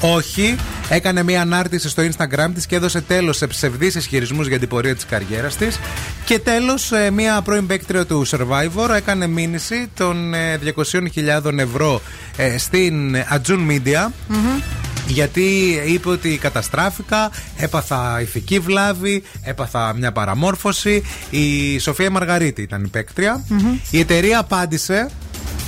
Όχι, 0.00 0.56
έκανε 0.88 1.22
μια 1.22 1.40
ανάρτηση 1.40 1.88
στο 1.88 2.02
Instagram 2.02 2.50
της 2.54 2.66
και 2.66 2.76
έδωσε 2.76 3.00
τέλος 3.00 3.36
σε 3.36 3.46
ψευδείς 3.46 3.94
ισχυρισμούς 3.94 4.46
για 4.46 4.58
την 4.58 4.68
πορεία 4.68 4.94
της 4.94 5.06
καριέρας 5.06 5.56
της. 5.56 5.78
Και 6.24 6.38
τέλος, 6.38 6.92
μια 7.12 7.42
πρώην 7.42 7.66
παίκτρια 7.66 8.06
του 8.06 8.26
Survivor 8.26 8.90
έκανε 8.96 9.26
μήνυση 9.26 9.88
των 9.96 10.34
ε, 10.34 10.58
200.000 11.42 11.58
ευρώ 11.58 12.00
ε, 12.36 12.58
στην 12.58 13.16
Ajun 13.16 13.70
Media. 13.70 14.10
Γιατί 15.06 15.80
είπε 15.86 16.08
ότι 16.08 16.38
καταστράφηκα, 16.38 17.30
έπαθα 17.56 18.20
ηθική 18.20 18.58
βλάβη, 18.58 19.22
έπαθα 19.42 19.94
μια 19.94 20.12
παραμόρφωση. 20.12 21.02
Η 21.30 21.78
Σοφία 21.78 22.10
Μαργαρίτη 22.10 22.62
ήταν 22.62 22.84
η 22.84 22.88
παίκτρια. 22.88 23.44
Η 23.90 23.98
εταιρεία 23.98 24.38
απάντησε 24.38 25.10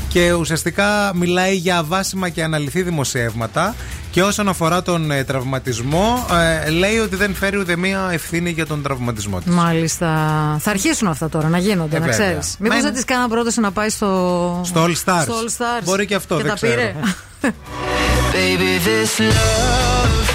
και 0.08 0.32
ουσιαστικά 0.32 1.12
μιλάει 1.14 1.56
για 1.56 1.78
αβάσιμα 1.78 2.28
και 2.28 2.42
αναλυθή 2.42 2.82
δημοσιεύματα. 2.82 3.74
Και 4.16 4.22
όσον 4.22 4.48
αφορά 4.48 4.82
τον 4.82 5.10
ε, 5.10 5.24
τραυματισμό, 5.24 6.26
ε, 6.66 6.70
λέει 6.70 6.98
ότι 6.98 7.16
δεν 7.16 7.34
φέρει 7.34 7.58
ούτε 7.58 7.76
μία 7.76 8.08
ευθύνη 8.12 8.50
για 8.50 8.66
τον 8.66 8.82
τραυματισμό 8.82 9.38
της. 9.40 9.54
Μάλιστα. 9.54 10.06
Θα 10.60 10.70
αρχίσουν 10.70 11.08
αυτά 11.08 11.28
τώρα 11.28 11.48
να 11.48 11.58
γίνονται, 11.58 11.96
Ε, 11.96 11.98
να 11.98 12.06
βέβαια. 12.06 12.26
ξέρεις. 12.26 12.56
Μήπως 12.58 12.76
Μα 12.76 12.82
δεν 12.82 12.92
της 12.94 13.04
κάνα 13.04 13.28
πρόταση 13.28 13.60
να 13.60 13.72
πάει 13.72 13.88
στο. 13.88 14.60
Στο 14.64 14.84
All 14.84 14.88
Stars. 14.90 15.22
Στο 15.22 15.34
All 15.34 15.48
Stars. 15.62 15.82
Μπορεί 15.84 16.06
και 16.06 16.14
αυτό, 16.14 16.36
και 16.36 16.42
δεν 16.42 16.52
τα 16.52 16.58
πήρε. 16.66 16.94
ξέρω. 17.40 17.54
Baby, 18.32 18.70
this 18.88 19.12
love, 19.34 20.26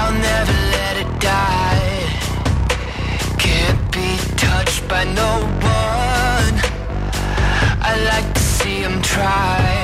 I'll 0.00 0.18
never 0.30 0.56
let 0.76 0.94
it 1.04 1.10
die. 1.20 2.02
Can't 3.46 3.82
be 3.96 4.08
touched 4.46 4.82
by 4.92 5.02
no 5.22 5.30
one. 5.84 6.54
I 7.90 7.92
like 8.12 8.28
to 8.38 8.40
see 8.58 8.76
him 8.86 8.96
try. 9.02 9.83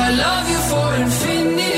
I 0.00 0.10
love 0.10 0.48
you 0.50 0.60
for 0.70 0.94
infinity. 1.02 1.77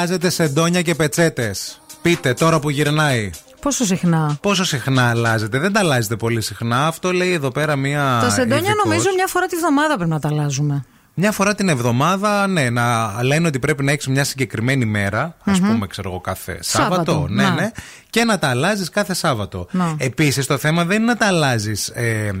Συχνά 0.00 0.12
αλλάζετε 0.12 0.30
σεντόνια 0.30 0.82
και 0.82 0.94
πετσέτες. 0.94 1.80
Πείτε 2.02 2.34
τώρα 2.34 2.60
που 2.60 2.70
γυρνάει. 2.70 3.30
Πόσο 3.60 3.84
συχνά; 3.84 4.38
Πόσο 4.42 4.64
συχνά 4.64 5.08
αλλάζετε. 5.10 5.58
Δεν 5.58 5.72
τα 5.72 5.80
αλλάζετε 5.80 6.16
πολύ 6.16 6.40
συχνά. 6.40 6.86
Αυτό 6.86 7.12
λέει 7.12 7.32
εδώ 7.32 7.50
πέρα 7.50 7.76
μία. 7.76 8.18
τα 8.22 8.30
σεντόνια 8.30 8.56
ειδικός. 8.58 8.84
νομίζω 8.84 9.08
μια 9.14 9.26
φορά 9.26 9.46
τη 9.46 9.56
βδομάδα 9.56 9.94
πρέπει 9.94 10.10
να 10.10 10.20
τα 10.20 10.28
αλλάζουμε. 10.28 10.84
Μια 11.14 11.32
φορά 11.32 11.54
την 11.54 11.68
εβδομάδα, 11.68 12.46
ναι, 12.46 12.70
να 12.70 13.12
λένε 13.22 13.46
ότι 13.46 13.58
πρέπει 13.58 13.84
να 13.84 13.92
έχεις 13.92 14.06
μια 14.06 14.24
συγκεκριμένη 14.24 14.84
μέρα, 14.84 15.36
ας 15.44 15.60
Μμμ. 15.60 15.68
πούμε, 15.72 15.86
ξέρω 15.86 16.08
εγώ, 16.10 16.20
κάθε 16.20 16.58
Σάββατο, 16.60 17.10
Σάββατο. 17.12 17.26
ναι, 17.28 17.42
να. 17.42 17.50
ναι, 17.50 17.70
και 18.10 18.24
να 18.24 18.38
τα 18.38 18.48
αλλάζεις 18.48 18.88
κάθε 18.88 19.14
Σάββατο. 19.14 19.66
Να. 19.70 19.94
Επίσης, 19.98 20.46
το 20.46 20.58
θέμα 20.58 20.84
δεν 20.84 20.96
είναι 20.96 21.06
να 21.12 21.16
τα 21.16 21.26
αλλάζεις. 21.26 21.88
Ε, 21.88 22.32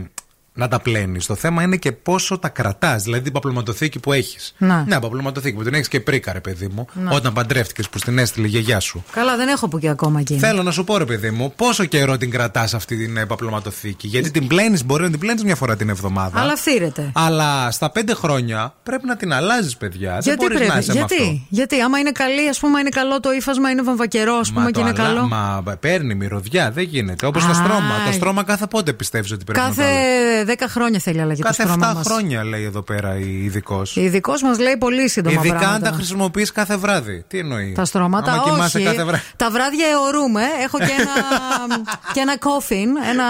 να 0.60 0.68
τα 0.68 0.80
πλένεις. 0.80 1.26
Το 1.26 1.34
θέμα 1.34 1.62
είναι 1.62 1.76
και 1.76 1.92
πόσο 1.92 2.38
τα 2.38 2.48
κρατάς. 2.48 3.02
Δηλαδή 3.02 3.22
την 3.22 3.32
παπλωματοθήκη 3.32 3.98
που 3.98 4.12
έχεις. 4.12 4.54
Να. 4.58 4.84
Ναι, 4.88 5.00
παπλωματοθήκη 5.00 5.56
που 5.56 5.62
την 5.62 5.74
έχεις 5.74 5.88
και 5.88 6.00
πρίκα, 6.00 6.32
ρε 6.32 6.40
παιδί 6.40 6.68
μου. 6.74 6.86
Να. 6.92 7.10
Όταν 7.14 7.32
παντρεύτηκες 7.32 7.88
που 7.88 7.98
στην 7.98 8.18
έστειλε 8.18 8.46
η 8.46 8.50
γιαγιά 8.50 8.80
σου. 8.80 9.04
Καλά, 9.12 9.36
δεν 9.36 9.48
έχω 9.48 9.68
που 9.68 9.78
και 9.78 9.88
ακόμα 9.88 10.20
εκείνη. 10.20 10.38
Θέλω 10.40 10.62
να 10.62 10.70
σου 10.70 10.84
πω, 10.84 10.96
ρε 10.98 11.04
παιδί 11.04 11.30
μου, 11.30 11.52
πόσο 11.56 11.84
καιρό 11.84 12.16
την 12.16 12.30
κρατάς 12.30 12.74
αυτή 12.74 12.96
την 12.96 13.16
ε, 13.16 13.26
παπλωματοθήκη. 13.26 14.06
Γιατί 14.06 14.30
την 14.30 14.46
πλένεις, 14.46 14.84
μπορεί 14.84 15.02
να 15.02 15.10
την 15.10 15.18
πλένεις 15.18 15.44
μια 15.44 15.54
φορά 15.56 15.76
την 15.76 15.88
εβδομάδα. 15.88 16.40
Αλλά 16.40 16.56
φθήρεται. 16.56 17.10
Αλλά 17.14 17.70
στα 17.70 17.90
πέντε 17.90 18.14
χρόνια 18.14 18.74
πρέπει 18.82 19.06
να 19.06 19.16
την 19.16 19.32
αλλάζεις, 19.32 19.76
παιδιά. 19.76 20.10
δεν 20.10 20.20
Γιατί 20.22 20.38
μπορείς 20.44 20.58
να 20.60 20.66
πρέπει, 20.66 20.80
είσαι 20.82 20.92
με 20.94 21.00
αυτό. 21.00 21.14
γιατί, 21.14 21.46
γιατί, 21.48 21.80
άμα 21.80 21.98
είναι 21.98 22.10
καλή, 22.12 22.48
ας 22.48 22.58
πούμε, 22.58 22.80
είναι 22.80 22.88
καλό 22.88 23.20
το 23.20 23.32
ύφασμα, 23.32 23.70
είναι 23.70 23.82
βαμβακερό, 23.82 24.34
ας 24.34 24.48
πούμε, 24.48 24.60
Μα, 24.60 24.66
και 24.70 24.72
το 24.72 24.80
είναι 24.80 24.94
αλλα- 24.98 25.08
καλό. 25.08 25.26
Μα 25.28 25.62
παίρνει 25.80 26.14
μυρωδιά, 26.14 26.70
δεν 26.70 26.84
γίνεται. 26.84 27.26
Όπως 27.26 27.44
το 27.44 27.50
Α, 27.50 27.54
στρώμα. 27.54 27.94
Το 28.06 28.12
στρώμα 28.12 28.42
κάθε 28.42 28.66
πότε 28.66 28.92
πιστεύεις 28.92 29.32
ότι 29.32 29.44
πρέπει 29.44 29.58
Κάθε 29.60 29.82
να 29.82 30.38
το 30.38 30.44
10 30.58 30.64
χρόνια 30.68 30.98
θέλει 31.00 31.20
αλλαγή 31.20 31.42
Κάθε 31.42 31.62
το 31.62 31.68
7 31.68 31.72
στρώμα 31.72 31.92
μας. 31.94 32.06
χρόνια 32.06 32.44
λέει 32.44 32.64
εδώ 32.64 32.82
πέρα 32.82 33.18
η 33.18 33.44
ειδικός. 33.44 33.96
Η 33.96 34.02
ειδικός 34.02 34.42
μας 34.42 34.58
λέει 34.58 34.76
πολύ 34.76 35.08
σύντομα 35.08 35.34
Ειδικά 35.40 35.54
αν 35.54 35.60
πράγματα. 35.60 35.90
τα 35.90 35.96
χρησιμοποιείς 35.96 36.52
κάθε 36.52 36.76
βράδυ. 36.76 37.24
Τι 37.28 37.38
εννοεί; 37.38 37.72
Τα 37.72 37.84
στρώματα, 37.84 38.32
Άμα 38.32 38.42
κοιμάσαι 38.42 38.76
όχι. 38.76 38.86
κάθε 38.86 39.04
βράδυ. 39.04 39.22
Τα 39.36 39.50
βράδια 39.50 39.86
αιωρούμε. 39.88 40.42
Έχω 40.64 40.78
και 40.78 40.92
ένα, 40.98 41.12
και 42.14 42.20
ένα 42.20 42.34
coffin. 42.40 43.08
Ένα, 43.10 43.24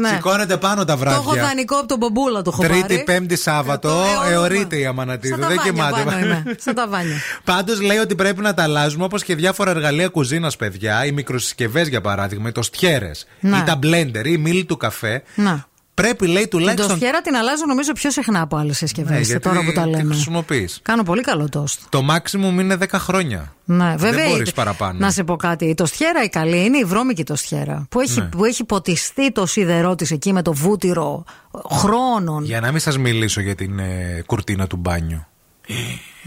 ναι. 0.00 0.08
Σηκώνεται 0.08 0.56
πάνω 0.56 0.84
τα 0.84 0.96
Το 0.96 1.04
έχω 1.10 1.22
βράδια. 1.22 1.42
δανεικό 1.42 1.76
από 1.76 1.86
τον 1.86 1.98
Μπομπούλα 1.98 2.42
το 2.42 2.50
έχω 2.52 2.62
Τρίτη, 2.62 2.80
πάρει. 2.80 3.02
Πέμπτη, 3.04 3.36
Σάββατο, 3.36 3.88
αιωρούμε. 3.88 4.30
εωρείται 4.32 4.76
η 4.78 4.86
Αμανατίδου. 4.86 5.36
Στα 5.36 5.46
Δεν 5.46 5.56
ταβάνια 5.56 5.72
κοιμάται. 5.72 6.02
πάνω 6.04 6.18
είμαι. 6.18 6.44
Στα 6.60 6.72
ταβάνια. 6.72 7.16
Πάντως 7.44 7.80
λέει 7.80 7.96
ότι 7.98 8.14
πρέπει 8.14 8.40
να 8.40 8.54
τα 8.54 8.62
αλλάζουμε 8.62 9.04
όπως 9.04 9.22
και 9.24 9.34
διάφορα 9.34 9.70
εργαλεία 9.70 10.08
κουζίνας, 10.08 10.56
παιδιά. 10.56 11.04
Οι 11.06 11.12
μικροσυσκευέ 11.12 11.82
για 11.82 12.00
παράδειγμα, 12.00 12.48
οι 12.48 12.52
τοστιέρες 12.52 13.26
Να. 13.40 13.58
ή 13.58 13.62
τα 13.62 13.76
μπλέντερ 13.76 14.26
ή 14.26 14.30
η 14.34 14.38
μήλη 14.38 14.64
του 14.64 14.76
καφέ. 14.76 15.22
Να. 15.34 15.66
Πρέπει, 16.02 16.26
λέει, 16.26 16.40
Την 16.42 16.50
τουλάχιστον. 16.50 16.88
τοστιέρα 16.88 17.20
την 17.20 17.36
αλλάζω 17.36 17.66
νομίζω 17.66 17.92
πιο 17.92 18.10
συχνά 18.10 18.40
από 18.40 18.56
άλλες 18.56 18.76
συσκευές. 18.76 19.10
Ναι, 19.18 19.20
γιατί 19.24 19.42
τώρα 19.48 19.64
που 19.64 19.72
τα 19.72 19.82
τη 19.82 19.88
λέμε. 19.90 20.12
χρησιμοποιείς. 20.14 20.78
Κάνω 20.82 21.02
πολύ 21.02 21.22
καλό 21.22 21.48
τόστ. 21.48 21.80
Το 21.88 22.02
maximum 22.10 22.60
είναι 22.60 22.76
10 22.76 22.98
χρόνια. 22.98 23.54
Ναι, 23.64 23.94
βέβαια. 23.98 24.10
Δεν 24.24 24.30
μπορείς 24.30 24.48
η- 24.48 24.54
παραπάνω. 24.54 24.98
Να 24.98 25.10
σε 25.10 25.24
πω 25.24 25.36
κάτι. 25.36 25.64
Η 25.64 25.74
τοστιέρα 25.74 26.22
η 26.22 26.28
καλή 26.28 26.64
είναι 26.64 26.78
η 26.78 26.84
βρώμικη 26.84 27.24
τοστιέρα. 27.24 27.86
Που 27.90 28.00
έχει, 28.00 28.20
Ναι. 28.20 28.26
που 28.26 28.44
έχει 28.44 28.64
ποτιστεί 28.64 29.32
το 29.32 29.46
σίδερό 29.46 29.94
της 29.94 30.10
εκεί 30.10 30.32
με 30.32 30.42
το 30.42 30.52
βούτυρο 30.52 31.24
χρόνων. 31.70 32.44
Για 32.44 32.60
να 32.60 32.70
μην 32.70 32.80
σας 32.80 32.98
μιλήσω 32.98 33.40
για 33.40 33.54
την 33.54 33.78
ε, 33.78 34.22
κουρτίνα 34.26 34.66
του 34.66 34.76
μπάνιου. 34.76 35.26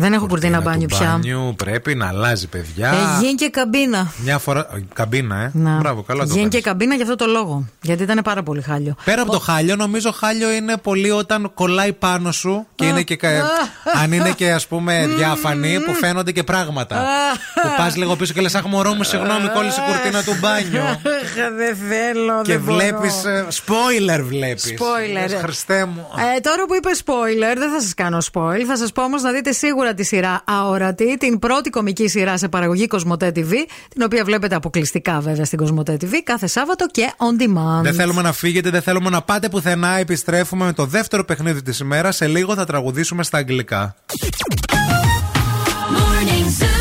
Δεν 0.02 0.14
έχω 0.14 0.28
κουρτίνα 0.28 0.58
Κουρτίνα 0.58 0.72
μπάνιου 0.72 0.88
του 0.88 0.98
πια. 0.98 1.08
μπάνιου 1.10 1.54
πρέπει 1.58 1.96
να 1.96 2.08
αλλάζει, 2.08 2.48
παιδιά. 2.48 2.88
Ε, 2.90 3.20
γίνει 3.22 3.34
και 3.34 3.50
καμπίνα. 3.50 4.12
Μια 4.24 4.38
φορά. 4.38 4.60
ε, 4.60 4.80
Καμπίνα, 4.94 5.36
ε. 5.42 5.52
Να. 5.54 5.78
Μπράβο, 5.78 6.02
καλά 6.04 6.20
το 6.20 6.26
Γίνει 6.30 6.40
κάνεις. 6.42 6.56
και 6.56 6.62
καμπίνα 6.62 6.96
για 6.96 7.04
αυτό 7.04 7.16
το 7.16 7.26
λόγο. 7.26 7.66
Γιατί 7.82 8.04
ήταν 8.04 8.20
πάρα 8.24 8.44
πολύ 8.44 8.62
χάλιο. 8.62 8.96
Πέρα 9.04 9.22
από 9.22 9.32
το 9.32 9.40
χάλιο, 9.40 9.76
νομίζω 9.76 10.12
χάλιο 10.12 10.52
είναι 10.52 10.78
πολύ 10.78 11.12
όταν 11.12 11.52
κολλάει 11.54 11.94
πάνω 11.94 12.32
σου 12.32 12.68
και 12.76 12.86
είναι 12.86 13.02
και. 13.02 13.16
κα- 13.16 13.44
αν 14.04 14.12
είναι 14.12 14.32
και 14.32 14.52
ας 14.52 14.68
πούμε 14.68 15.08
διάφανη 15.18 15.80
που 15.86 15.94
φαίνονται 15.94 16.32
και 16.32 16.44
πράγματα. 16.44 17.04
που 17.64 17.70
πας 17.78 17.96
λίγο 17.96 18.16
πίσω 18.16 18.34
και 18.34 18.42
λες: 18.42 18.56
Αχ, 18.56 18.64
μωρό 18.66 18.94
μου, 18.94 19.04
συγγνώμη, 19.04 19.48
κόλλησε 19.48 19.82
η 19.82 19.92
κουρτίνα 19.92 20.24
του 20.24 20.36
μπάνιου. 20.40 20.82
δεν 21.58 21.76
θέλω. 21.90 22.42
και 22.42 22.52
δεν 22.52 22.62
μπορώ. 22.62 22.76
βλέπεις. 22.78 23.14
Spoiler 23.66 24.22
βλέπεις. 24.24 24.74
Spoiler. 24.78 25.40
Χριστέ 25.42 25.86
μου. 25.86 26.08
Ε, 26.36 26.40
τώρα 26.40 26.66
που 26.68 26.76
είπες 26.76 27.02
spoiler, 27.06 27.58
δεν 27.58 27.72
θα 27.72 27.82
σας 27.82 27.94
κάνω 27.94 28.18
spoil. 28.34 28.64
Θα 28.68 28.78
σας 28.78 28.92
πω 28.92 29.04
όμως 29.04 29.22
να 29.22 29.32
δείτε 29.32 29.52
σίγουρα 29.52 29.89
τη 29.94 30.04
σειρά 30.04 30.42
Αόρατη, 30.46 31.18
την 31.18 31.40
πρώτη 31.40 31.70
κομική 31.70 32.08
σειρά 32.08 32.38
σε 32.38 32.48
παραγωγή 32.48 32.88
Κοσμοτέ 32.88 33.32
TV, 33.36 33.52
την 33.90 34.02
οποία 34.04 34.24
βλέπετε 34.24 34.56
αποκλειστικά 34.56 35.20
βέβαια 35.20 35.46
στην 35.46 35.58
Κοσμοτέ 35.58 35.98
TV 36.02 36.14
κάθε 36.24 36.48
Σάββατο 36.48 36.86
και 36.92 37.12
on 37.18 37.42
demand. 37.42 37.82
Δεν 37.82 37.94
θέλουμε 37.94 38.22
να 38.22 38.32
φύγετε, 38.32 38.70
δεν 38.70 38.82
θέλουμε 38.82 39.10
να 39.10 39.22
πάτε 39.22 39.50
πουθενά. 39.50 39.98
Επιστρέφουμε 39.98 40.66
με 40.66 40.74
το 40.74 40.86
δεύτερο 40.86 41.26
παιχνίδι 41.26 41.62
της 41.62 41.80
ημέρας. 41.80 42.16
Σε 42.16 42.28
λίγο 42.28 42.56
θα 42.56 42.66
τραγουδήσουμε 42.66 43.24
στα 43.24 43.38
αγγλικά. 43.38 43.96
Morning 45.98 46.48
Zoo. 46.60 46.80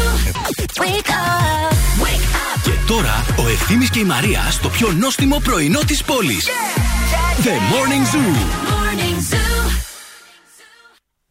Wake 0.82 1.10
up. 1.10 1.72
Wake 2.04 2.28
up. 2.44 2.62
Και 2.62 2.70
τώρα 2.86 3.24
ο 3.38 3.48
Ευθύμης 3.48 3.90
και 3.90 3.98
η 3.98 4.04
Μαρία 4.04 4.40
στο 4.50 4.68
πιο 4.68 4.92
νόστιμο 4.92 5.40
πρωινό 5.44 5.80
της 5.86 6.04
πόλης. 6.04 6.46
The 7.42 7.48
Morning 7.48 8.14
Zoo. 8.14 8.77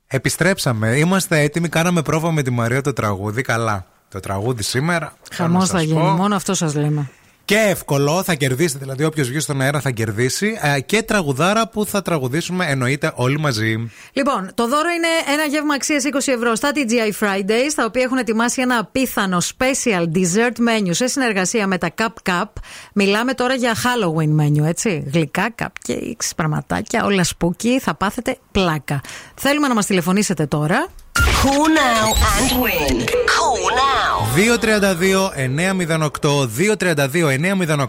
Morning 0.08 0.14
Zoo. 0.14 0.16
Επιστρέψαμε. 0.18 0.98
Είμαστε 0.98 1.40
έτοιμοι. 1.40 1.70
Κάναμε 1.70 2.02
πρόβα 2.02 2.32
με 2.32 2.42
τη 2.42 2.50
Μαρία 2.52 2.82
το 2.82 2.94
τραγούδι. 2.94 3.42
Καλά. 3.42 3.86
Το 4.10 4.20
τραγούδι 4.20 4.64
σήμερα. 4.64 5.14
θέλω 5.32 5.50
Χαμός 5.50 5.62
να 5.62 5.68
θα 5.70 5.78
σας 5.78 5.88
γίνει. 5.88 6.00
πω. 6.00 6.06
Μόνο 6.06 6.36
αυτό 6.36 6.54
σας 6.54 6.76
λέμε. 6.76 7.10
Και 7.48 7.58
εύκολο, 7.58 8.24
θα 8.24 8.34
κερδίσετε. 8.34 8.80
Δηλαδή, 8.80 9.04
όποιος 9.04 9.28
βγει 9.28 9.40
στον 9.40 9.62
αέρα 9.62 9.80
θα 9.80 9.92
κερδίσει. 9.92 10.58
Ε, 10.62 10.80
Και 10.80 11.02
τραγουδάρα 11.04 11.68
που 11.68 11.86
θα 11.86 12.02
τραγουδήσουμε 12.02 12.66
εννοείται 12.66 13.12
όλοι 13.16 13.40
μαζί. 13.40 13.92
Λοιπόν, 14.14 14.52
το 14.54 14.68
δώρο 14.68 14.90
είναι 14.90 15.08
ένα 15.34 15.44
γεύμα 15.44 15.74
αξίας 15.74 16.04
20 16.04 16.32
ευρώ 16.34 16.56
στα 16.56 16.72
TGI 16.76 17.26
Fridays, 17.26 17.72
τα 17.76 17.86
οποία 17.86 18.04
έχουν 18.04 18.18
ετοιμάσει 18.18 18.62
ένα 18.62 18.78
απίθανο 18.78 19.38
special 19.38 20.04
dessert 20.16 20.58
menu 20.58 20.90
σε 20.90 21.08
συνεργασία 21.08 21.68
με 21.68 21.78
τα 21.78 21.90
Cup 21.98 22.30
Cup. 22.32 22.50
Μιλάμε 22.94 23.34
τώρα 23.34 23.54
για 23.54 23.74
Halloween 23.74 24.42
menu, 24.42 24.66
έτσι. 24.66 25.10
Γλυκά, 25.14 25.56
cupcakes, 25.60 26.30
πραγματάκια, 26.36 27.06
όλα 27.06 27.26
spooky. 27.38 27.78
Θα 27.82 27.96
πάθετε 27.96 28.38
πλάκα. 28.52 29.02
Θέλουμε 29.36 29.68
να 29.68 29.74
μας 29.74 29.86
τηλεφωνήσετε 29.86 30.46
τώρα. 30.46 30.88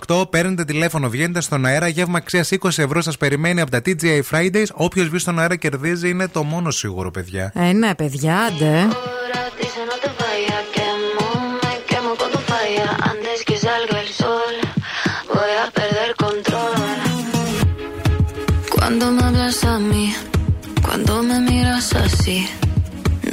2-32-908-2-32-908 0.09 0.31
Παίρνετε 0.31 0.65
τηλέφωνο, 0.65 1.09
βγαίνετε 1.09 1.41
στον 1.41 1.65
αέρα. 1.65 1.89
Γεύμα 1.89 2.19
αξίας 2.19 2.51
20 2.61 2.69
ευρώ 2.77 3.01
σας 3.01 3.17
περιμένει 3.17 3.61
από 3.61 3.71
τα 3.71 3.83
TGI 3.87 4.21
Fridays. 4.31 4.67
Όποιος 4.73 5.11
μπει 5.11 5.19
στον 5.19 5.39
αέρα 5.39 5.57
κερδίζει 5.57 6.09
είναι 6.09 6.29
το 6.29 6.43
μόνο 6.43 6.71
σίγουρο, 6.71 7.11
παιδιά. 7.11 7.53
Εναι, 7.55 7.95
παιδιά 7.95 8.53
ντε. 8.59 8.65
Μόρα 8.65 9.45
τη 9.59 9.67
αιώνα 9.77 9.97
τε 10.03 10.11
βάγει. 10.19 10.59
Κρεμούμε 10.75 11.71
και 11.87 11.97
με 12.05 12.11
αυτό 12.13 12.29
το 12.33 12.39
φάεια. 12.39 12.97
Αντέ 13.11 13.35
κυζά 13.45 13.75
λίγο 13.87 13.99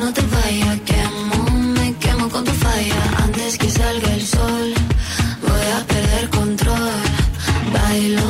no 0.00 0.12
te 0.12 0.22
vayas. 0.22 0.80
Quemo, 0.90 1.50
me 1.76 1.94
quemo 2.02 2.28
con 2.28 2.44
tu 2.44 2.52
falla. 2.52 3.00
Antes 3.24 3.58
que 3.58 3.68
salga 3.70 4.14
el 4.14 4.26
sol, 4.26 4.68
voy 5.48 5.66
a 5.78 5.80
perder 5.92 6.30
control. 6.30 7.00
Bailo, 7.74 8.29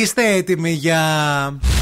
Είστε 0.00 0.34
έτοιμοι 0.34 0.70
για. 0.70 1.02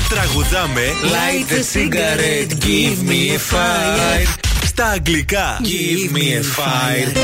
Τραγουδάμε 0.09 0.83
Light 1.03 1.53
the 1.53 1.63
cigarette, 1.79 2.65
give 2.65 3.09
me 3.09 3.31
a 3.31 3.55
fire. 3.55 4.39
Στα 4.65 4.87
αγγλικά 4.87 5.61
Give 5.63 6.17
me 6.17 6.19
a 6.19 6.43
fire 6.59 7.17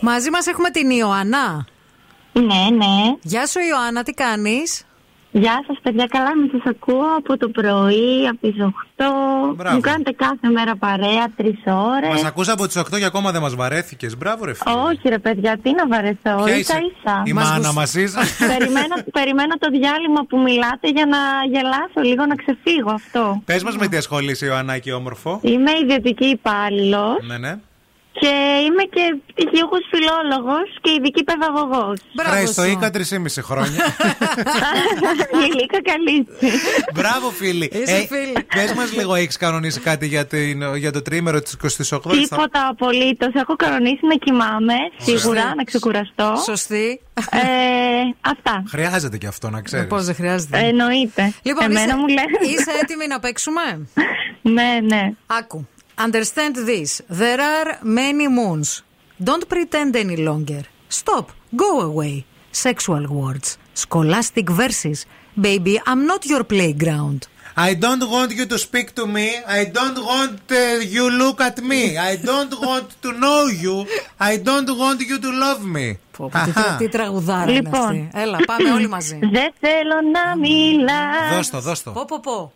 Μαζί 0.00 0.30
μας 0.30 0.46
έχουμε 0.46 0.70
την 0.70 0.90
Ιωάννα. 0.90 1.66
Ναι, 2.32 2.76
ναι. 2.76 3.16
Γεια 3.22 3.46
σου, 3.46 3.60
Ιωάννα, 3.60 4.02
τι 4.02 4.12
κάνεις; 4.12 4.86
Γεια 5.30 5.64
σας, 5.66 5.76
παιδιά. 5.82 6.06
Καλά, 6.06 6.36
με 6.36 6.48
σας 6.52 6.60
ακούω 6.64 7.16
από 7.16 7.36
το 7.36 7.48
πρωί, 7.48 8.26
από 8.30 8.38
τις 8.40 8.56
8. 8.60 9.54
Μπράβο. 9.54 9.74
Μου 9.74 9.80
κάνετε 9.80 10.12
κάθε 10.12 10.48
μέρα 10.48 10.76
παρέα, 10.76 11.26
τρεις 11.36 11.58
ώρες. 11.66 12.08
Μας 12.08 12.24
ακούσα 12.24 12.52
από 12.52 12.66
τις 12.66 12.76
8 12.76 12.98
και 12.98 13.04
ακόμα 13.04 13.32
δεν 13.32 13.40
μας 13.40 13.54
βαρέθηκες. 13.54 14.16
Μπράβο, 14.16 14.44
ρε 14.44 14.54
φίλε. 14.54 14.74
Όχι, 14.74 15.08
ρε 15.08 15.18
παιδιά, 15.18 15.58
τι 15.62 15.72
να 15.72 15.86
βαρεθώ. 15.86 16.42
Ποια 16.44 16.56
ίσα 16.56 16.76
είσαι; 16.76 16.86
ίσα. 17.00 17.22
Η 17.24 17.32
μάνα 17.32 17.72
μας 17.72 17.94
είσαι. 17.94 18.18
περιμένω, 18.58 18.94
περιμένω 19.12 19.54
το 19.58 19.68
διάλειμμα 19.70 20.22
που 20.28 20.38
μιλάτε 20.38 20.88
για 20.88 21.06
να 21.06 21.18
γελάσω 21.50 22.00
λίγο, 22.02 22.26
να 22.26 22.34
ξεφύγω 22.34 22.90
αυτό. 22.90 23.42
Πες 23.44 23.62
μας 23.62 23.76
με 23.76 23.86
τι 23.88 23.96
ασχολείσαι, 23.96 24.46
Ιωαννάκη, 24.46 24.92
όμορφο. 24.92 25.40
Είμαι 25.42 25.70
ιδιωτική 25.82 26.26
υπάλληλος 26.26 27.26
Ναι, 27.26 27.38
ναι. 27.38 27.58
Και 28.20 28.32
είμαι 28.66 28.82
και 28.94 29.04
πτυχιούχο 29.26 29.76
φιλόλογος 29.90 30.68
και 30.80 30.90
ειδική 30.98 31.24
παιδαγωγός. 31.24 31.98
Χραϊστοίκα 32.18 32.90
3,5 32.94 33.42
χρόνια. 33.42 33.84
Γελίκα 35.40 35.78
καλή. 35.90 36.26
Μπράβο, 36.94 37.30
φίλοι. 37.30 37.70
Είσαι 37.72 38.06
φίλη. 38.10 38.32
Πες 38.54 38.72
μας 38.72 38.92
λίγο, 38.96 39.14
έχεις 39.14 39.36
κανονίσει 39.36 39.80
κάτι 39.80 40.06
για, 40.06 40.26
την, 40.26 40.74
για 40.76 40.92
το 40.92 41.02
τρίμερο 41.02 41.40
της 41.42 41.56
28η. 41.90 42.10
Τίποτα 42.10 42.68
απολύτως. 42.70 43.32
Έχω 43.34 43.56
κανονίσει 43.56 44.06
να 44.06 44.14
κοιμάμαι, 44.14 44.74
σίγουρα, 44.98 45.40
Σωστή. 45.40 45.56
να 45.56 45.64
ξεκουραστώ. 45.64 46.34
Σωστή. 46.44 47.00
Ε, 47.30 47.38
αυτά. 48.20 48.62
Χρειάζεται 48.68 49.18
και 49.18 49.26
αυτό 49.26 49.50
να 49.50 49.60
ξέρεις. 49.62 49.86
Πώς 49.88 50.04
δεν 50.04 50.14
χρειάζεται. 50.14 50.58
Ε, 50.58 50.66
εννοείται. 50.68 51.32
Λοιπόν, 51.42 51.64
Εμένα 51.64 51.84
είσαι, 51.86 51.96
μου 51.96 52.06
λένε. 52.06 52.38
είσαι 52.52 52.70
έτοιμη 52.82 53.06
να 53.06 53.18
παίξουμε; 53.20 53.62
ναι, 54.56 54.78
ναι. 54.82 55.12
Άκου. 55.26 55.66
Understand 55.97 56.55
this. 56.71 56.89
There 57.21 57.41
are 57.55 57.69
many 58.01 58.27
moons. 58.39 58.69
Don't 59.29 59.45
pretend 59.55 59.91
any 59.95 60.17
longer. 60.29 60.63
Stop. 61.01 61.25
Go 61.63 61.71
away. 61.89 62.25
Sexual 62.51 63.03
words. 63.21 63.47
Scholastic 63.85 64.47
verses. 64.49 64.99
Baby, 65.49 65.73
I'm 65.89 66.01
not 66.11 66.21
your 66.33 66.43
playground. 66.43 67.21
I 67.69 67.71
don't 67.85 68.03
want 68.15 68.29
you 68.39 68.45
to 68.53 68.57
speak 68.67 68.87
to 68.99 69.05
me. 69.17 69.27
I 69.59 69.61
don't 69.77 69.99
want 70.11 70.39
uh, 70.51 70.57
you 70.95 71.05
look 71.21 71.39
at 71.49 71.57
me. 71.71 71.83
I 72.11 72.13
don't 72.29 72.53
want 72.67 72.87
to 73.03 73.09
know 73.23 73.41
you. 73.65 73.75
I 74.31 74.33
don't 74.49 74.69
want 74.83 74.99
you 75.09 75.17
to 75.25 75.31
love 75.45 75.61
me. 75.77 75.87
Τι, 76.45 76.51
τρα- 76.53 76.75
τι 76.77 76.89
τραγουδάρα 76.89 77.51
είναι 77.51 77.61
Λοιπόν. 77.61 77.81
αυτή. 77.81 78.09
Έλα, 78.13 78.37
πάμε 78.45 78.71
όλοι 78.71 78.87
μαζί. 78.87 79.19
Δεν 79.31 79.53
θέλω 79.59 79.95
να 80.11 80.37
μιλάς 80.37 81.35
Δώσ' 81.35 81.49
το, 81.49 81.59
δώσ' 81.59 81.83
το. 81.83 81.91
Πω, 81.91 82.05
πω, 82.05 82.19
πω. 82.19 82.53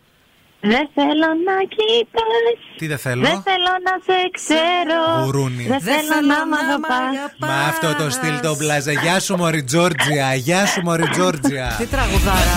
Δεν 0.65 0.89
θέλω 0.93 1.29
να 1.47 1.57
κοιτάς 1.75 2.57
Τι 2.77 2.87
δεν 2.87 2.97
θέλω; 2.97 3.21
Δεν 3.21 3.41
θέλω 3.47 3.73
να 3.87 3.95
σε 4.07 4.17
ξέρω 4.37 5.23
Γουρούνι. 5.23 5.65
Δεν 5.67 5.79
θέλω 5.79 6.17
να 6.31 6.39
μ' 6.49 6.53
αγαπάς 6.63 7.13
Μα 7.37 7.59
αυτό 7.71 8.03
το 8.03 8.09
στυλ 8.09 8.39
το 8.39 8.55
μπλάζε. 8.55 8.91
Γεια 8.91 9.19
σου, 9.19 9.35
Μωρή 9.35 9.63
Τζόρτζια. 9.63 10.35
Γεια 10.35 10.65
σου, 10.65 10.81
Μωρή 10.81 11.09
Τζόρτζια. 11.09 11.75
Τι 11.77 11.85
τραγουδάρα. 11.85 12.53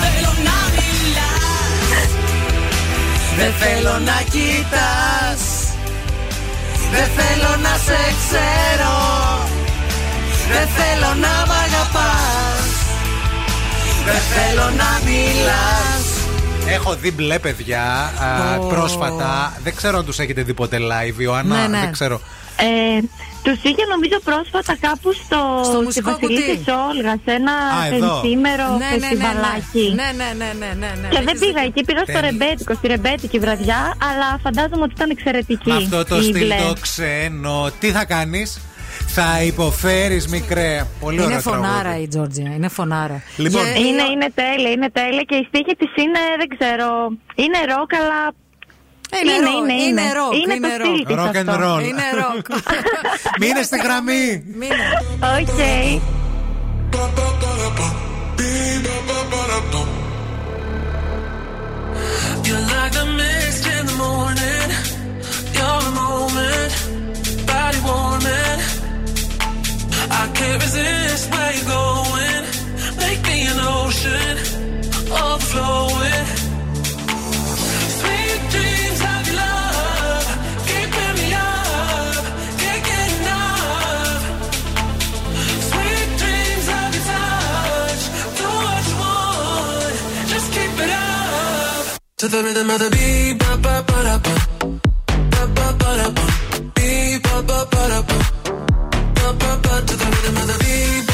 Δεν 3.38 3.52
θέλω 3.52 3.98
να 3.98 4.18
κοιτάς 4.32 5.42
Δεν 6.92 7.08
θέλω 7.16 7.50
να 7.62 7.74
σε 7.86 8.00
ξέρω 8.18 8.96
Δεν 10.52 10.66
θέλω 10.76 11.10
να 11.24 11.34
μ' 11.48 11.54
αγαπάς 11.64 12.68
Δεν 14.04 14.20
θέλω 14.32 14.66
να 14.80 14.90
μιλάς 15.04 15.95
Έχω 16.68 16.94
δει 16.94 17.10
μπλε 17.12 17.38
παιδιά 17.38 17.82
α, 17.82 18.58
Ω. 18.60 18.66
πρόσφατα. 18.66 19.52
Δεν 19.62 19.74
ξέρω 19.74 19.98
αν 19.98 20.04
τους 20.04 20.18
έχετε 20.18 20.42
δει 20.42 20.54
ποτέ 20.54 20.78
live, 20.80 21.20
Ιωάννα. 21.20 21.60
Ναι, 21.60 21.66
ναι. 21.68 21.78
Δεν 21.80 21.92
ξέρω. 21.92 22.20
ε, 22.56 23.00
Τους 23.42 23.58
είχε 23.62 23.84
νομίζω 23.90 24.20
πρόσφατα 24.24 24.76
κάπου 24.80 25.12
στο, 25.12 25.60
Στο 25.64 25.72
στη 25.72 25.84
μουσικό 25.84 26.10
Βασιλή 26.10 26.40
κουτί. 26.42 26.56
της 26.56 26.66
Όλγας 26.90 27.18
Σε 27.24 27.32
ένα 27.32 27.52
Α, 27.52 27.86
εδώ. 27.94 28.20
πενθήμερο 28.20 28.68
Ναι, 28.70 28.76
ναι, 28.76 28.84
ναι, 28.90 28.96
ναι. 28.96 28.98
φεστιβαλάκι 29.00 29.92
Ναι, 30.00 30.08
ναι, 30.20 30.28
ναι, 30.40 30.50
ναι, 30.60 30.70
ναι, 30.82 30.90
ναι. 31.00 31.08
Και 31.08 31.16
δεν 31.18 31.26
Έχεις 31.28 31.40
πήγα 31.40 31.52
δίκιο. 31.62 31.72
εκεί, 31.74 31.80
πήγα 31.84 31.98
στο 32.02 32.12
Τέλεια. 32.12 32.20
ρεμπέτικο, 32.30 32.74
στη 32.74 32.86
ρεμπέτικη 32.86 33.38
βραδιά, 33.38 33.80
αλλά 34.08 34.28
φαντάζομαι 34.44 34.82
ότι 34.86 34.94
ήταν 34.96 35.10
εξαιρετική. 35.10 35.68
Με 35.70 35.76
αυτό 35.76 36.04
το 36.04 36.16
η 36.18 36.22
στυλ 36.22 36.44
μπλε. 36.46 36.56
το 36.68 36.72
ξένο. 36.80 37.70
Τι 37.80 37.88
θα 37.96 38.04
κάνεις, 38.04 38.48
Θα 39.06 39.42
υποφέρεις, 39.42 40.26
μικρέ. 40.28 40.86
Πολύ 41.00 41.16
Είναι 41.16 41.24
ωραίο 41.24 41.40
φωνάρα 41.40 41.80
τραγούδι. 41.82 42.02
η 42.02 42.08
Τζόρτζια. 42.08 42.50
Είναι 42.54 42.68
φωνάρα. 42.68 43.22
Λοιπόν. 43.36 43.62
Και- 43.62 43.78
Είναι, 43.80 44.02
είναι 44.02 44.28
τέλεια, 44.34 44.70
είναι 44.70 44.90
τέλεια 44.90 45.22
και 45.22 45.34
η 45.34 45.44
στίχη 45.48 45.76
της 45.76 46.04
είναι, 46.04 46.18
δεν 46.38 46.48
ξέρω, 46.58 46.88
είναι 47.34 47.58
ροκ, 47.76 47.94
αλλά... 47.94 48.32
Είναι 49.22 49.32
είναι, 49.32 49.46
rock, 49.48 49.62
είναι, 49.62 49.72
είναι 49.72 50.00
είναι. 50.02 50.12
rock, 50.20 50.34
Είναι 50.42 50.54
είναι 50.54 50.68
το 50.68 50.74
rock. 50.84 50.86
στυλ 50.86 51.04
της 51.06 51.16
Rock 51.16 51.36
and 51.42 51.48
αυτό. 51.48 51.74
roll. 51.74 51.82
Είναι 51.88 52.02
ροκ. 52.20 52.46
Μείνε 53.40 53.62
στη 53.62 53.78
γραμμή. 53.78 54.44
Μείνε. 54.58 54.74
Οκ. 55.40 55.60
You're 62.46 62.60
like 62.74 62.92
the 62.92 63.06
mist 63.18 63.64
in 63.76 63.84
the 63.90 63.96
morning. 64.04 64.68
You're 65.56 65.82
a 65.90 65.92
moment, 66.00 66.72
body 67.50 67.80
warming. 67.88 68.60
I 70.10 70.24
can't 70.38 70.62
resist 70.62 71.30
where 71.32 71.52
you're 71.56 71.70
going. 71.78 72.44
Make 73.04 73.20
me 73.28 73.38
an 73.52 73.58
ocean, 73.78 74.34
overflowing. 75.22 76.26
Sweet 77.98 78.40
dreams 78.52 79.00
of 79.12 79.20
your 79.28 79.36
love, 79.42 80.26
keeping 80.68 81.14
me 81.20 81.28
up, 81.34 82.24
can't 82.62 82.82
get 82.90 83.08
enough. 83.18 84.22
Sweet 85.70 86.08
dreams 86.20 86.66
of 86.78 86.88
your 86.96 87.04
touch, 87.10 88.02
do 88.38 88.46
what 88.64 88.82
you 88.90 88.96
want, 89.04 89.94
just 90.32 90.48
keep 90.54 90.74
it 90.84 90.90
up. 90.90 91.84
To 92.18 92.26
the 92.28 92.40
rhythm 92.44 92.70
of 92.70 92.78
the 92.84 92.90
beat, 92.96 93.34
ba 93.40 93.52
ba 93.64 93.74
ba 93.88 93.98
da 94.08 94.16
ba, 94.24 94.34
ba 95.32 95.42
ba 95.56 95.66
ba 95.80 95.90
da 96.00 96.08
ba, 96.16 96.26
beat 96.76 97.22
ba 97.22 97.36
ba 97.48 97.58
ba 97.72 97.82
da 97.92 98.00
ba, 98.08 98.16
ba 99.26 99.32
ba 99.40 99.52
ba. 99.62 99.74
To 99.86 99.94
the 99.96 100.06
rhythm 100.06 100.36
of 100.36 100.46
the 100.46 100.56
beat, 100.62 101.05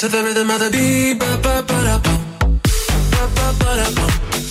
To 0.00 0.08
the 0.08 0.22
rhythm 0.24 0.48
of 0.48 0.58
the 0.60 0.70
beat, 0.70 1.18
ba 1.18 1.36
ba 1.42 1.60
ba 1.60 1.78
da 1.84 1.98
ba, 1.98 2.14
ba 3.12 3.22
ba 3.36 3.46
ba 3.60 3.70
da 3.76 3.88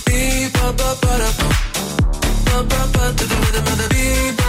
beat 0.06 0.52
ba 0.52 0.66
ba 0.78 0.90
ba 1.02 1.12
ba. 1.38 1.48
Ba 2.46 2.58
ba 2.70 3.04
the 3.18 3.36
rhythm 3.42 3.66
of 3.66 3.78
the 3.82 4.39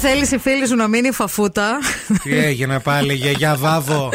δεν 0.00 0.10
θέλεις 0.10 0.30
η 0.30 0.38
φίλη 0.38 0.66
σου 0.66 0.74
να 0.76 0.88
μείνει 0.88 1.10
φαφούτα. 1.12 1.78
Τι 2.22 2.36
έγινε 2.38 2.78
πάλι, 2.80 3.14
γιαγιά 3.14 3.56
Βάβο. 3.56 4.10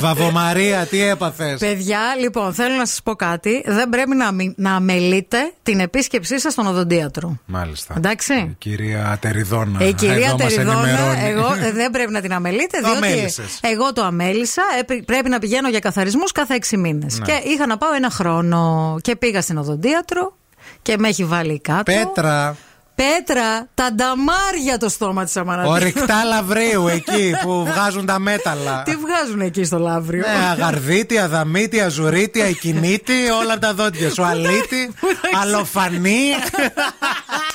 Βαβομαρία, 0.00 0.86
τι 0.86 1.02
έπαθες; 1.02 1.58
Παιδιά, 1.58 2.00
λοιπόν, 2.20 2.54
θέλω 2.54 2.74
να 2.74 2.86
σας 2.86 3.00
πω 3.04 3.14
κάτι. 3.14 3.62
Δεν 3.66 3.88
πρέπει 3.88 4.16
να, 4.16 4.26
αμη- 4.26 4.54
να 4.56 4.74
αμελείτε 4.74 5.38
την 5.62 5.80
επίσκεψή 5.80 6.40
σας 6.40 6.52
στον 6.52 6.66
οδοντίατρο. 6.66 7.38
Μάλιστα. 7.46 7.94
Εντάξει. 7.96 8.54
Κυρία 8.58 9.18
Τεριδόνα. 9.20 9.84
Η 9.86 9.92
κυρία 9.92 10.26
εδώ 10.26 10.36
μας 10.36 10.54
Τεριδόνα, 10.54 10.88
ενημερώνει. 10.88 11.28
εγώ 11.28 11.54
ε, 11.66 11.72
δεν 11.72 11.90
πρέπει 11.90 12.12
να 12.12 12.20
την 12.20 12.32
αμελείτε, 12.32 12.78
Το 12.80 12.90
διότι 12.92 13.06
αμέλησες. 13.06 13.58
εγώ 13.60 13.92
το 13.92 14.02
αμέλησα. 14.04 14.62
Έπρε- 14.80 15.02
Πρέπει 15.04 15.28
να 15.28 15.38
πηγαίνω 15.38 15.68
για 15.68 15.78
καθαρισμούς 15.78 16.32
κάθε 16.32 16.54
έξι 16.54 16.76
μήνες. 16.76 17.18
Ναι. 17.18 17.24
Και 17.24 17.48
είχα 17.48 17.66
να 17.66 17.78
πάω 17.78 17.94
ένα 17.94 18.10
χρόνο. 18.10 18.96
Και 19.02 19.16
πήγα 19.16 19.40
στην 19.42 19.56
οδοντίατρο 19.58 20.36
και 20.82 20.98
με 20.98 21.08
έχει 21.08 21.24
βάλει 21.24 21.60
κάτω. 21.60 21.82
Πέτρα. 21.82 22.56
Πέτρα, 23.00 23.68
τα 23.74 23.92
νταμάρια 23.94 24.78
το 24.78 24.88
στόμα 24.88 25.24
της 25.24 25.36
Αμανατίδου. 25.36 25.74
Ορυκτά 25.74 26.24
λαβρίου 26.24 26.88
εκεί 26.88 27.34
που 27.42 27.64
βγάζουν 27.70 28.06
τα 28.06 28.18
μέταλλα. 28.18 28.82
Τι 28.82 28.96
βγάζουν 28.96 29.40
εκεί 29.40 29.64
στο 29.64 29.78
λαύριο. 29.78 30.20
Ναι, 30.20 30.46
αγαρδίτη, 30.50 31.18
αδαμίτη, 31.18 31.80
αζουρίτη, 31.80 32.42
ακινίτη, 32.42 33.12
όλα 33.42 33.52
από 33.52 33.60
τα 33.60 33.74
δόντια 33.74 34.10
σου. 34.10 34.24
Αλίτη, 34.24 34.90
αλοφανή. 35.42 36.24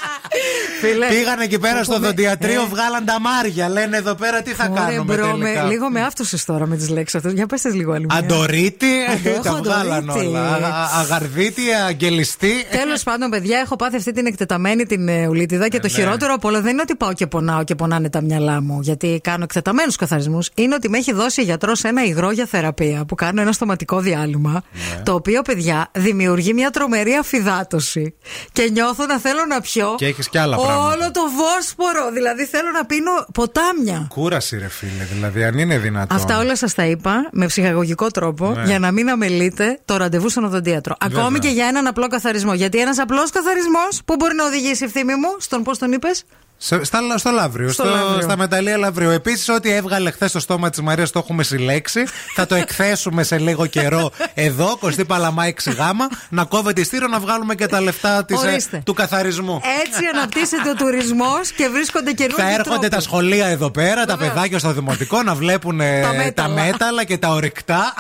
Πήγαν 1.10 1.40
εκεί 1.40 1.60
πέρα 1.60 1.84
στο 1.84 1.94
έχουμε- 1.94 2.08
δοντιατρίο, 2.08 2.62
ε. 2.62 2.66
βγάλαν 2.70 3.06
τα 3.06 3.20
μάρια. 3.20 3.70
Λένε 3.70 3.98
εδώ 3.98 4.16
πέρα 4.16 4.42
τι 4.42 4.52
θα 4.52 4.68
Ωραία, 4.72 4.84
κάνουμε 4.84 5.14
μπρο, 5.16 5.26
τελικά. 5.38 5.64
με- 5.64 5.70
λίγο 5.72 5.90
με 5.90 6.02
άφτωσε 6.02 6.46
τώρα 6.46 6.66
με 6.68 6.76
τις 6.78 6.90
λέξεις 6.90 7.16
αυτές. 7.16 7.34
Για 7.34 7.46
πες 7.46 7.64
λίγο 7.74 7.92
άλλη 7.92 8.06
μια. 8.06 8.18
Αντορίτη, 8.18 8.88
Αντο- 9.12 9.42
τα 9.44 9.50
έχω 9.50 9.58
βγάλαν 9.64 10.10
αντορίτη. 10.10 10.26
όλα. 10.28 10.42
Α- 10.68 11.00
Αγαρδίτη, 11.00 11.62
αγγελιστή. 11.88 12.52
Τέλος 12.72 13.04
πάντων, 13.04 13.30
παιδιά, 13.30 13.60
έχω 13.60 13.76
πάθει 13.76 13.96
αυτή 13.96 14.12
την 14.12 14.26
εκτεταμένη 14.26 14.86
την 14.86 15.08
ε, 15.08 15.28
ουλίτιδα 15.28 15.68
και 15.68 15.80
το 15.80 15.88
ναι. 15.88 15.94
χειρότερο 15.94 16.34
από 16.34 16.48
όλα 16.48 16.62
δεν 16.62 16.72
είναι 16.72 16.82
ότι 16.82 16.96
πάω 16.96 17.14
και 17.14 17.28
πονάω 17.28 17.64
και 17.64 17.76
πονάνε 17.76 18.10
τα 18.10 18.22
μυαλά 18.22 18.62
μου, 18.62 18.80
γιατί 18.82 19.20
κάνω 19.24 19.44
εκτεταμένους 19.44 19.96
καθαρισμούς. 19.96 20.50
Είναι 20.56 20.76
ότι 20.76 20.90
με 20.90 20.98
έχει 20.98 21.14
δώσει 21.14 21.42
γιατρός 21.42 21.84
ένα 21.84 22.04
υγρό 22.04 22.32
για 22.32 22.46
θεραπεία 22.46 23.06
που 23.08 23.16
κάνω 23.16 23.42
ένα 23.42 23.52
στοματικό 23.52 24.00
διάλειμμα. 24.00 24.52
Ναι. 24.52 25.02
Το 25.04 25.14
οποίο, 25.14 25.42
παιδιά, 25.42 25.88
δημιουργεί 25.92 26.54
μια 26.54 26.70
τρομερή 26.70 27.14
αφυδάτωση. 27.14 28.14
Και 28.52 28.70
νιώθω 28.72 29.06
να 29.06 29.20
θέλω 29.20 29.46
να 29.50 29.62
πιω. 29.62 29.96
Και 29.98 30.06
έχεις 30.06 30.30
κι 30.30 30.38
άλλα 30.38 30.58
πράγματα. 30.66 30.94
Όλο 30.96 31.12
το 31.12 31.22
βόσπορο. 31.38 32.12
Δηλαδή 32.12 32.46
θέλω 32.46 32.72
να 32.72 32.86
πίνω 32.86 33.12
ποτάμια. 33.34 34.06
Κούραση, 34.10 34.58
ρε 34.58 34.68
φίλε, 34.70 35.04
δηλαδή, 35.14 35.44
αν 35.44 35.58
είναι 35.58 35.78
δυνατόν. 35.78 36.18
Αυτά 36.18 36.40
όλα 36.40 36.56
σας 36.56 36.74
τα 36.74 36.86
είπα 36.86 37.30
με 37.32 37.46
ψυχαγωγικό 37.46 38.08
τρόπο 38.12 38.50
Ναι. 38.56 38.64
για 38.64 38.80
να 38.80 38.92
μην 38.92 39.10
αμελείτε 39.10 39.80
το 39.86 39.98
ραντεβού 39.98 40.30
στον 40.30 40.44
οδοντίατρο. 40.44 40.96
Βέβαια. 41.02 41.20
Ακόμη 41.22 41.40
και 41.40 41.48
για 41.50 41.66
έναν 41.66 41.88
απλό 41.88 42.08
καθαρισμό. 42.08 42.54
Γιατί 42.54 42.78
ένας 42.80 43.00
απλός 43.00 43.30
καθαρισμός 43.32 44.02
που 44.06 44.16
μπορεί 44.16 44.36
να 44.36 44.46
οδηγήσει 44.46 44.84
ευθύμη 44.84 45.16
μου 45.16 45.36
στον 45.40 45.64
πώς 45.64 45.78
τον 45.78 45.92
είπες, 45.92 46.18
Σε- 46.18 46.24
Στα, 46.58 46.82
στο 47.18 47.32
Λαύριο, 47.32 47.70
Στο 47.72 47.84
στο, 47.84 47.92
Λαύριο. 47.96 48.22
στα 48.22 48.38
μεταλλεία 48.38 48.78
Λαύριο. 48.78 49.10
Επίσης, 49.10 49.50
ό,τι 49.50 49.72
έβγαλε 49.72 50.12
χθες 50.12 50.30
στο 50.30 50.40
στόμα 50.40 50.70
της 50.70 50.82
Μαρίας 50.82 51.12
το 51.12 51.20
έχουμε 51.20 51.44
συλλέξει. 51.44 52.04
θα 52.36 52.46
το 52.46 52.56
εκθέσουμε 52.56 53.24
σε 53.24 53.38
λίγο 53.38 53.66
καιρό 53.66 54.12
εδώ, 54.34 54.78
Κωστή 54.80 55.06
Παλαμά 55.06 55.44
6 55.46 55.72
γάμα, 55.78 56.08
να 56.30 56.44
κόβεται 56.46 56.84
στήρο 56.84 57.08
να 57.08 57.20
βγάλουμε 57.20 57.56
και 57.56 57.66
τα 57.66 57.82
λεφτά 57.82 58.26
της, 58.26 58.44
ε, 58.44 58.48
Ορίστε. 58.48 58.82
του 58.86 58.94
καθαρισμού. 58.94 59.62
Έτσι 59.86 60.02
αναπτύσσεται 60.14 60.70
ο 60.70 60.74
τουρισμός 60.74 61.52
και 61.52 61.68
βρίσκονται 61.68 62.12
καινούργιοι 62.12 62.44
Θα 62.46 62.50
έρχονται 62.52 62.70
τρόποι. 62.74 62.90
τα 62.90 63.00
σχολεία 63.00 63.46
εδώ 63.48 63.72
πέρα, 63.72 64.06
τα 64.06 64.16
Βεβαίως. 64.16 64.34
παιδάκια 64.34 64.60
στο 64.60 64.72
δημοτικό 64.72 65.24
να 65.24 65.36
βλέπουν 65.36 65.80
ε, 65.82 66.02
Τα 66.02 66.08
τα, 66.08 66.14
μέταλλα. 66.16 66.54
μέταλλα 66.64 67.04
και 67.04 67.18
τα 67.18 67.30
ορυκτά. 67.30 67.94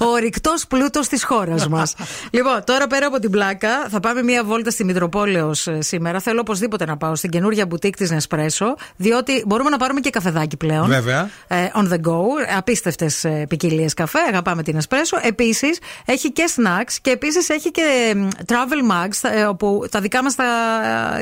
Ο 0.00 0.04
ορυκτός 0.06 0.66
πλούτος 0.66 1.08
της 1.08 1.24
χώρας 1.24 1.68
μας. 1.68 1.94
λοιπόν, 2.30 2.64
τώρα 2.64 2.86
πέρα 2.86 3.06
από 3.06 3.18
την 3.18 3.30
πλάκα, 3.30 3.70
θα 3.90 4.00
πάμε 4.00 4.22
μία 4.22 4.44
βόλτα 4.44 4.70
στη 4.70 4.84
Μητροπόλεως 4.84 5.66
ε, 5.66 5.78
σήμερα. 5.82 6.20
Θέλω 6.20 6.40
οπωσδήποτε 6.40 6.84
να 6.84 6.96
πάω 6.96 7.14
στην 7.16 7.30
καινούργια 7.30 7.46
μπουτίκ 7.66 7.96
της 7.96 8.10
Νεσπρέσο, 8.10 8.76
διότι 8.96 9.42
μπορούμε 9.46 9.70
να 9.70 9.76
πάρουμε 9.76 10.00
και 10.00 10.10
καφεδάκι 10.10 10.56
πλέον. 10.56 10.86
Βέβαια. 10.88 11.30
Ε, 11.48 11.56
on 11.74 11.92
the 11.92 11.96
go, 11.96 12.22
απίστευτες 12.56 13.26
ποικιλίες 13.48 13.94
καφέ. 13.94 14.18
Αγαπάμε 14.28 14.62
την 14.62 14.76
Εσπρέσο. 14.76 15.18
Επίσης 15.22 15.78
έχει 16.04 16.32
και 16.32 16.44
snacks 16.56 16.96
και 17.02 17.10
επίσης 17.10 17.48
έχει 17.48 17.70
και 17.70 18.14
μ, 18.16 18.28
travel 18.46 18.92
mugs, 18.92 19.30
ε, 19.30 19.44
όπου 19.44 19.86
τα 19.90 20.00
δικά 20.00 20.22
μας 20.22 20.36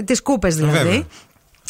τις 0.04 0.22
κούπες 0.22 0.56
δηλαδή. 0.56 0.78
Βέβαια. 0.78 1.04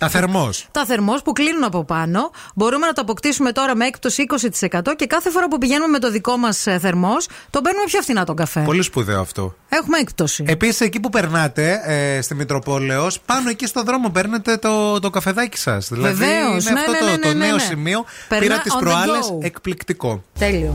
Τα 0.00 0.08
θερμός. 0.08 0.66
Τα 0.70 0.84
θερμός 0.84 1.22
που 1.22 1.32
κλείνουν 1.32 1.64
από 1.64 1.84
πάνω. 1.84 2.30
Μπορούμε 2.54 2.86
να 2.86 2.92
το 2.92 3.00
αποκτήσουμε 3.00 3.52
τώρα 3.52 3.76
με 3.76 3.86
έκπτωση 3.86 4.24
20% 4.60 4.80
και 4.96 5.06
κάθε 5.06 5.30
φορά 5.30 5.48
που 5.48 5.58
πηγαίνουμε 5.58 5.86
με 5.88 5.98
το 5.98 6.10
δικό 6.10 6.36
μας 6.36 6.58
θερμός, 6.80 7.28
τον 7.50 7.62
παίρνουμε 7.62 7.84
πιο 7.86 8.00
φθηνά 8.02 8.24
τον 8.24 8.36
καφέ. 8.36 8.60
Πολύ 8.60 8.82
σπουδαίο 8.82 9.20
αυτό. 9.20 9.54
Έχουμε 9.68 9.98
έκπτωση. 9.98 10.44
Επίσης, 10.46 10.80
εκεί 10.80 11.00
που 11.00 11.08
περνάτε, 11.10 11.80
ε, 11.84 12.20
στη 12.20 12.34
Μητροπόλεως, 12.34 13.20
πάνω 13.20 13.48
εκεί 13.48 13.66
στον 13.66 13.84
δρόμο 13.84 14.08
παίρνετε 14.10 14.56
το, 14.56 14.98
το 15.00 15.10
καφεδάκι 15.10 15.58
σας. 15.58 15.88
Δηλαδή, 15.92 16.14
Βεβαίως. 16.14 16.64
είναι 16.64 16.72
Ναι, 16.72 16.80
αυτό 16.80 16.90
ναι, 16.92 16.98
το, 16.98 17.04
ναι, 17.04 17.18
το 17.18 17.28
ναι, 17.28 17.34
ναι, 17.34 17.46
νέο 17.46 17.54
ναι. 17.54 17.62
σημείο. 17.62 18.04
Περνά 18.28 18.44
Πήρα 18.46 18.58
τις 18.58 18.72
on 18.72 18.76
the 18.76 18.80
προάλλες. 18.80 19.30
go. 19.32 19.44
Εκπληκτικό. 19.44 20.22
Τέλειο. 20.38 20.74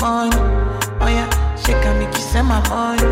morning? 0.00 0.38
Oh 1.00 1.08
yeah, 1.08 1.28
shake 1.56 1.84
and 1.84 1.98
make 1.98 2.12
you 2.14 2.20
send 2.20 2.48
my 2.48 2.60
money. 2.68 3.02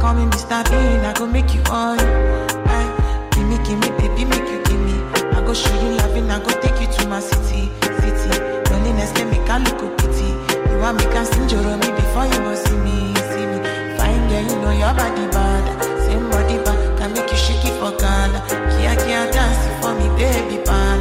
Call 0.00 0.14
me 0.14 0.24
Mr. 0.30 0.62
Bean, 0.70 1.04
I 1.04 1.12
go 1.16 1.26
make 1.26 1.54
you 1.54 1.62
on. 1.70 1.98
Aye, 2.00 3.28
give 3.32 3.46
me, 3.48 3.56
give 3.64 3.78
me, 3.78 3.88
baby, 3.98 4.24
make 4.24 4.46
you 4.48 4.62
give 4.64 4.80
me. 4.80 4.94
I 5.36 5.42
go 5.44 5.54
show 5.54 5.74
you 5.82 5.96
loving, 5.98 6.30
I 6.30 6.38
go 6.40 6.50
take 6.60 6.80
you 6.80 6.88
to 6.92 7.08
my 7.08 7.20
city, 7.20 7.70
city. 8.00 8.30
Loneliness 8.70 9.12
can 9.12 9.30
make 9.30 9.48
I 9.48 9.58
look 9.58 9.80
a 9.82 9.88
pity. 9.96 10.28
You 10.70 10.78
want 10.78 10.98
me 10.98 11.04
can 11.12 11.24
sing 11.26 11.48
your 11.48 11.62
me 11.76 11.88
before 11.92 12.26
you 12.26 12.38
go 12.46 12.54
see 12.54 12.78
me, 12.84 13.14
see 13.30 13.46
me. 13.46 13.58
Fine 13.98 14.28
girl, 14.28 14.42
you 14.42 14.56
know 14.62 14.72
your 14.72 14.92
body 14.94 15.26
bad. 15.30 15.64
Same 16.06 16.28
body 16.30 16.56
bad, 16.64 16.98
can 16.98 17.12
make 17.12 17.30
you 17.30 17.36
shake 17.36 17.64
it 17.64 17.74
for 17.80 17.92
Ghana. 17.98 18.38
Kia 18.72 18.94
kia 19.04 19.30
dance 19.32 19.62
for 19.80 19.94
me, 19.94 20.08
baby 20.18 20.62
pan. 20.64 20.91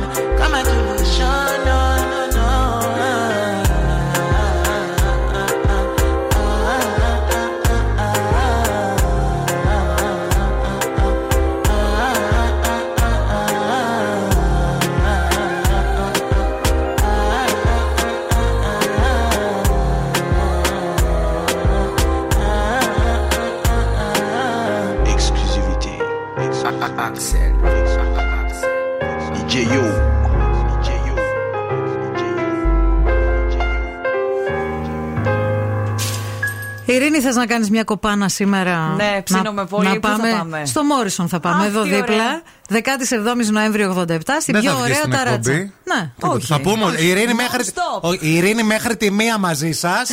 Ειρήνη, 37.11 37.23
θες 37.25 37.35
να 37.35 37.45
κάνεις 37.45 37.69
μια 37.69 37.83
κοπάνα 37.83 38.29
σήμερα; 38.29 38.93
Ναι, 38.95 39.21
ψήνομαι 39.23 39.61
να, 39.61 39.65
πολύ. 39.67 39.87
Να 39.87 39.99
Πού 39.99 40.07
θα 40.07 40.15
πάμε, 40.15 40.31
πάμε; 40.37 40.65
Στο 40.65 40.83
Μόρισον 40.83 41.27
θα 41.27 41.39
πάμε, 41.39 41.61
Αχ, 41.63 41.67
εδώ 41.67 41.81
τι 41.81 41.89
δίπλα. 41.89 42.13
ωραία. 42.15 42.41
17η 42.71 43.45
Νοέμβρη 43.51 43.83
87, 43.97 44.19
στην 44.41 44.53
Δεν 44.53 44.61
πιο 44.61 44.71
θα 44.71 44.75
βγεις 44.77 44.83
ωραία 44.83 44.95
στην 44.95 45.11
ταράτσα. 45.11 45.51
εκπομπή. 45.51 45.71
Ναι, 45.83 46.11
Τίποτα. 46.15 46.33
όχι. 46.33 46.45
Θα 46.45 46.59
πούμε 46.59 46.83
ότι 46.85 47.03
η 47.05 47.07
Ειρήνη, 47.07 47.33
μέχρι, 47.33 47.63
Non-stop. 47.65 48.01
ο- 48.09 48.13
η 48.13 48.35
Ειρήνη 48.35 48.63
μέχρι 48.63 48.97
τη 48.97 49.11
μία 49.11 49.37
μαζί 49.37 49.71
σας. 49.71 50.09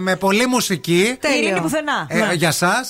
με 0.00 0.16
πολλή 0.16 0.46
μουσική. 0.46 1.16
Τέλειο. 1.20 1.38
Ειρήνη 1.42 1.60
πουθενά. 1.60 2.06
Ε, 2.08 2.34
Για 2.34 2.48
εσά. 2.48 2.84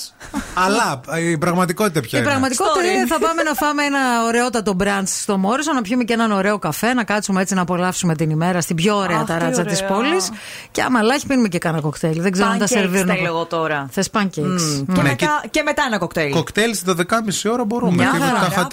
αλλά 0.53 0.99
ε, 1.11 1.29
η 1.29 1.37
πραγματικότητα 1.37 1.99
ποια 2.01 2.19
Η 2.19 2.21
είναι; 2.21 2.29
πραγματικότητα 2.31 2.81
Story. 2.81 2.95
είναι 2.95 3.05
θα 3.07 3.19
πάμε 3.19 3.43
να 3.43 3.53
φάμε 3.53 3.83
ένα 3.83 3.99
ωραιότατο 4.25 4.73
μπραντ 4.73 5.07
στο 5.07 5.37
Μόρισον, 5.37 5.75
να 5.75 5.81
πιούμε 5.81 6.03
και 6.03 6.13
έναν 6.13 6.31
ωραίο 6.31 6.59
καφέ, 6.59 6.93
να 6.93 7.03
κάτσουμε 7.03 7.41
έτσι 7.41 7.53
να 7.53 7.61
απολαύσουμε 7.61 8.15
την 8.15 8.29
ημέρα 8.29 8.61
στην 8.61 8.75
πιο 8.75 8.95
ωραία 8.95 9.17
Αχ, 9.17 9.25
τι 9.25 9.31
ταράτσα 9.31 9.65
της 9.65 9.81
ωραία. 9.81 9.93
πόλης. 9.95 10.29
Και 10.71 10.81
άμα 10.81 11.01
λάχει, 11.01 11.27
πίνουμε 11.27 11.47
και 11.47 11.57
κάνα 11.57 11.79
κοκτέιλ. 11.81 12.21
Δεν 12.21 12.31
ξέρω 12.31 12.47
αν 12.49 12.57
τα 12.57 12.65
Πανκέικα. 12.73 12.97
λίγο. 12.97 13.13
θέλω 13.13 13.25
εγώ 13.27 13.45
τώρα. 13.45 13.87
Θες 13.91 14.09
pancakes. 14.13 14.35
Μμ. 14.35 14.93
Και, 14.93 15.01
Ναι, 15.01 15.09
μετά, 15.09 15.43
και 15.51 15.61
μετά 15.63 15.83
ένα 15.87 15.97
κοκτέιλ. 15.97 16.31
Κοκτέιλ 16.31 16.75
στι 16.75 16.85
12.30 16.97 17.49
ώρα 17.51 17.65
μπορούμε. 17.65 18.03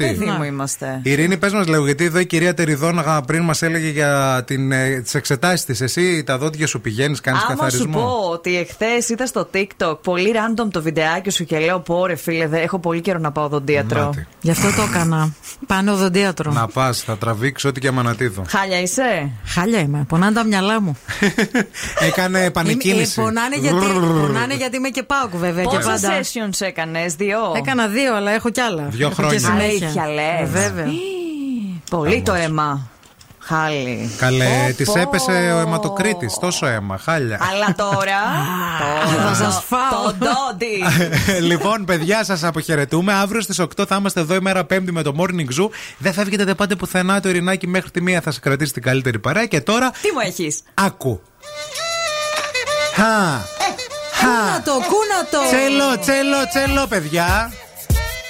Μια 0.05 0.13
και 0.13 0.19
χαρά, 0.19 0.25
καφατή. 0.25 0.25
παιδί 0.25 0.31
μου 0.39 0.43
είμαστε. 0.55 1.01
Ειρήνη, 1.03 1.37
πες 1.37 1.53
μας 1.53 1.67
λίγο, 1.67 1.85
γιατί 1.85 2.05
εδώ 2.05 2.19
η 2.19 2.27
κυρία 2.27 2.55
Τεριδόναγα 2.55 3.21
πριν 3.21 3.43
μας 3.43 3.63
έλεγε 3.63 3.89
για 3.89 4.45
τις 5.03 5.15
εξετάσεις 5.15 5.65
της. 5.65 5.81
Εσύ 5.81 6.25
τα 6.25 6.39
δόντια 6.39 6.67
σου 6.67 6.81
πηγαίνεις, 6.81 7.21
κάνεις 7.21 7.43
Άμα 7.43 7.51
σου 7.53 7.59
καθαρισμό; 7.59 7.93
πω 8.01 8.29
ότι 8.31 8.59
εχθές 8.59 9.09
είδα 9.09 9.27
στο 9.27 9.49
TikTok 9.55 9.99
πολύ 10.03 10.33
random 10.35 10.69
το 10.71 10.83
βιντεάκι 10.83 11.31
σου 11.31 11.45
και 11.45 11.59
λέω 11.59 11.81
πω 11.81 12.07
ρε 12.07 12.15
φίλε, 12.15 12.47
δε- 12.47 12.61
έχω 12.61 12.79
πολύ 12.79 13.01
καιρό 13.01 13.19
να 13.19 13.33
πάω 13.33 13.49
δοντίατρο. 13.49 14.05
Μάτι. 14.05 14.27
Γι' 14.41 14.51
αυτό 14.51 14.69
το 14.77 14.83
έκανα. 14.83 15.33
Πάνε 15.67 15.91
οδοντίατρο. 15.91 16.53
Να 16.53 16.67
πας, 16.67 17.01
θα 17.01 17.17
τραβήξει 17.17 17.67
ό,τι 17.67 17.81
και 17.81 17.89
αμανατίδο. 17.89 18.45
Χάλια 18.49 18.81
είσαι; 18.81 19.31
Χάλια 19.45 19.79
είμαι. 19.81 20.05
Πονάνε 20.09 20.35
τα 20.35 20.45
μυαλά 20.45 20.81
μου. 20.81 20.97
Έκανε 22.09 22.39
Είμαι- 22.39 22.47
επανεκκίνηση. 22.47 23.21
ε, 23.21 23.23
πονάνε, 23.23 23.57
γιατί, 23.57 23.77
πονάνε 24.21 24.55
γιατί 24.55 24.77
είμαι 24.77 24.89
και 24.89 25.03
πάουκ 25.03 25.37
βέβαια. 25.37 25.65
και 25.65 25.77
Πόσα 25.77 25.89
πάντα. 25.89 26.09
sessions 26.21 26.67
έκανε, 26.67 27.07
δύο. 27.17 27.39
Έκανα 27.57 27.87
δύο, 27.89 28.17
αλλά 28.17 28.31
έχω 28.31 28.51
κι 28.51 28.61
άλλα. 28.61 28.87
Δύο 28.91 29.07
Έχω 29.07 29.15
χρόνια. 29.15 29.39
Και 29.85 29.91
συνέχεια. 29.91 30.03
Αλήθεια, 30.03 30.41
λες. 30.41 30.41
Ε, 30.41 30.45
βέβαια. 30.69 30.87
Πολύ 31.91 32.23
το 32.23 32.33
αίμα. 32.35 32.89
Χάλι. 33.47 34.11
Καλέ, 34.19 34.45
Πω, 34.69 34.75
της 34.77 34.87
πω. 34.87 34.99
έπεσε 34.99 35.31
ο 35.31 35.59
αιματοκρίτης. 35.59 36.39
Τόσο 36.41 36.67
αίμα, 36.67 36.99
χάλια. 36.99 37.39
Αλλά 37.53 37.75
τώρα. 37.77 38.19
Θα 39.29 39.35
σας 39.35 39.65
φάω. 39.69 40.03
Το 40.03 40.15
ντόντι. 40.19 40.85
λοιπόν, 41.51 41.85
παιδιά, 41.85 42.25
σας 42.25 42.45
αποχαιρετούμε. 42.45 43.13
Αύριο 43.13 43.41
στις 43.41 43.61
8 43.61 43.85
θα 43.87 43.97
είμαστε 43.97 44.21
εδώ 44.21 44.35
ημέρα 44.35 44.65
Πέμπτη 44.65 44.93
με 44.93 45.03
το 45.03 45.15
Morning 45.19 45.61
Zoo. 45.63 45.69
Δεν 45.99 46.13
φεύγετε, 46.13 46.45
δεν 46.45 46.55
πάτε 46.55 46.75
πουθενά. 46.77 47.21
Το 47.21 47.29
Ειρηνάκι 47.29 47.67
μέχρι 47.67 47.91
τη 47.91 48.01
μία 48.01 48.21
θα 48.21 48.31
σε 48.31 48.41
κρατήσει 48.41 48.73
την 48.73 48.83
καλύτερη 48.83 49.19
παρέα. 49.19 49.47
Και 49.47 49.61
τώρα, 49.61 49.91
Τι 49.91 50.09
μου 50.13 50.21
έχεις; 50.27 50.61
άκου. 50.75 51.21
Χα. 52.95 53.05
Κούνα 54.21 54.63
το, 54.65 54.73
κούνα 54.73 55.21
το. 55.31 55.39
Τσέλο, 55.47 55.99
τσέλο, 56.01 56.37
τσέλο, 56.49 56.87
παιδιά. 56.87 57.53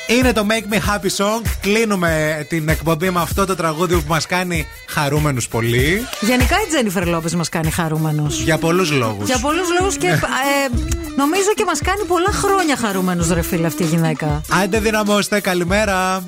Είναι 0.07 0.33
το 0.33 0.47
Make 0.49 0.75
Me 0.75 0.77
Happy 0.77 1.17
Song. 1.17 1.43
Κλείνουμε 1.61 2.45
την 2.49 2.69
εκπομπή 2.69 3.11
με 3.11 3.21
αυτό 3.21 3.47
το 3.47 3.55
τραγούδι 3.57 3.95
που 3.95 4.05
μας 4.07 4.27
κάνει 4.27 4.67
χαρούμενους 4.87 5.49
πολύ. 5.49 6.07
Γενικά 6.21 6.57
η 6.67 6.69
Τζένιφερ 6.69 7.07
Λόπες 7.07 7.35
μας 7.35 7.49
κάνει 7.49 7.71
χαρούμενους. 7.71 8.41
Για 8.41 8.59
πολλούς 8.59 8.91
λόγους. 8.91 9.27
Για 9.27 9.39
πολλούς 9.39 9.69
λόγους 9.79 9.97
και 9.97 10.07
ναι. 10.07 10.13
ε, 10.13 10.21
νομίζω 11.17 11.49
και 11.55 11.65
μας 11.65 11.79
κάνει 11.85 12.05
πολλά 12.05 12.31
χρόνια 12.33 12.77
χαρούμενους, 12.77 13.29
ρε 13.29 13.43
φίλε, 13.43 13.67
αυτή 13.67 13.83
η 13.83 13.87
γυναίκα. 13.87 14.41
Άντε, 14.63 14.81
δυναμώστε. 14.81 15.41
Καλημέρα. 15.41 16.25